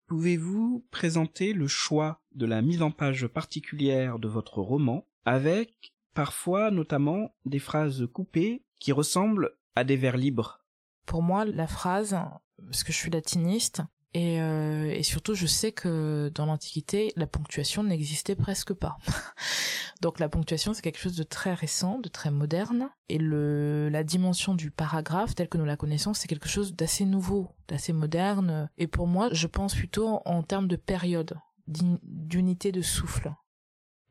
Pouvez-vous 0.08 0.86
présenter 0.92 1.54
le 1.54 1.68
choix 1.68 2.22
de 2.36 2.46
la 2.46 2.62
mise 2.62 2.82
en 2.82 2.92
page 2.92 3.28
particulière 3.28 4.20
de 4.20 4.28
votre 4.28 4.60
roman 4.60 5.06
avec 5.26 5.94
parfois 6.14 6.72
notamment 6.72 7.36
des 7.46 7.60
phrases 7.60 8.06
coupées 8.14 8.64
qui 8.80 8.92
ressemblent 8.92 9.52
à 9.76 9.84
des 9.84 9.96
vers 9.96 10.18
libres? 10.18 10.60
Pour 11.06 11.24
moi, 11.24 11.46
la 11.46 11.68
phrase, 11.68 12.18
parce 12.58 12.84
que 12.84 12.94
je 12.94 12.98
suis 12.98 13.12
latiniste, 13.12 13.82
et, 14.14 14.42
euh, 14.42 14.92
et 14.92 15.04
surtout 15.04 15.34
je 15.34 15.48
sais 15.48 15.72
que 15.72 16.32
dans 16.36 16.46
l'Antiquité, 16.46 17.14
la 17.16 17.28
ponctuation 17.28 17.84
n'existait 17.84 18.36
presque 18.36 18.74
pas. 18.74 18.98
Donc 20.02 20.20
la 20.20 20.30
ponctuation, 20.30 20.74
c'est 20.74 20.82
quelque 20.82 21.00
chose 21.00 21.16
de 21.16 21.24
très 21.24 21.54
récent, 21.54 22.00
de 22.00 22.10
très 22.10 22.30
moderne, 22.30 22.90
et 23.10 23.18
le, 23.18 23.90
la 23.90 24.04
dimension 24.04 24.54
du 24.54 24.70
paragraphe, 24.70 25.34
telle 25.34 25.50
que 25.50 25.58
nous 25.58 25.66
la 25.66 25.78
connaissons, 25.78 26.14
c'est 26.14 26.28
quelque 26.28 26.50
chose 26.50 26.76
d'assez 26.76 27.06
nouveau, 27.06 27.50
d'assez 27.68 27.94
moderne. 27.94 28.70
Et 28.78 28.88
pour 28.88 29.08
moi, 29.08 29.30
je 29.32 29.48
pense 29.48 29.74
plutôt 29.74 30.22
en 30.26 30.44
termes 30.44 30.68
de 30.68 30.76
période, 30.76 31.36
d'unité 31.68 32.72
de 32.72 32.82
souffle. 32.82 33.34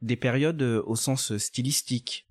Des 0.01 0.17
périodes 0.17 0.63
au 0.63 0.97
sens 0.97 1.37
stylistique 1.37 2.27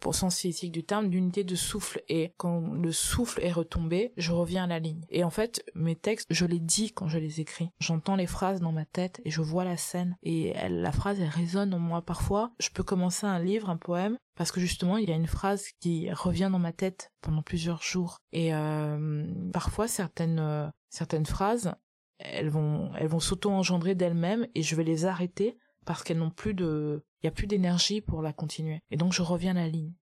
pour 0.00 0.14
sens 0.14 0.36
stylistique 0.36 0.72
du 0.72 0.84
terme, 0.84 1.08
d'unité 1.08 1.44
de 1.44 1.54
souffle. 1.54 2.02
Et 2.08 2.32
quand 2.36 2.60
le 2.60 2.92
souffle 2.92 3.40
est 3.42 3.52
retombé, 3.52 4.12
je 4.16 4.32
reviens 4.32 4.64
à 4.64 4.66
la 4.66 4.78
ligne. 4.78 5.04
Et 5.10 5.24
en 5.24 5.30
fait, 5.30 5.64
mes 5.74 5.96
textes, 5.96 6.26
je 6.30 6.46
les 6.46 6.60
dis 6.60 6.92
quand 6.92 7.08
je 7.08 7.18
les 7.18 7.40
écris. 7.40 7.70
J'entends 7.78 8.16
les 8.16 8.26
phrases 8.26 8.60
dans 8.60 8.72
ma 8.72 8.84
tête 8.84 9.20
et 9.24 9.30
je 9.30 9.42
vois 9.42 9.64
la 9.64 9.76
scène. 9.76 10.16
Et 10.22 10.54
la 10.68 10.92
phrase, 10.92 11.20
elle 11.20 11.28
résonne 11.28 11.74
en 11.74 11.78
moi. 11.78 12.02
Parfois, 12.02 12.52
je 12.58 12.70
peux 12.70 12.82
commencer 12.82 13.26
un 13.26 13.38
livre, 13.38 13.70
un 13.70 13.76
poème, 13.76 14.16
parce 14.36 14.52
que 14.52 14.60
justement, 14.60 14.96
il 14.96 15.08
y 15.08 15.12
a 15.12 15.16
une 15.16 15.26
phrase 15.26 15.66
qui 15.80 16.10
revient 16.12 16.48
dans 16.50 16.58
ma 16.58 16.72
tête 16.72 17.12
pendant 17.20 17.42
plusieurs 17.42 17.82
jours. 17.82 18.18
Et 18.32 18.54
euh, 18.54 19.26
parfois, 19.52 19.88
certaines, 19.88 20.38
euh, 20.38 20.68
certaines 20.90 21.26
phrases, 21.26 21.74
elles 22.18 22.48
vont, 22.48 22.90
elles 22.94 23.08
vont 23.08 23.20
s'auto-engendrer 23.20 23.94
d'elles-mêmes 23.94 24.46
et 24.54 24.62
je 24.62 24.74
vais 24.74 24.84
les 24.84 25.04
arrêter 25.04 25.58
parce 25.86 26.02
qu'elles 26.02 26.18
n'ont 26.18 26.30
plus 26.30 26.52
de, 26.52 27.02
il 27.22 27.26
y 27.26 27.28
a 27.28 27.32
plus 27.32 27.46
d'énergie 27.46 28.02
pour 28.02 28.20
la 28.20 28.34
continuer. 28.34 28.80
Et 28.90 28.96
donc 28.96 29.12
je 29.12 29.22
reviens 29.22 29.52
à 29.52 29.60
la 29.60 29.68
ligne. 29.68 29.94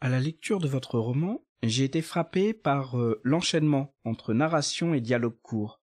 À 0.00 0.08
la 0.08 0.20
lecture 0.20 0.58
de 0.58 0.68
votre 0.68 0.98
roman, 0.98 1.44
j'ai 1.62 1.84
été 1.84 2.02
frappé 2.02 2.52
par 2.52 2.98
euh, 2.98 3.20
l'enchaînement 3.22 3.94
entre 4.04 4.34
narration 4.34 4.94
et 4.94 5.00
dialogue 5.00 5.38
court. 5.42 5.80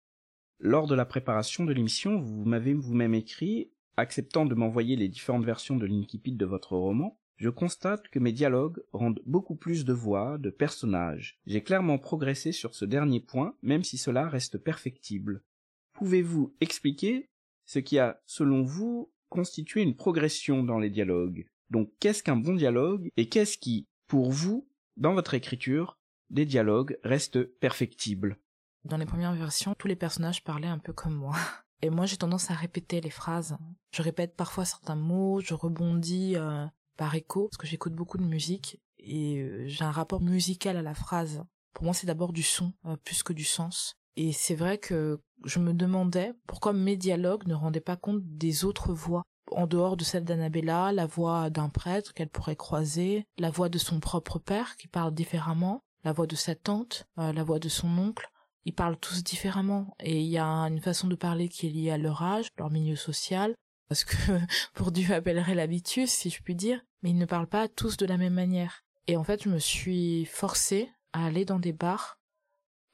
Lors 0.58 0.88
de 0.88 0.96
la 0.96 1.06
préparation 1.06 1.66
de 1.66 1.74
l'émission, 1.74 2.18
vous 2.18 2.46
m'avez 2.46 2.74
vous-même 2.74 3.14
écrit, 3.14 3.72
acceptant 3.98 4.46
de 4.46 4.56
m'envoyer 4.56 4.96
les 4.96 5.10
différentes 5.10 5.46
versions 5.46 5.76
de 5.76 5.86
l'incipit 5.86 6.32
de 6.32 6.46
votre 6.46 6.78
roman, 6.78 7.20
je 7.36 7.50
constate 7.50 8.08
que 8.08 8.20
mes 8.20 8.32
dialogues 8.32 8.82
rendent 8.94 9.22
beaucoup 9.26 9.56
plus 9.56 9.84
de 9.84 9.92
voix, 9.92 10.38
de 10.38 10.50
personnages. 10.50 11.38
J'ai 11.46 11.62
clairement 11.62 11.98
progressé 11.98 12.54
sur 12.54 12.74
ce 12.74 12.86
dernier 12.86 13.20
point, 13.20 13.58
même 13.62 13.84
si 13.84 13.98
cela 13.98 14.30
reste 14.30 14.58
perfectible. 14.58 15.44
Pouvez-vous 15.92 16.56
expliquer 16.62 17.30
ce 17.66 17.80
qui 17.80 18.00
a, 18.00 18.22
selon 18.26 18.64
vous, 18.64 19.12
constitué 19.30 19.82
une 19.82 19.96
progression 19.96 20.64
dans 20.64 20.80
les 20.80 20.90
dialogues. 20.90 21.46
Donc 21.70 21.92
qu'est-ce 22.00 22.24
qu'un 22.24 22.36
bon 22.36 22.56
dialogue 22.56 23.10
et 23.18 23.28
qu'est-ce 23.28 23.58
qui, 23.58 23.88
pour 24.08 24.32
vous, 24.32 24.68
dans 24.98 25.14
votre 25.14 25.34
écriture, 25.34 26.00
des 26.30 26.46
dialogues 26.46 26.98
restent 27.04 27.44
perfectibles? 27.44 28.38
Dans 28.84 28.98
les 28.98 29.06
premières 29.06 29.34
versions, 29.34 29.74
tous 29.76 29.88
les 29.88 29.96
personnages 29.96 30.44
parlaient 30.44 30.68
un 30.68 30.78
peu 30.78 30.94
comme 30.94 31.16
moi. 31.16 31.36
Et 31.82 31.90
moi 31.90 32.06
j'ai 32.06 32.18
tendance 32.18 32.50
à 32.52 32.54
répéter 32.54 33.02
les 33.02 33.10
phrases. 33.10 33.58
Je 33.92 34.02
répète 34.02 34.36
parfois 34.36 34.64
certains 34.66 34.96
mots, 34.96 35.42
je 35.42 35.54
rebondis 35.54 36.36
euh, 36.36 36.66
par 36.98 37.14
écho, 37.16 37.50
parce 37.50 37.58
que 37.58 37.68
j'écoute 37.68 37.94
beaucoup 37.94 38.18
de 38.18 38.24
musique, 38.24 38.80
et 38.98 39.40
euh, 39.40 39.68
j'ai 39.68 39.84
un 39.84 39.92
rapport 39.92 40.22
musical 40.22 40.78
à 40.78 40.82
la 40.82 40.96
phrase. 40.96 41.44
Pour 41.74 41.84
moi 41.84 41.94
c'est 41.94 42.08
d'abord 42.08 42.32
du 42.32 42.44
son, 42.44 42.74
euh, 42.86 42.96
plus 42.96 43.24
que 43.24 43.34
du 43.34 43.44
sens. 43.44 43.98
Et 44.18 44.32
c'est 44.32 44.56
vrai 44.56 44.78
que 44.78 45.20
je 45.44 45.60
me 45.60 45.74
demandais 45.74 46.34
pourquoi 46.48 46.74
mes 46.74 46.96
dialogues 46.96 47.48
ne 47.48 47.54
rendaient 47.54 47.82
pas 47.82 47.98
compte 47.98 48.22
des 48.24 48.66
autres 48.66 48.94
voix 48.94 49.24
en 49.52 49.68
dehors 49.68 49.98
de 49.98 50.04
celle 50.04 50.24
d'Annabella, 50.24 50.92
la 50.92 51.06
voix 51.06 51.50
d'un 51.50 51.70
prêtre 51.70 52.14
qu'elle 52.14 52.30
pourrait 52.30 52.56
croiser, 52.56 53.26
la 53.38 53.52
voix 53.52 53.70
de 53.70 53.78
son 53.78 54.00
propre 54.00 54.40
père 54.40 54.76
qui 54.78 54.88
parle 54.88 55.14
différemment, 55.14 55.82
la 56.04 56.14
voix 56.14 56.28
de 56.28 56.36
sa 56.36 56.56
tante, 56.56 57.08
euh, 57.20 57.32
la 57.32 57.44
voix 57.44 57.60
de 57.60 57.70
son 57.70 57.98
oncle. 57.98 58.30
Ils 58.66 58.74
parlent 58.74 58.98
tous 58.98 59.24
différemment 59.24 59.96
et 60.00 60.20
il 60.22 60.28
y 60.28 60.40
a 60.40 60.48
une 60.48 60.82
façon 60.82 61.08
de 61.08 61.16
parler 61.16 61.50
qui 61.50 61.68
est 61.68 61.70
liée 61.70 61.92
à 61.92 61.98
leur 61.98 62.24
âge, 62.24 62.48
leur 62.58 62.72
milieu 62.72 62.96
social, 62.96 63.54
parce 63.88 64.04
que 64.04 64.16
pour 64.74 64.92
Dieu 64.92 65.14
appellerait 65.14 65.56
l'habitus, 65.56 66.10
si 66.10 66.30
je 66.30 66.42
puis 66.42 66.56
dire, 66.56 66.82
mais 67.04 67.12
ils 67.12 67.18
ne 67.18 67.26
parlent 67.26 67.48
pas 67.48 67.68
tous 67.68 67.98
de 67.98 68.06
la 68.06 68.18
même 68.18 68.34
manière. 68.34 68.84
Et 69.08 69.18
en 69.18 69.24
fait, 69.24 69.44
je 69.44 69.50
me 69.50 69.60
suis 69.60 70.26
forcée 70.26 70.90
à 71.14 71.26
aller 71.26 71.46
dans 71.46 71.60
des 71.60 71.74
bars, 71.74 72.20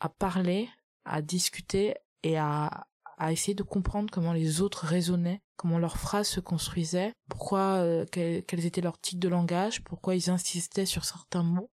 à 0.02 0.10
parler 0.10 0.70
à 1.06 1.22
discuter 1.22 1.96
et 2.24 2.38
à, 2.38 2.88
à 3.18 3.32
essayer 3.32 3.54
de 3.54 3.64
comprendre 3.64 4.10
comment 4.12 4.34
les 4.34 4.62
autres 4.62 4.86
raisonnaient, 4.86 5.42
comment 5.56 5.78
leurs 5.78 5.98
phrases 5.98 6.28
se 6.28 6.40
construisaient, 6.40 7.14
pourquoi, 7.30 7.78
euh, 7.78 8.06
quels 8.12 8.66
étaient 8.66 8.82
leurs 8.82 9.00
tics 9.00 9.20
de 9.20 9.28
langage, 9.28 9.84
pourquoi 9.84 10.16
ils 10.16 10.30
insistaient 10.32 10.88
sur 10.88 11.06
certains 11.06 11.44
mots. 11.44 11.70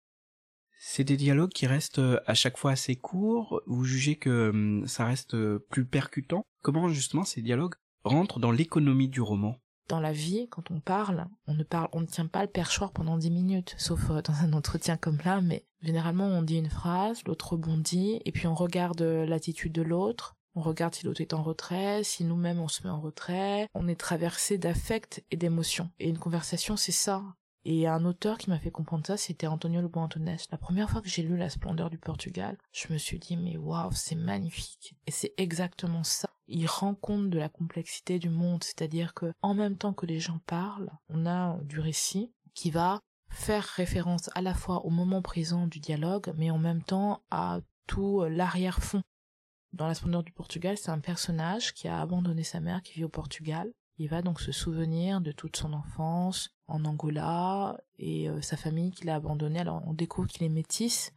C'est 0.79 1.03
des 1.03 1.17
dialogues 1.17 1.51
qui 1.51 1.67
restent 1.67 1.99
euh, 1.99 2.19
à 2.27 2.33
chaque 2.33 2.57
fois 2.57 2.71
assez 2.71 2.95
courts. 2.95 3.61
Vous 3.67 3.83
jugez 3.83 4.15
que 4.15 4.49
hum, 4.49 4.87
ça 4.87 5.05
reste 5.05 5.33
euh, 5.33 5.65
plus 5.69 5.85
percutant. 5.85 6.43
Comment 6.61 6.89
justement 6.89 7.23
ces 7.23 7.41
dialogues 7.41 7.75
rentrent 8.03 8.39
dans 8.39 8.51
l'économie 8.51 9.09
du 9.09 9.21
roman? 9.21 9.57
Dans 9.87 9.99
la 9.99 10.11
vie, 10.11 10.47
quand 10.49 10.71
on 10.71 10.79
parle, 10.79 11.27
on 11.47 11.53
ne 11.53 11.63
parle, 11.63 11.89
on 11.91 12.01
ne 12.01 12.05
tient 12.05 12.27
pas 12.27 12.41
le 12.41 12.49
perchoir 12.49 12.91
pendant 12.91 13.17
dix 13.17 13.31
minutes, 13.31 13.75
sauf 13.77 14.09
euh, 14.09 14.21
dans 14.21 14.33
un 14.33 14.53
entretien 14.53 14.97
comme 14.97 15.19
là, 15.25 15.41
mais 15.41 15.65
généralement 15.81 16.27
on 16.27 16.41
dit 16.41 16.57
une 16.57 16.69
phrase, 16.69 17.23
l'autre 17.25 17.53
rebondit, 17.53 18.21
et 18.25 18.31
puis 18.31 18.47
on 18.47 18.55
regarde 18.55 19.01
euh, 19.01 19.25
l'attitude 19.25 19.73
de 19.73 19.81
l'autre, 19.81 20.35
on 20.55 20.61
regarde 20.61 20.93
si 20.93 21.05
l'autre 21.05 21.21
est 21.21 21.33
en 21.33 21.41
retrait, 21.41 22.03
si 22.03 22.23
nous-mêmes 22.23 22.59
on 22.59 22.67
se 22.67 22.83
met 22.83 22.89
en 22.89 23.01
retrait, 23.01 23.67
on 23.73 23.87
est 23.87 23.99
traversé 23.99 24.57
d'affect 24.57 25.23
et 25.31 25.37
d'émotions. 25.37 25.89
Et 25.99 26.09
une 26.09 26.19
conversation, 26.19 26.77
c'est 26.77 26.91
ça. 26.91 27.23
Et 27.65 27.87
un 27.87 28.03
auteur 28.03 28.37
qui 28.37 28.49
m'a 28.49 28.59
fait 28.59 28.71
comprendre 28.71 29.07
ça, 29.07 29.15
c'était 29.15 29.47
Antonio 29.47 29.81
Lobo 29.81 29.99
Antunes. 29.99 30.37
La 30.51 30.57
première 30.57 30.89
fois 30.89 31.01
que 31.01 31.07
j'ai 31.07 31.23
lu 31.23 31.37
La 31.37 31.49
splendeur 31.49 31.89
du 31.89 31.97
Portugal, 31.97 32.57
je 32.73 32.91
me 32.91 32.97
suis 32.97 33.19
dit, 33.19 33.37
mais 33.37 33.57
waouh, 33.57 33.91
c'est 33.93 34.15
magnifique. 34.15 34.95
Et 35.07 35.11
c'est 35.11 35.33
exactement 35.37 36.03
ça. 36.03 36.29
Il 36.47 36.67
rend 36.67 36.93
compte 36.93 37.29
de 37.29 37.39
la 37.39 37.47
complexité 37.47 38.19
du 38.19 38.29
monde, 38.29 38.63
c'est-à-dire 38.63 39.13
que, 39.13 39.31
en 39.41 39.53
même 39.53 39.77
temps 39.77 39.93
que 39.93 40.05
les 40.05 40.19
gens 40.19 40.39
parlent, 40.45 40.91
on 41.07 41.25
a 41.25 41.57
du 41.63 41.79
récit 41.79 42.33
qui 42.53 42.69
va 42.69 42.99
faire 43.29 43.63
référence 43.63 44.29
à 44.35 44.41
la 44.41 44.53
fois 44.53 44.85
au 44.85 44.89
moment 44.89 45.21
présent 45.21 45.65
du 45.67 45.79
dialogue, 45.79 46.33
mais 46.35 46.51
en 46.51 46.59
même 46.59 46.83
temps 46.83 47.23
à 47.31 47.61
tout 47.87 48.23
l'arrière-fond. 48.25 49.01
Dans 49.71 49.87
La 49.87 49.95
splendeur 49.95 50.23
du 50.23 50.33
Portugal, 50.33 50.77
c'est 50.77 50.91
un 50.91 50.99
personnage 50.99 51.73
qui 51.73 51.87
a 51.87 51.99
abandonné 51.99 52.43
sa 52.43 52.59
mère, 52.59 52.83
qui 52.83 52.93
vit 52.93 53.05
au 53.05 53.09
Portugal, 53.09 53.71
il 53.97 54.09
va 54.09 54.21
donc 54.21 54.41
se 54.41 54.51
souvenir 54.51 55.21
de 55.21 55.31
toute 55.31 55.55
son 55.55 55.73
enfance 55.73 56.55
en 56.73 56.85
Angola 56.85 57.79
et 57.99 58.27
euh, 58.27 58.41
sa 58.41 58.57
famille 58.57 58.91
qu'il 58.91 59.09
a 59.09 59.15
abandonnée. 59.15 59.59
Alors 59.59 59.81
on 59.85 59.93
découvre 59.93 60.27
qu'il 60.27 60.43
est 60.43 60.49
métis 60.49 61.13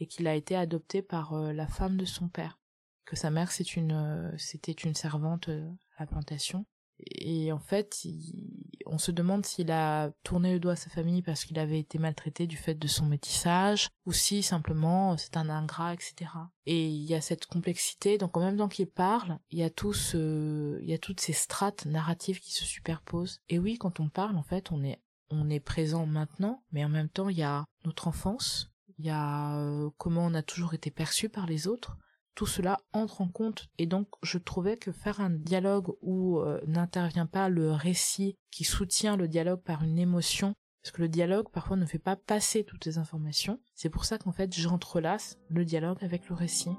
et 0.00 0.06
qu'il 0.06 0.26
a 0.28 0.34
été 0.34 0.56
adopté 0.56 1.02
par 1.02 1.34
euh, 1.34 1.52
la 1.52 1.66
femme 1.66 1.96
de 1.96 2.04
son 2.04 2.28
père. 2.28 2.58
Que 3.04 3.16
sa 3.16 3.30
mère 3.30 3.50
une 3.76 3.92
euh, 3.92 4.30
c'était 4.38 4.72
une 4.72 4.94
servante 4.94 5.48
à 5.48 6.00
la 6.00 6.06
plantation 6.06 6.64
et 7.06 7.52
en 7.52 7.58
fait, 7.58 8.06
on 8.86 8.98
se 8.98 9.10
demande 9.10 9.46
s'il 9.46 9.70
a 9.70 10.10
tourné 10.22 10.52
le 10.52 10.60
doigt 10.60 10.72
à 10.72 10.76
sa 10.76 10.90
famille 10.90 11.22
parce 11.22 11.44
qu'il 11.44 11.58
avait 11.58 11.80
été 11.80 11.98
maltraité 11.98 12.46
du 12.46 12.56
fait 12.56 12.74
de 12.74 12.86
son 12.86 13.06
métissage, 13.06 13.88
ou 14.06 14.12
si 14.12 14.42
simplement 14.42 15.16
c'est 15.16 15.36
un 15.36 15.48
ingrat, 15.48 15.94
etc. 15.94 16.30
Et 16.66 16.88
il 16.88 17.04
y 17.04 17.14
a 17.14 17.20
cette 17.20 17.46
complexité, 17.46 18.18
donc 18.18 18.36
en 18.36 18.40
même 18.40 18.56
temps 18.56 18.68
qu'il 18.68 18.86
parle, 18.86 19.38
il 19.50 19.58
y 19.58 19.64
a 19.64 19.70
toutes 19.70 19.96
ces 21.20 21.32
strates 21.32 21.86
narratives 21.86 22.40
qui 22.40 22.52
se 22.52 22.64
superposent. 22.64 23.40
Et 23.48 23.58
oui, 23.58 23.78
quand 23.78 24.00
on 24.00 24.08
parle, 24.08 24.36
en 24.36 24.42
fait, 24.42 24.70
on 24.72 24.82
est, 24.84 25.00
on 25.30 25.50
est 25.50 25.60
présent 25.60 26.06
maintenant, 26.06 26.62
mais 26.72 26.84
en 26.84 26.88
même 26.88 27.08
temps, 27.08 27.28
il 27.28 27.38
y 27.38 27.42
a 27.42 27.64
notre 27.84 28.08
enfance, 28.08 28.70
il 28.98 29.06
y 29.06 29.10
a 29.10 29.58
euh, 29.58 29.90
comment 29.98 30.24
on 30.26 30.34
a 30.34 30.42
toujours 30.42 30.74
été 30.74 30.90
perçu 30.90 31.28
par 31.28 31.46
les 31.46 31.66
autres, 31.66 31.96
tout 32.34 32.46
cela 32.46 32.78
entre 32.92 33.20
en 33.20 33.28
compte. 33.28 33.68
Et 33.78 33.86
donc, 33.86 34.08
je 34.22 34.38
trouvais 34.38 34.76
que 34.76 34.92
faire 34.92 35.20
un 35.20 35.30
dialogue 35.30 35.94
où 36.00 36.38
euh, 36.38 36.60
n'intervient 36.66 37.26
pas 37.26 37.48
le 37.48 37.72
récit 37.72 38.36
qui 38.50 38.64
soutient 38.64 39.16
le 39.16 39.28
dialogue 39.28 39.62
par 39.62 39.82
une 39.82 39.98
émotion, 39.98 40.54
parce 40.82 40.92
que 40.92 41.02
le 41.02 41.08
dialogue 41.08 41.48
parfois 41.50 41.76
ne 41.76 41.86
fait 41.86 41.98
pas 41.98 42.16
passer 42.16 42.64
toutes 42.64 42.86
les 42.86 42.98
informations, 42.98 43.60
c'est 43.74 43.90
pour 43.90 44.04
ça 44.04 44.18
qu'en 44.18 44.32
fait 44.32 44.52
j'entrelace 44.54 45.38
le 45.48 45.64
dialogue 45.64 46.02
avec 46.02 46.28
le 46.28 46.34
récit. 46.34 46.70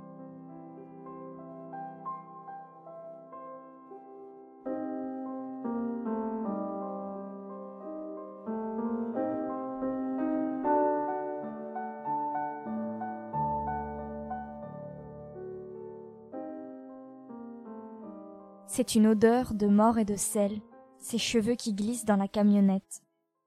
C'est 18.75 18.95
une 18.95 19.05
odeur 19.05 19.53
de 19.53 19.67
mort 19.67 19.99
et 19.99 20.03
de 20.03 20.15
sel, 20.15 20.59
ses 20.97 21.19
cheveux 21.19 21.53
qui 21.53 21.75
glissent 21.75 22.05
dans 22.05 22.15
la 22.15 22.27
camionnette. 22.27 23.03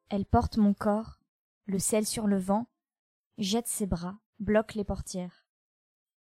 Elle 0.08 0.24
porte 0.24 0.56
mon 0.56 0.72
corps, 0.72 1.18
le 1.64 1.80
sel 1.80 2.06
sur 2.06 2.28
le 2.28 2.38
vent, 2.38 2.68
jette 3.36 3.66
ses 3.66 3.86
bras, 3.86 4.20
bloque 4.38 4.74
les 4.74 4.84
portières. 4.84 5.44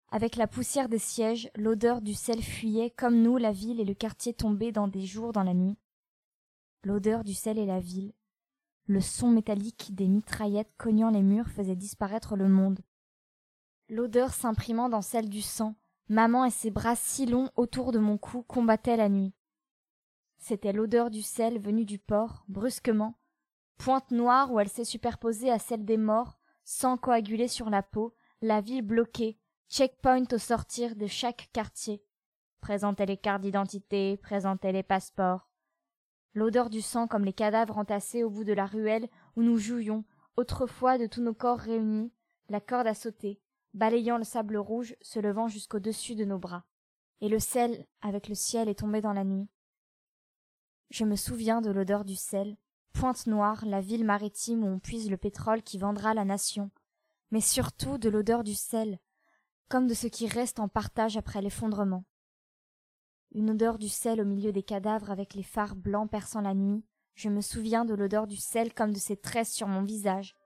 Avec 0.10 0.36
la 0.36 0.47
poussière 0.47 0.89
des 0.89 0.97
sièges, 0.97 1.51
l'odeur 1.56 2.01
du 2.01 2.16
sel 2.16 2.41
fuyait 2.41 2.89
comme 2.89 3.22
nous 3.22 3.38
la 3.38 3.51
ville 3.51 3.80
et 3.80 3.86
le 3.86 3.93
quartier 3.93 4.34
tombés 4.34 4.72
dans 4.72 4.88
des 4.88 5.06
jours 5.06 5.34
dans 5.34 5.43
la 5.43 5.53
nuit. 5.53 5.78
L'odeur 6.82 7.24
du 7.24 7.36
sel 7.36 7.60
et 7.60 7.68
la 7.68 7.80
ville. 7.80 8.12
Le 8.88 9.01
son 9.01 9.30
métallique 9.30 9.93
des 9.93 10.08
mitraillettes 10.08 10.74
cognant 10.80 11.12
les 11.12 11.22
murs 11.22 11.49
faisait 11.49 11.76
disparaître 11.76 12.36
le 12.36 12.49
monde. 12.49 12.80
L'odeur 13.88 14.34
s'imprimant 14.34 14.89
dans 14.89 15.03
celle 15.03 15.30
du 15.30 15.43
sang, 15.43 15.76
Maman 16.08 16.45
et 16.45 16.51
ses 16.51 16.70
bras 16.70 16.95
si 16.95 17.26
longs 17.26 17.49
autour 17.56 17.91
de 17.91 17.97
mon 17.97 18.20
cou 18.20 18.43
combattaient 18.43 18.95
la 18.95 19.10
nuit. 19.10 19.34
C'était 20.38 20.72
l'odeur 20.72 21.10
du 21.10 21.24
sel 21.24 21.60
venu 21.60 21.84
du 21.84 21.97
port, 21.97 22.45
brusquement, 22.47 23.18
pointe 23.78 24.12
noire 24.12 24.51
où 24.51 24.60
elle 24.60 24.70
s'est 24.70 24.86
superposée 24.86 25.49
à 25.49 25.58
celle 25.58 25.84
des 25.84 25.97
morts, 25.97 26.38
sans 26.64 26.97
coaguler 26.97 27.47
sur 27.47 27.72
la 27.72 27.82
peau, 27.82 28.14
la 28.41 28.62
ville 28.62 28.84
bloquée, 28.84 29.39
checkpoint 29.68 30.26
au 30.32 30.38
sortir 30.38 30.95
de 30.95 31.08
chaque 31.08 31.49
quartier. 31.51 32.03
Présentez 32.62 33.08
les 33.08 33.18
cartes 33.18 33.41
d'identité, 33.41 34.18
présentez 34.18 34.72
les 34.72 34.84
passeports. 34.84 35.49
L'odeur 36.36 36.70
du 36.70 36.82
sang 36.82 37.08
comme 37.08 37.26
les 37.26 37.34
cadavres 37.34 37.80
entassés 37.80 38.24
au 38.24 38.30
bout 38.30 38.43
de 38.43 38.53
la 38.53 38.68
ruelle 38.68 39.10
où 39.36 39.41
nous 39.41 39.58
jouions, 39.58 40.03
autrefois 40.38 40.99
de 40.99 41.08
tous 41.08 41.22
nos 41.22 41.34
corps 41.34 41.60
réunis, 41.60 42.12
la 42.49 42.60
corde 42.60 42.86
a 42.86 42.93
sauté, 42.93 43.39
balayant 43.76 44.17
le 44.17 44.23
sable 44.23 44.57
rouge 44.57 44.95
se 45.01 45.19
levant 45.19 45.47
jusqu'au-dessus 45.47 46.15
de 46.15 46.26
nos 46.26 46.39
bras. 46.39 46.65
Et 47.21 47.30
le 47.30 47.39
sel, 47.39 47.86
avec 48.01 48.28
le 48.28 48.36
ciel, 48.36 48.69
est 48.69 48.80
tombé 48.80 49.01
dans 49.01 49.13
la 49.13 49.23
nuit. 49.23 49.47
Je 50.89 51.03
me 51.03 51.15
souviens 51.15 51.61
de 51.61 51.69
l'odeur 51.71 52.05
du 52.05 52.15
sel, 52.15 52.57
Pointe 52.93 53.28
Noire, 53.28 53.65
la 53.65 53.82
ville 53.82 54.05
maritime 54.05 54.63
où 54.63 54.67
on 54.67 54.80
puise 54.80 55.09
le 55.11 55.17
pétrole 55.17 55.61
qui 55.61 55.78
vendra 55.78 56.13
la 56.13 56.23
nation, 56.23 56.71
mais 57.32 57.41
surtout 57.41 57.97
de 57.97 58.07
l'odeur 58.07 58.43
du 58.43 58.55
sel, 58.55 58.99
comme 59.69 59.88
de 59.88 59.93
ce 59.93 60.07
qui 60.07 60.28
reste 60.28 60.59
en 60.59 60.69
partage 60.69 61.17
après 61.17 61.41
l'effondrement. 61.41 62.05
Une 63.34 63.51
odeur 63.51 63.78
du 63.78 63.89
sel 63.89 64.21
au 64.21 64.26
milieu 64.26 64.53
des 64.53 64.63
cadavres 64.63 65.11
avec 65.11 65.34
les 65.34 65.43
phares 65.43 65.76
blancs 65.76 66.09
perçant 66.09 66.41
la 66.41 66.53
nuit, 66.53 66.86
je 67.15 67.28
me 67.28 67.41
souviens 67.41 67.84
de 67.84 67.93
l'odeur 67.93 68.28
du 68.28 68.38
sel 68.38 68.73
comme 68.73 68.93
de 68.93 68.99
ses 68.99 69.17
tresses 69.17 69.51
sur 69.51 69.67
mon 69.67 69.84
visage. 69.84 70.38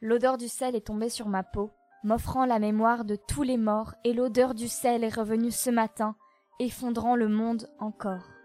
L'odeur 0.00 0.38
du 0.38 0.46
sel 0.46 0.76
est 0.76 0.86
tombée 0.86 1.08
sur 1.08 1.28
ma 1.28 1.42
peau, 1.42 1.72
m'offrant 2.02 2.46
la 2.46 2.58
mémoire 2.58 3.04
de 3.04 3.16
tous 3.16 3.42
les 3.42 3.56
morts, 3.56 3.94
et 4.04 4.12
l'odeur 4.12 4.54
du 4.54 4.68
sel 4.68 5.04
est 5.04 5.14
revenue 5.14 5.50
ce 5.50 5.70
matin, 5.70 6.16
effondrant 6.58 7.16
le 7.16 7.28
monde 7.28 7.68
encore. 7.78 8.39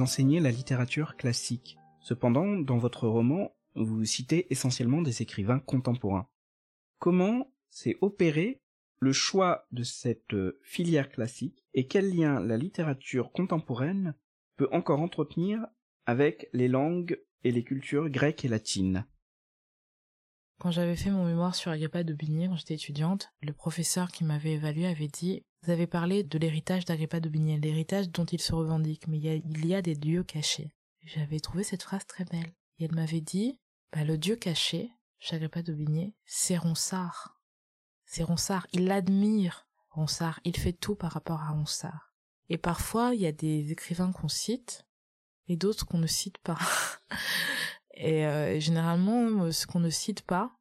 Enseignez 0.00 0.40
la 0.40 0.50
littérature 0.50 1.16
classique. 1.16 1.76
Cependant, 2.00 2.56
dans 2.56 2.78
votre 2.78 3.06
roman, 3.06 3.54
vous 3.74 4.04
citez 4.04 4.52
essentiellement 4.52 5.02
des 5.02 5.22
écrivains 5.22 5.58
contemporains. 5.58 6.28
Comment 6.98 7.52
s'est 7.70 7.98
opéré 8.00 8.60
le 8.98 9.12
choix 9.12 9.66
de 9.72 9.82
cette 9.82 10.36
filière 10.62 11.10
classique 11.10 11.64
et 11.74 11.86
quel 11.86 12.14
lien 12.14 12.40
la 12.40 12.56
littérature 12.56 13.32
contemporaine 13.32 14.14
peut 14.56 14.68
encore 14.72 15.00
entretenir 15.00 15.66
avec 16.06 16.48
les 16.52 16.68
langues 16.68 17.20
et 17.44 17.50
les 17.50 17.64
cultures 17.64 18.10
grecques 18.10 18.44
et 18.44 18.48
latines? 18.48 19.06
Quand 20.62 20.70
j'avais 20.70 20.94
fait 20.94 21.10
mon 21.10 21.24
mémoire 21.24 21.56
sur 21.56 21.72
Agrippa 21.72 22.04
d'Aubigné 22.04 22.46
quand 22.46 22.54
j'étais 22.54 22.74
étudiante, 22.74 23.32
le 23.40 23.52
professeur 23.52 24.12
qui 24.12 24.22
m'avait 24.22 24.52
évalué 24.52 24.86
avait 24.86 25.08
dit 25.08 25.42
Vous 25.64 25.72
avez 25.72 25.88
parlé 25.88 26.22
de 26.22 26.38
l'héritage 26.38 26.84
d'Agrippa 26.84 27.18
d'Aubigné, 27.18 27.58
l'héritage 27.58 28.10
dont 28.10 28.24
il 28.26 28.40
se 28.40 28.54
revendique, 28.54 29.08
mais 29.08 29.18
il 29.18 29.66
y 29.66 29.74
a, 29.74 29.82
des 29.82 29.96
dieux 29.96 30.22
cachés. 30.22 30.72
J'avais 31.02 31.40
trouvé 31.40 31.64
cette 31.64 31.82
phrase 31.82 32.06
très 32.06 32.24
belle. 32.26 32.52
Et 32.78 32.84
elle 32.84 32.94
m'avait 32.94 33.20
dit 33.20 33.58
bah, 33.92 34.04
Le 34.04 34.16
dieu 34.16 34.36
caché, 34.36 34.92
chez 35.18 35.34
Agrippa 35.34 35.62
d'Aubigné, 35.62 36.14
c'est 36.26 36.58
Ronsard. 36.58 37.40
C'est 38.06 38.22
Ronsard. 38.22 38.68
Il 38.72 38.88
admire 38.92 39.66
Ronsard. 39.90 40.38
Il 40.44 40.56
fait 40.56 40.72
tout 40.72 40.94
par 40.94 41.10
rapport 41.10 41.42
à 41.42 41.50
Ronsard. 41.50 42.14
Et 42.50 42.56
parfois, 42.56 43.16
il 43.16 43.20
y 43.20 43.26
a 43.26 43.32
des 43.32 43.72
écrivains 43.72 44.12
qu'on 44.12 44.28
cite 44.28 44.86
et 45.48 45.56
d'autres 45.56 45.86
qu'on 45.86 45.98
ne 45.98 46.06
cite 46.06 46.38
pas. 46.38 46.60
Et 47.94 48.26
euh, 48.26 48.58
généralement, 48.58 49.44
euh, 49.44 49.52
ce 49.52 49.66
qu'on 49.66 49.80
ne 49.80 49.90
cite 49.90 50.22
pas 50.22 50.56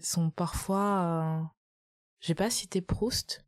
sont 0.00 0.30
parfois. 0.30 1.02
Euh... 1.02 1.42
J'ai 2.20 2.34
pas 2.34 2.50
cité 2.50 2.80
Proust, 2.80 3.44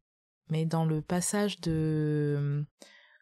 mais 0.51 0.67
dans 0.67 0.85
le 0.85 1.03
passage 1.03 1.61
de 1.61 2.65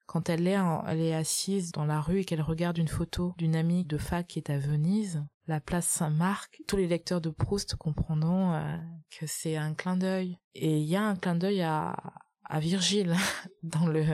quand 0.06 0.30
elle 0.30 0.46
est, 0.46 1.14
assise 1.14 1.72
dans 1.72 1.84
la 1.84 2.00
rue 2.00 2.20
et 2.20 2.24
qu'elle 2.24 2.40
regarde 2.40 2.78
une 2.78 2.88
photo 2.88 3.34
d'une 3.38 3.56
amie 3.56 3.84
de 3.84 3.98
fac 3.98 4.26
qui 4.26 4.38
est 4.38 4.50
à 4.50 4.58
Venise, 4.58 5.24
la 5.48 5.60
place 5.60 5.86
Saint-Marc, 5.86 6.62
tous 6.66 6.76
les 6.76 6.86
lecteurs 6.86 7.20
de 7.20 7.30
Proust 7.30 7.76
comprendront 7.76 8.54
euh, 8.54 8.76
que 9.10 9.26
c'est 9.26 9.56
un 9.56 9.74
clin 9.74 9.96
d'œil. 9.96 10.38
Et 10.54 10.78
il 10.78 10.86
y 10.86 10.96
a 10.96 11.02
un 11.02 11.16
clin 11.16 11.34
d'œil 11.34 11.62
à, 11.62 11.96
à 12.44 12.60
Virgile 12.60 13.16
dans 13.62 13.86
le, 13.86 14.04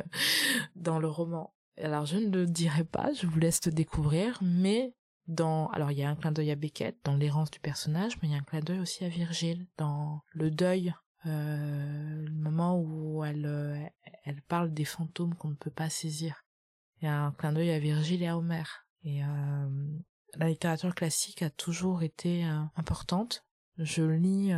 dans 0.77 0.99
le 0.99 1.09
roman. 1.09 1.55
Alors 1.79 2.07
je 2.07 2.17
ne 2.17 2.31
le 2.31 2.47
dirai 2.47 2.85
pas, 2.85 3.13
je 3.13 3.27
vous 3.27 3.39
laisse 3.39 3.65
le 3.65 3.73
découvrir, 3.73 4.39
mais 4.43 4.95
dans 5.29 5.69
alors 5.69 5.91
il 5.91 5.99
y 5.99 6.03
a 6.03 6.11
un 6.11 6.17
clin 6.17 6.33
d'œil 6.33 6.51
à 6.51 6.57
Beckett 6.57 6.97
dans 7.05 7.17
l'errance 7.17 7.51
du 7.51 7.61
personnage 7.61 8.17
mais 8.21 8.29
il 8.29 8.33
y 8.33 8.35
a 8.35 8.39
un 8.39 8.43
clin 8.43 8.61
d'œil 8.61 8.81
aussi 8.81 9.05
à 9.05 9.09
Virgile 9.09 9.67
dans 9.77 10.23
le 10.33 10.51
deuil 10.51 10.95
euh, 11.27 12.25
le 12.25 12.33
moment 12.33 12.81
où 12.81 13.25
elle 13.25 13.47
euh, 13.47 13.79
elle 14.25 14.43
parle 14.43 14.73
des 14.73 14.85
fantômes 14.85 15.35
qu'on 15.35 15.49
ne 15.49 15.55
peut 15.55 15.71
pas 15.71 15.89
saisir. 15.89 16.45
Il 17.01 17.05
y 17.05 17.09
a 17.09 17.21
un 17.21 17.33
clin 17.33 17.53
d'œil 17.53 17.71
à 17.71 17.79
Virgile 17.79 18.23
et 18.23 18.29
à 18.29 18.37
Homère 18.37 18.87
et 19.05 19.25
euh, 19.25 19.99
la 20.35 20.49
littérature 20.49 20.95
classique 20.95 21.43
a 21.43 21.51
toujours 21.51 22.03
été 22.03 22.45
importante. 22.77 23.45
Je 23.79 24.03
lis 24.03 24.53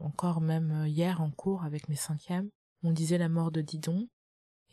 encore 0.00 0.40
même 0.40 0.86
hier 0.86 1.20
en 1.20 1.30
cours 1.30 1.64
avec 1.64 1.88
mes 1.88 1.96
cinquièmes. 1.96 2.50
On 2.82 2.90
disait 2.90 3.18
la 3.18 3.28
mort 3.28 3.50
de 3.50 3.60
Didon 3.60 4.08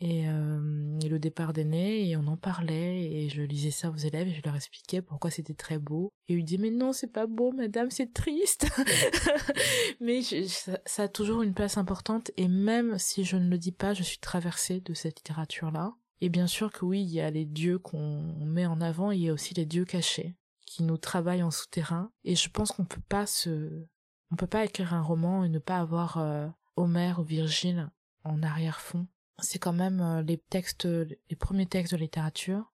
et, 0.00 0.28
euh, 0.28 0.98
et, 1.02 1.08
le 1.08 1.18
départ 1.18 1.52
d'aîné 1.52 2.08
et 2.08 2.16
on 2.16 2.26
en 2.26 2.36
parlait 2.36 3.02
et 3.02 3.28
je 3.28 3.42
lisais 3.42 3.70
ça 3.70 3.90
aux 3.90 3.96
élèves 3.96 4.28
et 4.28 4.34
je 4.34 4.42
leur 4.44 4.56
expliquais 4.56 5.02
pourquoi 5.02 5.30
c'était 5.30 5.54
très 5.54 5.78
beau. 5.78 6.10
Et 6.28 6.34
ils 6.34 6.44
disaient 6.44 6.62
mais 6.62 6.70
non 6.70 6.92
c'est 6.92 7.12
pas 7.12 7.26
beau 7.26 7.52
madame 7.52 7.90
c'est 7.90 8.12
triste. 8.12 8.66
Mais 10.00 10.22
ça, 10.22 11.02
a 11.02 11.08
toujours 11.08 11.42
une 11.42 11.52
place 11.52 11.76
importante 11.76 12.30
et 12.36 12.48
même 12.48 12.98
si 12.98 13.24
je 13.24 13.36
ne 13.36 13.50
le 13.50 13.58
dis 13.58 13.72
pas 13.72 13.92
je 13.92 14.02
suis 14.02 14.18
traversée 14.18 14.80
de 14.80 14.94
cette 14.94 15.18
littérature 15.18 15.70
là 15.70 15.94
et 16.22 16.30
bien 16.30 16.46
sûr 16.46 16.72
que 16.72 16.84
oui 16.84 17.02
il 17.02 17.10
y 17.10 17.20
a 17.20 17.30
les 17.30 17.44
dieux 17.44 17.78
qu'on 17.78 18.22
met 18.46 18.66
en 18.66 18.80
avant 18.80 19.10
il 19.10 19.20
y 19.20 19.28
a 19.28 19.32
aussi 19.32 19.54
les 19.54 19.66
dieux 19.66 19.84
cachés 19.84 20.34
qui 20.64 20.84
nous 20.84 20.98
travaillent 20.98 21.42
en 21.42 21.50
souterrain. 21.50 22.12
Et 22.24 22.36
je 22.36 22.48
pense 22.48 22.70
qu'on 22.72 22.84
peut 22.84 23.02
pas 23.08 23.26
se 23.26 23.86
on 24.30 24.36
peut 24.36 24.46
pas 24.46 24.64
écrire 24.64 24.94
un 24.94 25.02
roman 25.02 25.44
et 25.44 25.48
ne 25.48 25.58
pas 25.58 25.78
avoir 25.78 26.18
euh, 26.18 26.46
Homère 26.76 27.18
ou 27.18 27.24
Virgile 27.24 27.90
en 28.22 28.42
arrière-fond 28.42 29.08
c'est 29.42 29.58
quand 29.58 29.72
même 29.72 30.00
euh, 30.00 30.22
les 30.22 30.38
textes, 30.38 30.86
les 30.86 31.36
premiers 31.36 31.66
textes 31.66 31.94
de 31.94 31.98
littérature. 31.98 32.72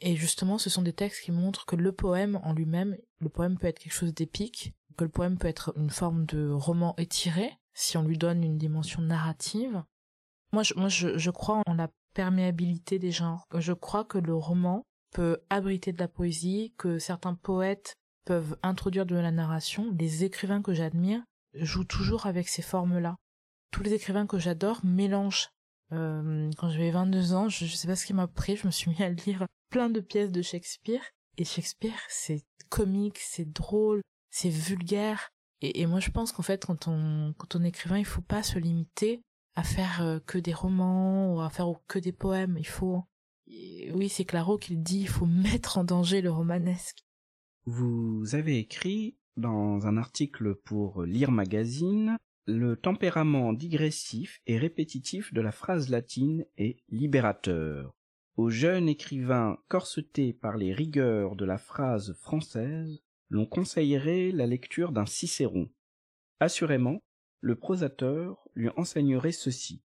Et 0.00 0.16
justement, 0.16 0.58
ce 0.58 0.70
sont 0.70 0.82
des 0.82 0.92
textes 0.92 1.24
qui 1.24 1.32
montrent 1.32 1.66
que 1.66 1.76
le 1.76 1.92
poème 1.92 2.40
en 2.44 2.52
lui-même, 2.52 2.96
le 3.18 3.28
poème 3.28 3.58
peut 3.58 3.66
être 3.66 3.80
quelque 3.80 3.92
chose 3.92 4.14
d'épique, 4.14 4.74
que 4.96 5.04
le 5.04 5.10
poème 5.10 5.38
peut 5.38 5.48
être 5.48 5.72
une 5.76 5.90
forme 5.90 6.24
de 6.26 6.50
roman 6.50 6.94
étiré, 6.98 7.52
si 7.74 7.96
on 7.96 8.02
lui 8.02 8.18
donne 8.18 8.44
une 8.44 8.58
dimension 8.58 9.02
narrative. 9.02 9.82
Moi, 10.52 10.62
je, 10.62 10.74
moi, 10.74 10.88
je, 10.88 11.18
je 11.18 11.30
crois 11.30 11.62
en 11.66 11.74
la 11.74 11.90
perméabilité 12.14 12.98
des 12.98 13.10
genres. 13.10 13.46
Je 13.54 13.72
crois 13.72 14.04
que 14.04 14.18
le 14.18 14.34
roman 14.34 14.82
peut 15.12 15.38
abriter 15.50 15.92
de 15.92 15.98
la 15.98 16.08
poésie, 16.08 16.74
que 16.76 16.98
certains 16.98 17.34
poètes 17.34 17.94
peuvent 18.24 18.56
introduire 18.62 19.06
de 19.06 19.16
la 19.16 19.30
narration. 19.30 19.94
Les 19.98 20.24
écrivains 20.24 20.62
que 20.62 20.74
j'admire 20.74 21.22
jouent 21.54 21.84
toujours 21.84 22.26
avec 22.26 22.48
ces 22.48 22.62
formes-là. 22.62 23.16
Tous 23.70 23.82
les 23.82 23.94
écrivains 23.94 24.26
que 24.26 24.38
j'adore 24.38 24.80
mélangent. 24.84 25.50
Euh, 25.92 26.50
quand 26.58 26.68
j'avais 26.68 26.90
22 26.90 27.32
ans, 27.34 27.48
je, 27.48 27.64
je 27.64 27.74
sais 27.74 27.88
pas 27.88 27.96
ce 27.96 28.06
qui 28.06 28.14
m'a 28.14 28.26
pris, 28.26 28.56
je 28.56 28.66
me 28.66 28.70
suis 28.70 28.90
mis 28.90 29.02
à 29.02 29.08
lire 29.08 29.46
plein 29.70 29.90
de 29.90 30.00
pièces 30.00 30.32
de 30.32 30.42
Shakespeare. 30.42 31.02
Et 31.36 31.44
Shakespeare, 31.44 32.00
c'est 32.08 32.44
comique, 32.68 33.18
c'est 33.18 33.50
drôle, 33.50 34.02
c'est 34.30 34.50
vulgaire. 34.50 35.30
Et, 35.60 35.86
moi, 35.86 35.98
je 35.98 36.10
pense 36.10 36.30
qu'en 36.30 36.42
fait, 36.42 36.66
quand 36.66 36.86
on, 36.86 37.34
quand 37.36 37.56
on 37.56 37.64
est 37.64 37.68
écrivain, 37.68 37.98
il 37.98 38.04
faut 38.04 38.22
pas 38.22 38.44
se 38.44 38.58
limiter 38.58 39.22
à 39.56 39.64
faire 39.64 40.02
euh, 40.02 40.20
que 40.20 40.38
des 40.38 40.52
romans 40.52 41.34
ou 41.34 41.40
à 41.40 41.50
faire 41.50 41.66
que 41.88 41.98
des 41.98 42.12
poèmes. 42.12 42.56
Il 42.58 42.66
faut, 42.66 43.02
oui, 43.48 44.08
c'est 44.08 44.24
Claro 44.24 44.56
qui 44.56 44.76
dit, 44.76 45.00
il 45.00 45.08
faut 45.08 45.26
mettre 45.26 45.78
en 45.78 45.84
danger 45.84 46.20
le 46.20 46.30
romanesque. 46.30 47.00
Vous 47.66 48.34
avez 48.34 48.58
écrit 48.58 49.16
dans 49.36 49.86
un 49.86 49.96
article 49.96 50.54
pour 50.54 51.02
Lire 51.02 51.32
Magazine 51.32 52.16
le 52.50 52.76
tempérament 52.76 53.52
digressif 53.52 54.40
et 54.46 54.56
répétitif 54.56 55.34
de 55.34 55.42
la 55.42 55.52
phrase 55.52 55.90
latine 55.90 56.46
est 56.56 56.78
libérateur. 56.88 57.94
Aux 58.36 58.48
jeunes 58.48 58.88
écrivains 58.88 59.58
corsetés 59.68 60.32
par 60.32 60.56
les 60.56 60.72
rigueurs 60.72 61.36
de 61.36 61.44
la 61.44 61.58
phrase 61.58 62.14
française, 62.14 63.02
l'on 63.28 63.44
conseillerait 63.44 64.30
la 64.32 64.46
lecture 64.46 64.92
d'un 64.92 65.04
Cicéron. 65.04 65.68
Assurément, 66.40 67.02
le 67.42 67.54
prosateur 67.54 68.42
lui 68.54 68.70
enseignerait 68.78 69.32
ceci. 69.32 69.82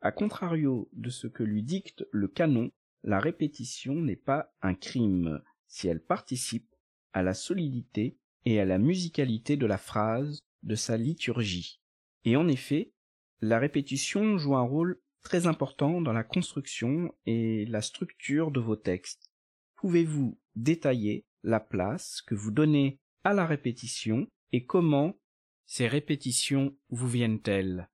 A 0.00 0.10
contrario 0.10 0.90
de 0.94 1.08
ce 1.08 1.28
que 1.28 1.44
lui 1.44 1.62
dicte 1.62 2.04
le 2.10 2.26
canon, 2.26 2.72
la 3.04 3.20
répétition 3.20 3.94
n'est 3.94 4.16
pas 4.16 4.52
un 4.60 4.74
crime 4.74 5.40
si 5.68 5.86
elle 5.86 6.02
participe 6.02 6.74
à 7.12 7.22
la 7.22 7.34
solidité 7.34 8.18
et 8.44 8.58
à 8.58 8.64
la 8.64 8.78
musicalité 8.78 9.56
de 9.56 9.66
la 9.66 9.78
phrase, 9.78 10.40
de 10.64 10.74
sa 10.74 10.96
liturgie. 10.96 11.81
Et 12.24 12.36
en 12.36 12.48
effet, 12.48 12.92
la 13.40 13.58
répétition 13.58 14.38
joue 14.38 14.56
un 14.56 14.62
rôle 14.62 15.00
très 15.22 15.46
important 15.46 16.00
dans 16.00 16.12
la 16.12 16.24
construction 16.24 17.14
et 17.26 17.66
la 17.66 17.82
structure 17.82 18.50
de 18.50 18.60
vos 18.60 18.76
textes. 18.76 19.30
Pouvez-vous 19.76 20.38
détailler 20.54 21.24
la 21.42 21.60
place 21.60 22.22
que 22.22 22.34
vous 22.34 22.50
donnez 22.50 23.00
à 23.24 23.32
la 23.32 23.46
répétition 23.46 24.26
et 24.52 24.64
comment 24.64 25.18
ces 25.66 25.88
répétitions 25.88 26.76
vous 26.90 27.08
viennent-elles? 27.08 27.88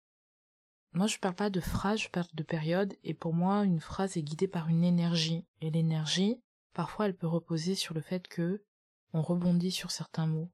Moi, 0.92 1.06
je 1.06 1.18
parle 1.18 1.34
pas 1.34 1.50
de 1.50 1.60
phrase, 1.60 2.00
je 2.00 2.08
parle 2.08 2.26
de 2.32 2.42
période, 2.42 2.96
et 3.04 3.14
pour 3.14 3.34
moi, 3.34 3.64
une 3.64 3.80
phrase 3.80 4.16
est 4.16 4.22
guidée 4.22 4.48
par 4.48 4.68
une 4.68 4.84
énergie. 4.84 5.44
Et 5.60 5.70
l'énergie, 5.70 6.40
parfois, 6.72 7.06
elle 7.06 7.16
peut 7.16 7.26
reposer 7.26 7.74
sur 7.74 7.94
le 7.94 8.00
fait 8.00 8.26
que 8.26 8.64
on 9.12 9.22
rebondit 9.22 9.70
sur 9.70 9.90
certains 9.90 10.26
mots. 10.26 10.50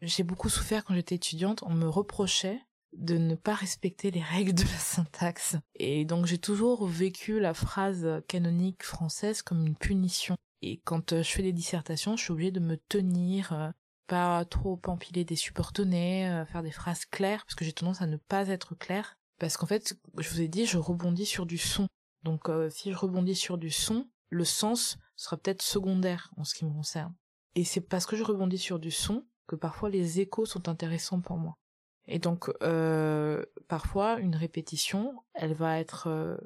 J'ai 0.00 0.22
beaucoup 0.22 0.48
souffert 0.48 0.84
quand 0.84 0.94
j'étais 0.94 1.16
étudiante, 1.16 1.62
on 1.64 1.74
me 1.74 1.88
reprochait 1.88 2.60
de 2.92 3.16
ne 3.16 3.34
pas 3.34 3.54
respecter 3.54 4.10
les 4.10 4.22
règles 4.22 4.54
de 4.54 4.62
la 4.62 4.78
syntaxe. 4.78 5.56
Et 5.74 6.04
donc 6.04 6.26
j'ai 6.26 6.38
toujours 6.38 6.86
vécu 6.86 7.40
la 7.40 7.54
phrase 7.54 8.06
canonique 8.28 8.82
française 8.82 9.42
comme 9.42 9.66
une 9.66 9.76
punition. 9.76 10.36
Et 10.62 10.80
quand 10.84 11.12
euh, 11.12 11.22
je 11.22 11.30
fais 11.30 11.42
des 11.42 11.52
dissertations, 11.52 12.16
je 12.16 12.22
suis 12.22 12.32
obligée 12.32 12.52
de 12.52 12.60
me 12.60 12.76
tenir, 12.76 13.52
euh, 13.52 13.70
pas 14.06 14.44
trop 14.44 14.80
empiler 14.86 15.24
des 15.24 15.36
subordonnés, 15.36 16.28
euh, 16.30 16.46
faire 16.46 16.62
des 16.62 16.70
phrases 16.70 17.04
claires, 17.04 17.44
parce 17.44 17.56
que 17.56 17.64
j'ai 17.64 17.72
tendance 17.72 18.00
à 18.00 18.06
ne 18.06 18.16
pas 18.16 18.48
être 18.48 18.76
claire. 18.76 19.18
Parce 19.38 19.56
qu'en 19.56 19.66
fait, 19.66 19.98
je 20.18 20.28
vous 20.30 20.40
ai 20.40 20.48
dit, 20.48 20.66
je 20.66 20.78
rebondis 20.78 21.26
sur 21.26 21.46
du 21.46 21.58
son. 21.58 21.88
Donc 22.22 22.48
si 22.70 22.92
je 22.92 22.96
rebondis 22.96 23.34
sur 23.34 23.58
du 23.58 23.72
son, 23.72 24.06
le 24.28 24.44
sens 24.44 24.98
sera 25.16 25.36
peut-être 25.36 25.62
secondaire 25.62 26.30
en 26.36 26.44
ce 26.44 26.54
qui 26.54 26.64
me 26.64 26.70
concerne. 26.70 27.12
Et 27.56 27.64
c'est 27.64 27.80
parce 27.80 28.06
que 28.06 28.14
je 28.14 28.22
rebondis 28.22 28.58
sur 28.58 28.78
du 28.78 28.92
son 28.92 29.24
que 29.48 29.56
parfois 29.56 29.90
les 29.90 30.20
échos 30.20 30.46
sont 30.46 30.68
intéressants 30.68 31.20
pour 31.20 31.36
moi. 31.36 31.58
Et 32.06 32.18
donc 32.18 32.50
euh, 32.62 33.44
parfois 33.68 34.18
une 34.18 34.36
répétition, 34.36 35.22
elle 35.34 35.54
va 35.54 35.78
être 35.78 36.08
euh, 36.08 36.36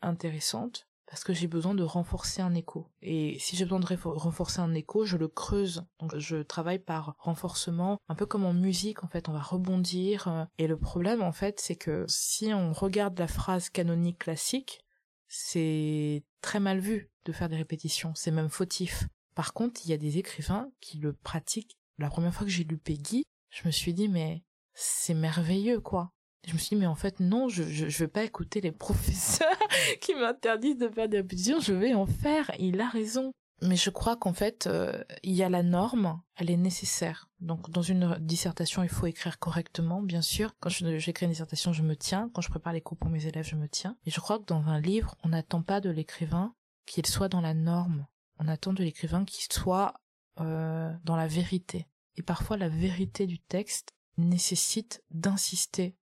intéressante 0.00 0.86
parce 1.12 1.24
que 1.24 1.34
j'ai 1.34 1.46
besoin 1.46 1.74
de 1.74 1.82
renforcer 1.82 2.40
un 2.40 2.54
écho. 2.54 2.88
Et 3.02 3.38
si 3.38 3.54
j'ai 3.54 3.64
besoin 3.64 3.80
de 3.80 3.98
renforcer 4.02 4.60
un 4.60 4.72
écho, 4.72 5.04
je 5.04 5.18
le 5.18 5.28
creuse. 5.28 5.84
Donc 5.98 6.16
je 6.16 6.38
travaille 6.38 6.78
par 6.78 7.16
renforcement, 7.18 7.98
un 8.08 8.14
peu 8.14 8.24
comme 8.24 8.46
en 8.46 8.54
musique 8.54 9.04
en 9.04 9.08
fait, 9.08 9.28
on 9.28 9.32
va 9.32 9.42
rebondir. 9.42 10.28
Euh. 10.28 10.44
Et 10.56 10.66
le 10.66 10.78
problème 10.78 11.20
en 11.20 11.32
fait, 11.32 11.60
c'est 11.60 11.76
que 11.76 12.06
si 12.08 12.54
on 12.54 12.72
regarde 12.72 13.18
la 13.18 13.28
phrase 13.28 13.68
canonique 13.68 14.20
classique, 14.20 14.80
c'est 15.28 16.24
très 16.40 16.60
mal 16.60 16.78
vu 16.78 17.10
de 17.26 17.32
faire 17.32 17.50
des 17.50 17.56
répétitions, 17.56 18.14
c'est 18.14 18.30
même 18.30 18.48
fautif. 18.48 19.06
Par 19.34 19.52
contre, 19.52 19.82
il 19.84 19.90
y 19.90 19.94
a 19.94 19.98
des 19.98 20.16
écrivains 20.16 20.70
qui 20.80 20.98
le 20.98 21.12
pratiquent. 21.12 21.76
La 21.98 22.08
première 22.08 22.32
fois 22.32 22.46
que 22.46 22.52
j'ai 22.52 22.64
lu 22.64 22.78
Peggy, 22.78 23.24
je 23.50 23.66
me 23.66 23.70
suis 23.70 23.92
dit 23.92 24.08
mais 24.08 24.42
c'est 24.74 25.14
merveilleux 25.14 25.80
quoi. 25.80 26.12
Je 26.46 26.54
me 26.54 26.58
suis 26.58 26.70
dit 26.76 26.80
mais 26.80 26.86
en 26.86 26.94
fait 26.94 27.20
non, 27.20 27.48
je 27.48 27.62
je, 27.62 27.88
je 27.88 27.98
vais 27.98 28.08
pas 28.08 28.24
écouter 28.24 28.60
les 28.60 28.72
professeurs 28.86 29.58
qui 30.00 30.14
m'interdisent 30.14 30.78
de 30.78 30.88
faire 30.88 31.08
des 31.08 31.18
répétitions, 31.18 31.60
je 31.60 31.72
vais 31.72 31.94
en 31.94 32.06
faire. 32.06 32.50
Il 32.58 32.80
a 32.80 32.88
raison. 32.88 33.32
Mais 33.64 33.76
je 33.76 33.90
crois 33.90 34.16
qu'en 34.16 34.32
fait, 34.32 34.66
euh, 34.66 35.04
il 35.22 35.34
y 35.34 35.44
a 35.44 35.48
la 35.48 35.62
norme, 35.62 36.20
elle 36.34 36.50
est 36.50 36.56
nécessaire. 36.56 37.28
Donc, 37.38 37.70
dans 37.70 37.82
une 37.82 38.18
dissertation, 38.18 38.82
il 38.82 38.88
faut 38.88 39.06
écrire 39.06 39.38
correctement, 39.38 40.02
bien 40.02 40.20
sûr. 40.20 40.56
Quand 40.58 40.68
j'écris 40.68 41.26
une 41.26 41.30
dissertation, 41.30 41.72
je 41.72 41.84
me 41.84 41.94
tiens. 41.94 42.28
Quand 42.34 42.40
je 42.40 42.48
prépare 42.48 42.72
les 42.72 42.80
cours 42.80 42.98
pour 42.98 43.08
mes 43.08 43.24
élèves, 43.24 43.46
je 43.46 43.54
me 43.54 43.68
tiens. 43.68 43.96
Et 44.04 44.10
je 44.10 44.18
crois 44.18 44.40
que 44.40 44.46
dans 44.46 44.66
un 44.66 44.80
livre, 44.80 45.14
on 45.22 45.28
n'attend 45.28 45.62
pas 45.62 45.80
de 45.80 45.90
l'écrivain 45.90 46.56
qu'il 46.86 47.06
soit 47.06 47.28
dans 47.28 47.40
la 47.40 47.54
norme 47.54 48.04
on 48.42 48.48
attend 48.48 48.72
de 48.72 48.82
l'écrivain 48.82 49.24
qu'il 49.24 49.52
soit 49.52 49.94
euh, 50.40 50.92
dans 51.04 51.16
la 51.16 51.28
vérité. 51.28 51.86
Et 52.16 52.22
parfois 52.22 52.56
la 52.56 52.68
vérité 52.68 53.26
du 53.26 53.38
texte 53.38 53.90
nécessite 54.16 55.02
d'insister. 55.10 55.96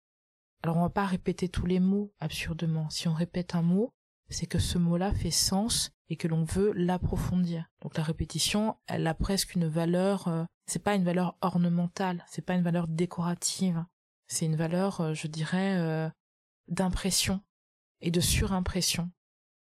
Alors 0.63 0.77
on 0.79 0.83
va 0.83 0.91
pas 0.91 1.07
répéter 1.07 1.49
tous 1.49 1.67
les 1.67 1.81
mots 1.81 2.13
absurdement. 2.19 2.91
Si 2.91 3.09
on 3.09 3.15
répète 3.15 3.55
un 3.55 3.63
mot, 3.63 3.93
c'est 4.29 4.47
que 4.47 4.59
ce 4.59 4.79
mot-là 4.79 5.13
fait 5.13 5.31
sens 5.31 5.91
et 6.09 6.17
que 6.17 6.29
l'on 6.29 6.45
veut 6.45 6.73
l'approfondir. 6.73 7.71
Donc 7.81 7.97
la 7.97 8.03
répétition, 8.03 8.77
elle 8.87 9.07
a 9.07 9.15
presque 9.15 9.55
une 9.55 9.69
valeur, 9.69 10.29
euh, 10.29 10.45
c'est 10.67 10.83
pas 10.83 10.95
une 10.95 11.05
valeur 11.05 11.37
ornementale, 11.41 12.25
c'est 12.29 12.45
pas 12.45 12.55
une 12.55 12.63
valeur 12.63 12.89
décorative, 12.89 13.85
c'est 14.27 14.47
une 14.47 14.57
valeur, 14.57 15.01
euh, 15.01 15.15
je 15.15 15.27
dirais, 15.27 15.77
euh, 15.79 16.09
d'impression 16.69 17.41
et 18.01 18.11
de 18.11 18.21
surimpression. 18.21 19.11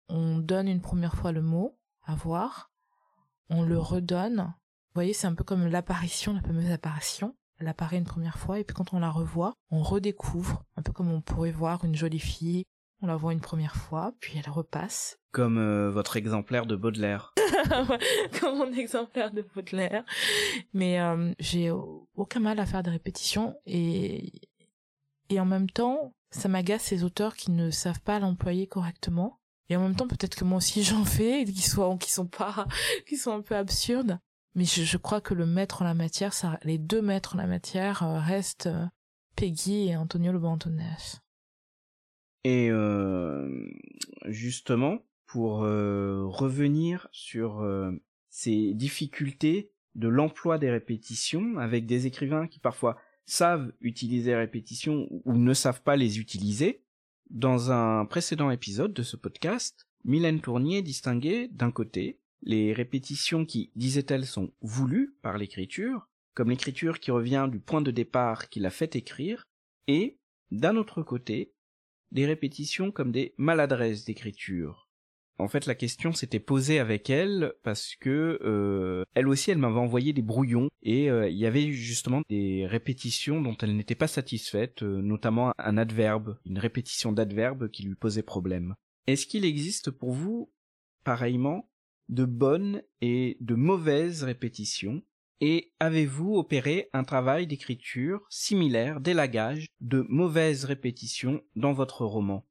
On 0.09 0.38
donne 0.38 0.68
une 0.68 0.80
première 0.80 1.16
fois 1.16 1.32
le 1.32 1.42
mot, 1.42 1.78
à 2.05 2.14
voir, 2.14 2.70
on 3.49 3.62
le 3.62 3.78
redonne. 3.78 4.38
Vous 4.38 4.94
voyez, 4.94 5.12
c'est 5.12 5.26
un 5.26 5.34
peu 5.34 5.44
comme 5.44 5.66
l'apparition, 5.66 6.32
la 6.32 6.42
fameuse 6.42 6.70
apparition. 6.70 7.36
Elle 7.59 7.68
apparaît 7.68 7.98
une 7.98 8.04
première 8.04 8.38
fois 8.38 8.59
et 8.59 8.64
puis 8.64 8.74
quand 8.74 8.92
on 8.92 8.98
la 8.98 9.11
revoit, 9.11 9.54
on 9.70 9.82
redécouvre, 9.82 10.64
un 10.76 10.82
peu 10.82 10.92
comme 10.92 11.11
on 11.11 11.20
pourrait 11.20 11.52
voir 11.52 11.84
une 11.84 11.94
jolie 11.94 12.18
fille. 12.18 12.64
On 13.02 13.07
la 13.07 13.16
voit 13.16 13.34
une 13.34 13.40
première 13.40 13.76
fois, 13.76 14.14
puis 14.20 14.38
elle 14.38 14.50
repasse. 14.50 15.18
Comme 15.30 15.59
euh, 15.59 15.90
votre 15.90 16.16
exemplaire 16.16 16.64
de 16.64 16.76
Baudelaire. 16.76 17.34
comme 18.40 18.57
mon 18.57 18.72
exemplaire 18.72 19.30
de 19.32 19.42
Baudelaire. 19.54 20.02
Mais 20.72 20.98
euh, 21.00 21.32
j'ai 21.38 21.70
aucun 21.70 22.40
mal 22.40 22.59
à 22.59 22.64
faire 22.64 22.82
des 22.82 22.90
répétitions 22.90 23.54
et 23.66 24.32
et 25.28 25.40
en 25.40 25.44
même 25.44 25.68
temps, 25.68 26.14
ça 26.30 26.48
m'agace 26.48 26.84
ces 26.84 27.02
auteurs 27.02 27.34
qui 27.34 27.50
ne 27.50 27.70
savent 27.70 28.00
pas 28.00 28.20
l'employer 28.20 28.66
correctement 28.66 29.40
et 29.68 29.76
en 29.76 29.80
même 29.80 29.96
temps, 29.96 30.07
peut-être 30.07 30.36
que 30.36 30.44
moi 30.44 30.59
aussi 30.59 30.82
j'en 30.84 31.04
fais, 31.04 31.44
qui 31.44 31.62
soient, 31.62 31.96
qui 31.98 32.11
sont 32.11 32.26
pas, 32.26 32.66
qui 33.07 33.16
sont 33.16 33.32
un 33.32 33.42
peu 33.42 33.57
absurdes. 33.57 34.18
Mais 34.57 34.64
je, 34.64 34.96
crois 34.96 35.20
que 35.20 35.34
le 35.34 35.44
maître 35.44 35.82
en 35.82 35.84
la 35.84 35.92
matière, 35.92 36.32
les 36.64 36.78
deux 36.78 37.02
maîtres 37.02 37.34
en 37.34 37.38
la 37.38 37.46
matière 37.46 38.02
euh, 38.02 38.18
restent 38.18 38.68
euh, 38.68 38.86
Peggy 39.36 39.88
et 39.88 39.96
Antonio 39.96 40.32
Lobo 40.32 40.46
Antunes. 40.46 40.82
Et 42.42 42.70
euh, 42.70 43.68
justement, 44.24 45.00
pour 45.26 45.59
revenir 45.59 47.09
sur 47.11 47.68
ces 48.30 48.72
difficultés 48.72 49.72
de 49.96 50.09
l'emploi 50.09 50.57
des 50.57 50.70
répétitions 50.70 51.59
avec 51.59 51.84
des 51.84 52.07
écrivains 52.07 52.46
qui 52.46 52.61
parfois 52.61 52.96
savent 53.24 53.72
utiliser 53.80 54.30
les 54.30 54.36
répétitions 54.36 55.09
ou 55.24 55.34
ne 55.36 55.52
savent 55.52 55.82
pas 55.82 55.96
les 55.96 56.20
utiliser, 56.20 56.84
dans 57.28 57.72
un 57.72 58.07
précédent 58.07 58.50
épisode 58.50 58.94
de 58.94 59.02
ce 59.02 59.16
podcast, 59.16 59.88
Mylène 60.04 60.40
Tournier 60.40 60.80
distinguait 60.80 61.48
d'un 61.48 61.72
côté 61.72 62.20
les 62.47 62.72
répétitions 62.72 63.44
qui, 63.44 63.70
disait-elle, 63.76 64.24
sont 64.24 64.51
voulues 64.62 65.14
par 65.20 65.36
l'écriture, 65.36 66.09
comme 66.34 66.49
l'écriture 66.49 66.99
qui 67.01 67.11
revient 67.11 67.49
du 67.51 67.61
point 67.61 67.82
de 67.82 67.90
départ 67.90 68.49
qui 68.49 68.61
l'a 68.61 68.70
fait 68.70 68.97
écrire, 68.97 69.44
et, 69.86 70.18
d'un 70.51 70.76
autre 70.76 71.03
côté, 71.03 71.53
des 72.12 72.24
répétitions 72.24 72.90
comme 72.90 73.12
des 73.12 73.34
maladresses 73.36 74.05
d'écriture, 74.05 74.86
en 75.38 75.49
fait, 75.49 75.66
la 75.66 75.74
question 75.74 76.12
s'était 76.12 76.40
posée 76.40 76.78
avec 76.78 77.11
elle 77.11 77.53
parce 77.62 77.94
que 77.97 78.38
euh, 78.42 79.05
elle 79.14 79.28
aussi, 79.28 79.51
elle 79.51 79.59
m'avait 79.59 79.78
envoyé 79.78 80.14
des 80.14 80.22
brouillons 80.22 80.70
et 80.82 81.11
euh, 81.11 81.28
il 81.28 81.36
y 81.36 81.44
avait 81.44 81.72
justement 81.72 82.22
des 82.30 82.66
répétitions 82.66 83.42
dont 83.42 83.57
elle 83.61 83.76
n'était 83.76 83.94
pas 83.94 84.07
satisfaite, 84.07 84.82
euh, 84.82 85.03
notamment 85.03 85.53
un 85.59 85.76
adverbe, 85.76 86.38
une 86.47 86.59
répétition 86.59 87.12
d'adverbe 87.12 87.68
qui 87.70 87.82
lui 87.82 87.97
posait 87.97 88.22
problème. 88.22 88.74
Est-ce 89.07 89.26
qu'il 89.26 89.44
existe 89.44 89.90
pour 89.90 90.12
vous, 90.12 90.51
pareillement, 91.05 91.68
de 92.09 92.24
bonnes 92.24 92.82
et 93.00 93.36
de 93.40 93.54
mauvaises 93.54 94.22
répétitions 94.22 95.02
et 95.40 95.72
avez-vous 95.80 96.36
opéré 96.36 96.88
un 96.92 97.04
travail 97.04 97.46
d'écriture 97.46 98.26
similaire 98.30 99.00
d'élagage 99.00 99.68
de 99.80 100.07
mauvaises 100.09 100.64
répétitions 100.64 101.42
dans 101.57 101.72
votre 101.72 102.04
roman? 102.07 102.46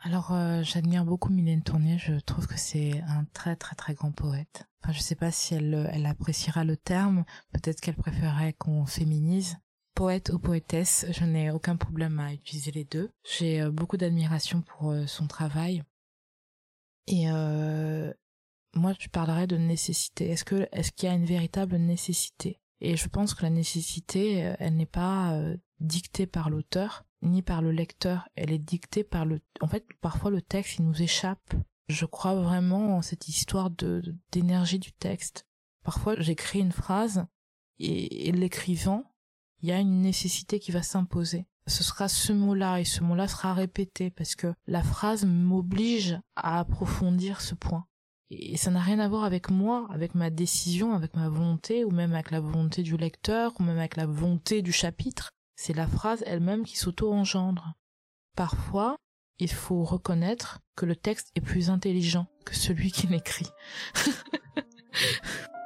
Alors, 0.00 0.34
euh, 0.34 0.62
j'admire 0.62 1.06
beaucoup 1.06 1.32
Mylène 1.32 1.62
Tournier. 1.62 1.96
Je 1.96 2.20
trouve 2.20 2.46
que 2.46 2.58
c'est 2.58 3.00
un 3.08 3.24
très 3.32 3.56
très 3.56 3.74
très 3.74 3.94
grand 3.94 4.12
poète. 4.12 4.66
Enfin, 4.82 4.92
je 4.92 5.00
sais 5.00 5.14
pas 5.14 5.30
si 5.30 5.54
elle, 5.54 5.88
elle 5.92 6.04
appréciera 6.04 6.64
le 6.64 6.76
terme. 6.76 7.24
Peut-être 7.52 7.80
qu'elle 7.80 7.96
préférerait 7.96 8.52
qu'on 8.52 8.84
féminise. 8.84 9.56
Poète 9.94 10.30
ou 10.30 10.38
poétesse, 10.38 11.06
je 11.10 11.24
n'ai 11.24 11.50
aucun 11.50 11.76
problème 11.76 12.18
à 12.20 12.34
utiliser 12.34 12.72
les 12.72 12.84
deux. 12.84 13.10
J'ai 13.22 13.62
euh, 13.62 13.70
beaucoup 13.70 13.96
d'admiration 13.96 14.60
pour 14.60 14.90
euh, 14.90 15.06
son 15.06 15.26
travail. 15.26 15.82
Et 17.06 17.30
moi, 18.74 18.92
je 18.98 19.08
parlerais 19.08 19.46
de 19.46 19.56
nécessité. 19.56 20.30
Est-ce 20.30 20.44
que 20.44 20.68
est-ce 20.72 20.92
qu'il 20.92 21.08
y 21.08 21.12
a 21.12 21.14
une 21.14 21.24
véritable 21.24 21.76
nécessité? 21.76 22.60
Et 22.80 22.96
je 22.96 23.08
pense 23.08 23.34
que 23.34 23.42
la 23.42 23.50
nécessité, 23.50 24.54
elle 24.58 24.76
n'est 24.76 24.86
pas 24.86 25.38
dictée 25.80 26.26
par 26.26 26.50
l'auteur, 26.50 27.04
ni 27.24 27.42
par 27.42 27.62
le 27.62 27.72
lecteur, 27.72 28.28
elle 28.36 28.52
est 28.52 28.58
dictée 28.58 29.04
par 29.04 29.24
le... 29.24 29.40
En 29.60 29.68
fait, 29.68 29.86
parfois 30.00 30.30
le 30.30 30.42
texte, 30.42 30.78
il 30.78 30.84
nous 30.84 31.02
échappe. 31.02 31.54
Je 31.88 32.06
crois 32.06 32.34
vraiment 32.34 32.96
en 32.96 33.02
cette 33.02 33.28
histoire 33.28 33.70
de 33.70 34.14
d'énergie 34.32 34.78
du 34.78 34.92
texte. 34.92 35.46
Parfois, 35.82 36.14
j'écris 36.18 36.60
une 36.60 36.72
phrase 36.72 37.26
et, 37.78 38.32
l'écrivant, 38.32 39.04
il 39.60 39.68
y 39.68 39.72
a 39.72 39.80
une 39.80 40.00
nécessité 40.00 40.58
qui 40.58 40.70
va 40.70 40.82
s'imposer. 40.82 41.46
Ce 41.66 41.82
sera 41.82 42.08
ce 42.08 42.32
mot-là 42.32 42.80
et 42.80 42.84
ce 42.84 43.02
mot-là 43.02 43.26
sera 43.28 43.54
répété 43.54 44.10
parce 44.10 44.34
que 44.34 44.54
la 44.66 44.82
phrase 44.82 45.24
m'oblige 45.24 46.18
à 46.36 46.58
approfondir 46.58 47.40
ce 47.40 47.54
point. 47.54 47.86
Et 48.38 48.56
ça 48.56 48.70
n'a 48.70 48.80
rien 48.80 48.98
à 48.98 49.08
voir 49.08 49.24
avec 49.24 49.50
moi, 49.50 49.86
avec 49.90 50.14
ma 50.14 50.30
décision, 50.30 50.94
avec 50.94 51.14
ma 51.14 51.28
volonté, 51.28 51.84
ou 51.84 51.90
même 51.90 52.12
avec 52.12 52.30
la 52.30 52.40
volonté 52.40 52.82
du 52.82 52.96
lecteur, 52.96 53.52
ou 53.58 53.62
même 53.62 53.78
avec 53.78 53.96
la 53.96 54.06
volonté 54.06 54.62
du 54.62 54.72
chapitre 54.72 55.30
c'est 55.56 55.72
la 55.72 55.86
phrase 55.86 56.22
elle-même 56.26 56.64
qui 56.64 56.76
s'auto-engendre. 56.76 57.74
Parfois, 58.36 58.96
il 59.38 59.50
faut 59.50 59.84
reconnaître 59.84 60.60
que 60.76 60.86
le 60.86 60.96
texte 60.96 61.30
est 61.34 61.40
plus 61.40 61.70
intelligent 61.70 62.26
que 62.44 62.54
celui 62.54 62.90
qui 62.90 63.06
l'écrit. 63.06 63.48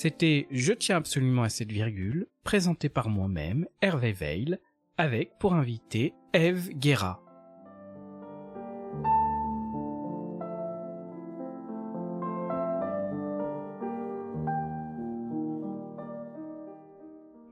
C'était 0.00 0.46
Je 0.52 0.72
tiens 0.72 0.98
absolument 0.98 1.42
à 1.42 1.48
cette 1.48 1.72
virgule, 1.72 2.28
présenté 2.44 2.88
par 2.88 3.08
moi-même, 3.08 3.66
Hervé 3.82 4.12
Veil, 4.12 4.56
avec 4.96 5.36
pour 5.40 5.54
invité 5.54 6.14
Eve 6.32 6.68
Guerra. 6.68 7.20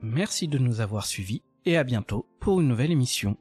Merci 0.01 0.47
de 0.47 0.57
nous 0.57 0.79
avoir 0.79 1.05
suivis 1.05 1.43
et 1.65 1.75
à 1.75 1.83
bientôt 1.83 2.29
pour 2.39 2.61
une 2.61 2.69
nouvelle 2.69 2.91
émission. 2.91 3.35